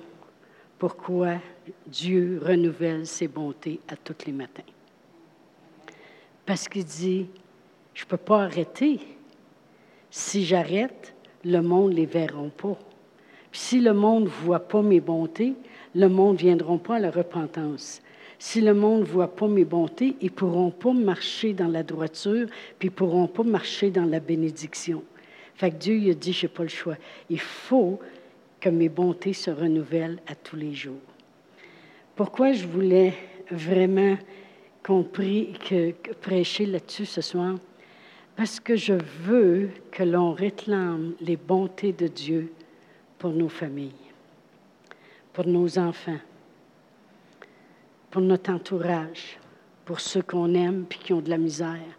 pourquoi 0.79 1.39
Dieu 1.85 2.41
renouvelle 2.41 3.09
ses 3.09 3.27
bontés 3.27 3.81
à 3.89 3.97
tous 3.97 4.25
les 4.27 4.33
matins. 4.33 4.63
Parce 6.45 6.69
qu'il 6.69 6.85
dit, 6.85 7.27
je 7.93 8.05
ne 8.05 8.09
peux 8.09 8.17
pas 8.19 8.45
arrêter. 8.45 9.01
Si 10.13 10.45
j'arrête, 10.45 11.13
le 11.45 11.59
monde 11.59 11.91
ne 11.91 11.97
les 11.97 12.07
verra 12.07 12.45
pas. 12.57 12.79
Puis 13.51 13.61
si 13.61 13.81
le 13.81 13.95
monde 13.95 14.27
ne 14.27 14.29
voit 14.29 14.69
pas 14.69 14.83
mes 14.83 15.01
bontés, 15.01 15.55
le 15.93 16.09
monde 16.09 16.35
ne 16.35 16.41
viendra 16.41 16.79
pas 16.79 16.95
à 16.95 17.01
la 17.01 17.11
repentance. 17.11 18.01
Si 18.39 18.61
le 18.61 18.75
monde 18.75 19.01
ne 19.01 19.07
voit 19.07 19.35
pas 19.35 19.49
mes 19.49 19.65
bontés, 19.65 20.17
ils 20.21 20.27
ne 20.27 20.31
pourront 20.31 20.71
pas 20.71 20.93
marcher 20.93 21.53
dans 21.53 21.69
la 21.69 21.83
droiture, 21.83 22.47
puis 22.79 22.89
ils 22.89 22.93
ne 22.93 22.97
pourront 22.97 23.27
pas 23.29 23.43
marcher 23.43 23.91
dans 23.91 24.05
la 24.05 24.21
bénédiction. 24.21 25.03
Fait 25.55 25.71
que 25.71 25.77
Dieu 25.77 25.97
il 25.97 26.11
a 26.11 26.15
dit, 26.15 26.33
je 26.33 26.47
n'ai 26.47 26.53
pas 26.53 26.63
le 26.63 26.69
choix. 26.69 26.97
Il 27.31 27.41
faut 27.41 27.99
que 28.61 28.69
mes 28.69 28.89
bontés 28.89 29.33
se 29.33 29.51
renouvellent 29.51 30.21
à 30.27 30.35
tous 30.35 30.57
les 30.57 30.75
jours. 30.75 30.95
Pourquoi 32.15 32.53
je 32.53 32.67
voulais 32.67 33.15
vraiment 33.51 34.17
compris, 34.83 35.55
que, 35.69 35.93
prêcher 36.21 36.67
là-dessus 36.67 37.07
ce 37.07 37.21
soir? 37.21 37.57
Parce 38.37 38.61
que 38.61 38.77
je 38.77 38.95
veux 39.23 39.71
que 39.91 40.03
l'on 40.03 40.33
réclame 40.33 41.15
les 41.21 41.37
bontés 41.37 41.93
de 41.93 42.07
Dieu 42.07 42.53
pour 43.19 43.31
nos 43.31 43.49
familles, 43.49 43.93
pour 45.33 45.47
nos 45.47 45.79
enfants, 45.79 46.19
notre 48.21 48.51
entourage, 48.51 49.39
pour 49.85 50.01
ceux 50.01 50.23
qu'on 50.23 50.55
aime 50.55 50.85
puis 50.89 50.99
qui 50.99 51.13
ont 51.13 51.21
de 51.21 51.31
la 51.31 51.39
misère. 51.39 51.99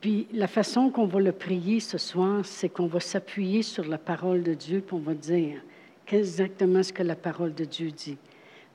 Puis 0.00 0.26
la 0.32 0.46
façon 0.46 0.90
qu'on 0.90 1.06
va 1.06 1.20
le 1.20 1.32
prier 1.32 1.80
ce 1.80 1.98
soir, 1.98 2.44
c'est 2.44 2.68
qu'on 2.68 2.86
va 2.86 3.00
s'appuyer 3.00 3.62
sur 3.62 3.84
la 3.86 3.98
parole 3.98 4.42
de 4.42 4.54
Dieu 4.54 4.82
puis 4.86 4.96
on 4.96 5.00
va 5.00 5.14
dire 5.14 5.60
exactement 6.08 6.82
ce 6.82 6.92
que 6.92 7.02
la 7.02 7.16
parole 7.16 7.54
de 7.54 7.64
Dieu 7.64 7.90
dit. 7.90 8.18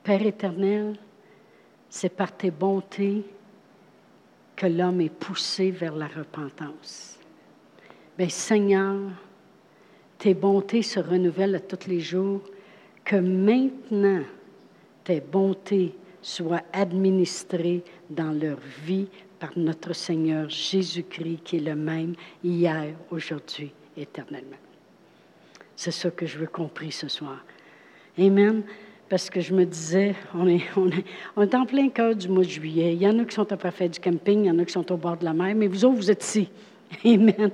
Père 0.02 0.24
éternel, 0.24 0.96
c'est 1.88 2.14
par 2.14 2.36
tes 2.36 2.50
bontés 2.50 3.22
que 4.56 4.66
l'homme 4.66 5.00
est 5.00 5.08
poussé 5.08 5.70
vers 5.70 5.94
la 5.94 6.06
repentance. 6.06 7.18
Bien, 8.16 8.28
Seigneur, 8.28 8.98
tes 10.18 10.34
bontés 10.34 10.82
se 10.82 11.00
renouvellent 11.00 11.56
à 11.56 11.60
tous 11.60 11.88
les 11.88 12.00
jours, 12.00 12.42
que 13.04 13.16
maintenant, 13.16 14.22
tes 15.04 15.20
bontés 15.20 15.94
soient 16.20 16.62
administrées 16.72 17.82
dans 18.08 18.32
leur 18.32 18.58
vie 18.84 19.08
par 19.38 19.50
notre 19.56 19.92
Seigneur 19.92 20.48
Jésus-Christ 20.48 21.40
qui 21.42 21.56
est 21.56 21.60
le 21.60 21.74
même 21.74 22.14
hier, 22.44 22.94
aujourd'hui, 23.10 23.72
éternellement. 23.96 24.56
C'est 25.74 25.90
ça 25.90 26.10
que 26.10 26.26
je 26.26 26.38
veux 26.38 26.46
compris 26.46 26.92
ce 26.92 27.08
soir. 27.08 27.44
Amen. 28.18 28.62
Parce 29.08 29.28
que 29.28 29.40
je 29.40 29.52
me 29.52 29.66
disais, 29.66 30.14
on 30.32 30.46
est, 30.46 30.62
on 30.76 30.88
est, 30.88 31.04
on 31.36 31.42
est 31.42 31.54
en 31.54 31.66
plein 31.66 31.88
cœur 31.88 32.14
du 32.14 32.28
mois 32.28 32.44
de 32.44 32.48
juillet. 32.48 32.94
Il 32.94 33.02
y 33.02 33.08
en 33.08 33.18
a 33.18 33.24
qui 33.24 33.34
sont 33.34 33.50
à 33.52 33.56
parfait 33.56 33.88
du 33.88 33.98
camping, 33.98 34.44
il 34.44 34.46
y 34.46 34.50
en 34.50 34.58
a 34.58 34.64
qui 34.64 34.72
sont 34.72 34.90
au 34.92 34.96
bord 34.96 35.16
de 35.16 35.24
la 35.24 35.32
mer, 35.32 35.54
mais 35.54 35.66
vous 35.66 35.84
autres, 35.84 35.96
vous 35.96 36.10
êtes 36.10 36.24
ici. 36.24 36.48
Amen. 37.04 37.50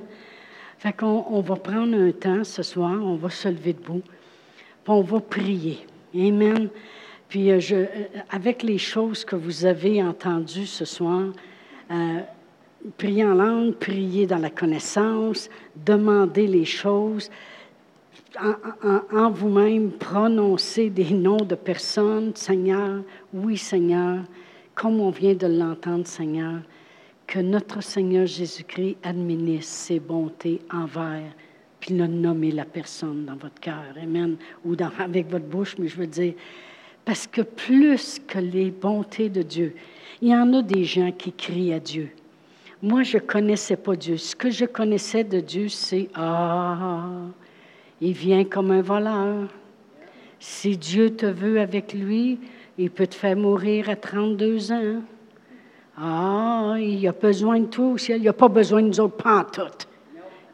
Fait 0.78 0.92
qu'on 0.92 1.24
on 1.28 1.40
va 1.40 1.56
prendre 1.56 1.96
un 1.96 2.12
temps 2.12 2.44
ce 2.44 2.62
soir, 2.62 2.92
on 3.02 3.16
va 3.16 3.30
se 3.30 3.48
lever 3.48 3.72
debout, 3.72 4.02
puis 4.84 4.92
on 4.92 5.00
va 5.00 5.20
prier. 5.20 5.78
Amen. 6.14 6.68
Puis 7.28 7.50
euh, 7.50 7.60
euh, 7.72 7.86
avec 8.30 8.62
les 8.62 8.78
choses 8.78 9.24
que 9.24 9.36
vous 9.36 9.64
avez 9.64 10.02
entendues 10.02 10.66
ce 10.66 10.84
soir, 10.84 11.26
euh, 11.90 12.20
prier 12.96 13.24
en 13.24 13.34
langue, 13.34 13.74
prier 13.74 14.26
dans 14.26 14.38
la 14.38 14.50
connaissance, 14.50 15.50
demander 15.76 16.46
les 16.46 16.64
choses, 16.64 17.30
en, 19.12 19.30
vous-même 19.30 19.90
prononcer 19.92 20.90
des 20.90 21.10
noms 21.10 21.44
de 21.44 21.54
personnes, 21.54 22.34
Seigneur, 22.34 23.02
oui 23.32 23.56
Seigneur, 23.56 24.20
comme 24.74 25.00
on 25.00 25.10
vient 25.10 25.34
de 25.34 25.46
l'entendre, 25.46 26.06
Seigneur, 26.06 26.60
que 27.26 27.40
notre 27.40 27.82
Seigneur 27.82 28.26
Jésus-Christ 28.26 28.96
administre 29.02 29.66
ses 29.66 29.98
bontés 29.98 30.60
envers, 30.72 31.32
puis 31.80 31.96
le 31.96 32.06
nommer 32.06 32.52
la 32.52 32.64
personne 32.64 33.24
dans 33.24 33.36
votre 33.36 33.60
cœur, 33.60 33.82
Amen, 34.00 34.36
ou 34.64 34.76
avec 34.98 35.30
votre 35.30 35.46
bouche, 35.46 35.76
mais 35.78 35.88
je 35.88 35.96
veux 35.96 36.06
dire, 36.06 36.34
parce 37.08 37.26
que 37.26 37.40
plus 37.40 38.18
que 38.18 38.38
les 38.38 38.70
bontés 38.70 39.30
de 39.30 39.40
Dieu, 39.40 39.74
il 40.20 40.28
y 40.28 40.34
en 40.34 40.52
a 40.52 40.60
des 40.60 40.84
gens 40.84 41.10
qui 41.10 41.32
crient 41.32 41.72
à 41.72 41.80
Dieu. 41.80 42.10
Moi, 42.82 43.02
je 43.02 43.16
ne 43.16 43.22
connaissais 43.22 43.76
pas 43.76 43.96
Dieu. 43.96 44.18
Ce 44.18 44.36
que 44.36 44.50
je 44.50 44.66
connaissais 44.66 45.24
de 45.24 45.40
Dieu, 45.40 45.68
c'est 45.70 46.10
Ah, 46.14 47.06
il 48.02 48.12
vient 48.12 48.44
comme 48.44 48.72
un 48.72 48.82
voleur. 48.82 49.48
Si 50.38 50.76
Dieu 50.76 51.16
te 51.16 51.24
veut 51.24 51.58
avec 51.62 51.94
lui, 51.94 52.40
il 52.76 52.90
peut 52.90 53.06
te 53.06 53.14
faire 53.14 53.38
mourir 53.38 53.88
à 53.88 53.96
32 53.96 54.70
ans. 54.72 55.02
Ah, 55.96 56.74
il 56.78 57.08
a 57.08 57.12
besoin 57.12 57.60
de 57.60 57.68
toi 57.68 57.86
aussi. 57.86 58.12
Il 58.12 58.22
n'a 58.24 58.34
pas 58.34 58.48
besoin 58.48 58.82
de 58.82 58.88
nous 58.88 59.00
autres 59.00 59.16
pantoutes. 59.16 59.88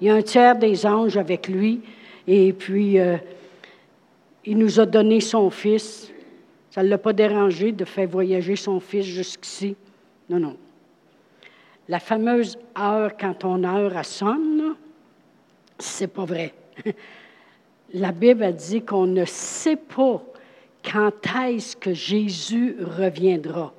Il 0.00 0.06
y 0.06 0.10
a 0.10 0.14
un 0.14 0.22
tiers 0.22 0.54
des 0.54 0.86
anges 0.86 1.16
avec 1.16 1.48
lui. 1.48 1.80
Et 2.28 2.52
puis, 2.52 3.00
euh, 3.00 3.16
il 4.44 4.56
nous 4.56 4.78
a 4.78 4.86
donné 4.86 5.18
son 5.18 5.50
fils. 5.50 6.13
Ça 6.74 6.82
ne 6.82 6.88
l'a 6.88 6.98
pas 6.98 7.12
dérangé 7.12 7.70
de 7.70 7.84
faire 7.84 8.08
voyager 8.08 8.56
son 8.56 8.80
fils 8.80 9.04
jusqu'ici. 9.06 9.76
Non, 10.28 10.40
non. 10.40 10.56
La 11.86 12.00
fameuse 12.00 12.58
heure, 12.76 13.16
quand 13.16 13.34
ton 13.34 13.62
heure 13.62 14.04
sonne, 14.04 14.74
c'est 15.78 16.08
pas 16.08 16.24
vrai. 16.24 16.52
La 17.94 18.10
Bible 18.10 18.42
a 18.42 18.50
dit 18.50 18.82
qu'on 18.82 19.06
ne 19.06 19.24
sait 19.24 19.76
pas 19.76 20.20
quand 20.84 21.12
est-ce 21.46 21.76
que 21.76 21.94
Jésus 21.94 22.74
reviendra. 22.80 23.72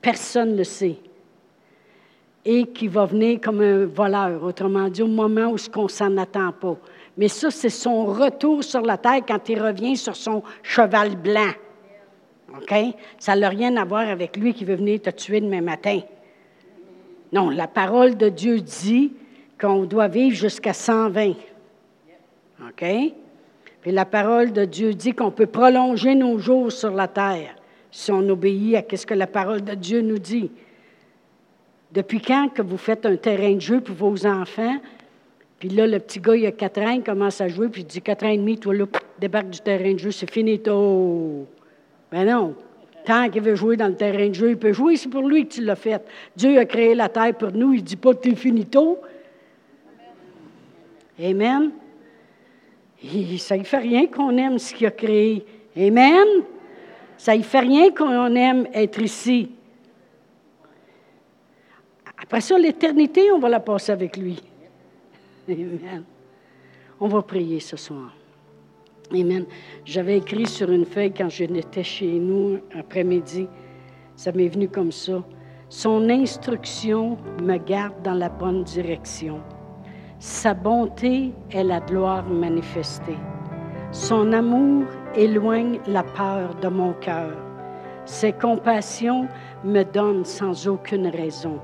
Personne 0.00 0.56
ne 0.56 0.64
sait. 0.64 0.96
Et 2.46 2.68
qu'il 2.68 2.88
va 2.88 3.04
venir 3.04 3.38
comme 3.38 3.60
un 3.60 3.84
voleur, 3.84 4.42
autrement 4.44 4.88
dit, 4.88 5.02
au 5.02 5.08
moment 5.08 5.52
où 5.52 5.56
on 5.76 5.88
s'en 5.88 6.16
attend 6.16 6.52
pas. 6.52 6.78
Mais 7.18 7.28
ça, 7.28 7.50
c'est 7.50 7.68
son 7.68 8.06
retour 8.06 8.64
sur 8.64 8.80
la 8.80 8.96
terre 8.96 9.20
quand 9.28 9.46
il 9.50 9.60
revient 9.60 9.98
sur 9.98 10.16
son 10.16 10.42
cheval 10.62 11.16
blanc. 11.16 11.52
OK? 12.56 12.74
Ça 13.18 13.36
n'a 13.36 13.48
rien 13.48 13.76
à 13.76 13.84
voir 13.84 14.08
avec 14.08 14.36
lui 14.36 14.54
qui 14.54 14.64
veut 14.64 14.76
venir 14.76 15.00
te 15.00 15.10
tuer 15.10 15.40
demain 15.40 15.62
matin. 15.62 16.00
Non, 17.32 17.50
la 17.50 17.66
parole 17.66 18.16
de 18.16 18.28
Dieu 18.28 18.60
dit 18.60 19.12
qu'on 19.60 19.84
doit 19.84 20.08
vivre 20.08 20.36
jusqu'à 20.36 20.72
120. 20.72 21.34
OK? 22.68 22.84
Puis 23.80 23.90
la 23.90 24.04
parole 24.04 24.52
de 24.52 24.64
Dieu 24.64 24.94
dit 24.94 25.12
qu'on 25.12 25.30
peut 25.30 25.46
prolonger 25.46 26.14
nos 26.14 26.38
jours 26.38 26.70
sur 26.70 26.92
la 26.92 27.08
terre 27.08 27.56
si 27.90 28.10
on 28.10 28.26
obéit 28.28 28.76
à 28.76 28.96
ce 28.96 29.04
que 29.04 29.14
la 29.14 29.26
parole 29.26 29.62
de 29.62 29.74
Dieu 29.74 30.00
nous 30.00 30.18
dit. 30.18 30.50
Depuis 31.92 32.22
quand 32.22 32.48
que 32.48 32.62
vous 32.62 32.78
faites 32.78 33.04
un 33.04 33.16
terrain 33.16 33.52
de 33.52 33.60
jeu 33.60 33.80
pour 33.80 33.94
vos 33.94 34.26
enfants, 34.26 34.78
puis 35.58 35.68
là, 35.68 35.86
le 35.86 35.98
petit 35.98 36.18
gars, 36.18 36.34
il 36.34 36.46
a 36.46 36.52
quatre 36.52 36.80
ans, 36.80 36.90
il 36.90 37.02
commence 37.02 37.40
à 37.40 37.48
jouer, 37.48 37.68
puis 37.68 37.82
il 37.82 37.86
dit 37.86 38.00
quatre 38.00 38.24
ans 38.24 38.30
et 38.30 38.38
demi, 38.38 38.58
toi 38.58 38.74
là, 38.74 38.86
débarque 39.20 39.50
du 39.50 39.60
terrain 39.60 39.92
de 39.92 39.98
jeu, 39.98 40.10
c'est 40.10 40.30
fini, 40.30 40.58
tôt. 40.58 41.46
Ben 42.12 42.26
non. 42.26 42.54
Tant 43.04 43.28
qu'il 43.30 43.42
veut 43.42 43.56
jouer 43.56 43.76
dans 43.76 43.88
le 43.88 43.96
terrain 43.96 44.28
de 44.28 44.34
jeu, 44.34 44.50
il 44.50 44.58
peut 44.58 44.72
jouer, 44.72 44.96
c'est 44.96 45.08
pour 45.08 45.26
lui 45.26 45.48
que 45.48 45.54
tu 45.54 45.62
l'as 45.62 45.74
fait. 45.74 46.04
Dieu 46.36 46.58
a 46.58 46.64
créé 46.66 46.94
la 46.94 47.08
terre 47.08 47.34
pour 47.34 47.50
nous, 47.50 47.72
il 47.72 47.80
ne 47.80 47.86
dit 47.86 47.96
pas 47.96 48.14
tu 48.14 48.36
finito. 48.36 49.00
Amen. 51.20 51.72
Ça 53.38 53.56
ne 53.56 53.64
fait 53.64 53.78
rien 53.78 54.06
qu'on 54.06 54.36
aime 54.36 54.58
ce 54.58 54.72
qu'il 54.72 54.86
a 54.86 54.90
créé. 54.92 55.44
Amen. 55.76 56.26
Ça 57.16 57.36
ne 57.36 57.42
fait 57.42 57.60
rien 57.60 57.90
qu'on 57.90 58.34
aime 58.36 58.68
être 58.72 59.00
ici. 59.00 59.50
Après 62.20 62.40
ça, 62.40 62.56
l'éternité, 62.56 63.32
on 63.32 63.40
va 63.40 63.48
la 63.48 63.60
passer 63.60 63.90
avec 63.90 64.16
lui. 64.16 64.40
Amen. 65.48 66.04
On 67.00 67.08
va 67.08 67.22
prier 67.22 67.58
ce 67.58 67.76
soir. 67.76 68.14
Amen. 69.10 69.44
J'avais 69.84 70.18
écrit 70.18 70.46
sur 70.46 70.70
une 70.70 70.84
feuille 70.84 71.12
quand 71.12 71.28
je 71.28 71.44
n'étais 71.44 71.82
chez 71.82 72.12
nous 72.18 72.58
après-midi. 72.78 73.48
Ça 74.16 74.32
m'est 74.32 74.48
venu 74.48 74.68
comme 74.68 74.92
ça. 74.92 75.22
Son 75.68 76.08
instruction 76.08 77.16
me 77.42 77.56
garde 77.56 78.02
dans 78.02 78.14
la 78.14 78.28
bonne 78.28 78.62
direction. 78.64 79.40
Sa 80.18 80.54
bonté 80.54 81.32
est 81.50 81.64
la 81.64 81.80
gloire 81.80 82.24
manifestée. 82.28 83.18
Son 83.90 84.32
amour 84.32 84.84
éloigne 85.14 85.80
la 85.86 86.02
peur 86.02 86.54
de 86.62 86.68
mon 86.68 86.92
cœur. 86.94 87.36
Ses 88.04 88.32
compassions 88.32 89.28
me 89.64 89.82
donnent 89.82 90.24
sans 90.24 90.68
aucune 90.68 91.08
raison. 91.08 91.58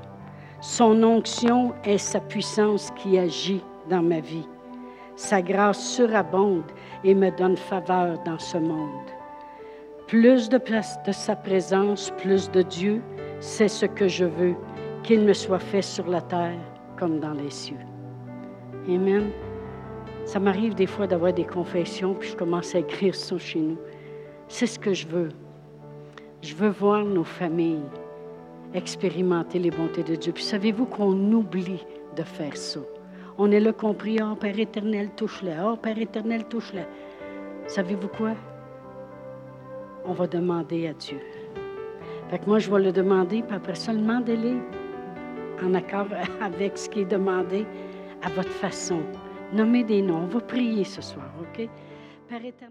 Son 0.61 1.01
onction 1.03 1.73
est 1.83 1.97
sa 1.97 2.19
puissance 2.19 2.91
qui 2.97 3.17
agit 3.17 3.63
dans 3.89 4.03
ma 4.03 4.19
vie. 4.19 4.47
Sa 5.19 5.41
grâce 5.41 5.95
surabonde 5.95 6.71
et 7.03 7.13
me 7.13 7.29
donne 7.29 7.57
faveur 7.57 8.17
dans 8.23 8.39
ce 8.39 8.57
monde. 8.57 9.11
Plus 10.07 10.47
de, 10.47 10.57
de 10.57 11.11
sa 11.11 11.35
présence, 11.35 12.13
plus 12.19 12.49
de 12.49 12.61
Dieu, 12.61 13.01
c'est 13.41 13.67
ce 13.67 13.85
que 13.85 14.07
je 14.07 14.23
veux, 14.23 14.55
qu'il 15.03 15.19
me 15.19 15.33
soit 15.33 15.59
fait 15.59 15.81
sur 15.81 16.07
la 16.07 16.21
terre 16.21 16.57
comme 16.97 17.19
dans 17.19 17.33
les 17.33 17.49
cieux. 17.49 17.85
Amen. 18.87 19.29
Ça 20.23 20.39
m'arrive 20.39 20.73
des 20.73 20.87
fois 20.87 21.05
d'avoir 21.05 21.33
des 21.33 21.45
confessions, 21.45 22.13
puis 22.13 22.29
je 22.29 22.37
commence 22.37 22.73
à 22.73 22.79
écrire 22.79 23.13
ça 23.13 23.37
chez 23.37 23.59
nous. 23.59 23.77
C'est 24.47 24.67
ce 24.67 24.79
que 24.79 24.93
je 24.93 25.05
veux. 25.05 25.29
Je 26.41 26.55
veux 26.55 26.69
voir 26.69 27.03
nos 27.03 27.25
familles 27.25 27.83
expérimenter 28.73 29.59
les 29.59 29.71
bontés 29.71 30.03
de 30.03 30.15
Dieu. 30.15 30.31
Puis 30.31 30.45
savez-vous 30.45 30.85
qu'on 30.85 31.33
oublie 31.33 31.85
de 32.15 32.23
faire 32.23 32.55
ça? 32.55 32.79
On 33.41 33.49
est 33.51 33.61
là 33.61 33.71
compris, 33.71 34.19
oh 34.21 34.35
Père 34.35 34.59
éternel, 34.59 35.11
touche-le, 35.15 35.53
oh 35.63 35.77
Père 35.77 35.97
éternel, 35.97 36.43
touche-le. 36.43 36.81
Savez-vous 37.67 38.09
quoi? 38.09 38.33
On 40.03 40.11
va 40.11 40.27
demander 40.27 40.87
à 40.87 40.93
Dieu. 40.93 41.21
Fait 42.29 42.39
que 42.39 42.45
moi, 42.47 42.59
je 42.59 42.69
vais 42.69 42.81
le 42.81 42.91
demander, 42.91 43.41
puis 43.41 43.55
après 43.55 43.75
ça, 43.75 43.93
en 43.93 45.73
accord 45.73 46.07
avec 46.41 46.77
ce 46.77 46.89
qui 46.89 46.99
est 46.99 47.05
demandé 47.05 47.65
à 48.21 48.29
votre 48.29 48.49
façon. 48.49 48.99
Nommez 49.53 49.85
des 49.85 50.01
noms. 50.01 50.23
On 50.23 50.27
va 50.27 50.41
prier 50.41 50.83
ce 50.83 51.01
soir, 51.01 51.31
OK? 51.39 51.69
Père 52.27 52.45
éternel. 52.45 52.67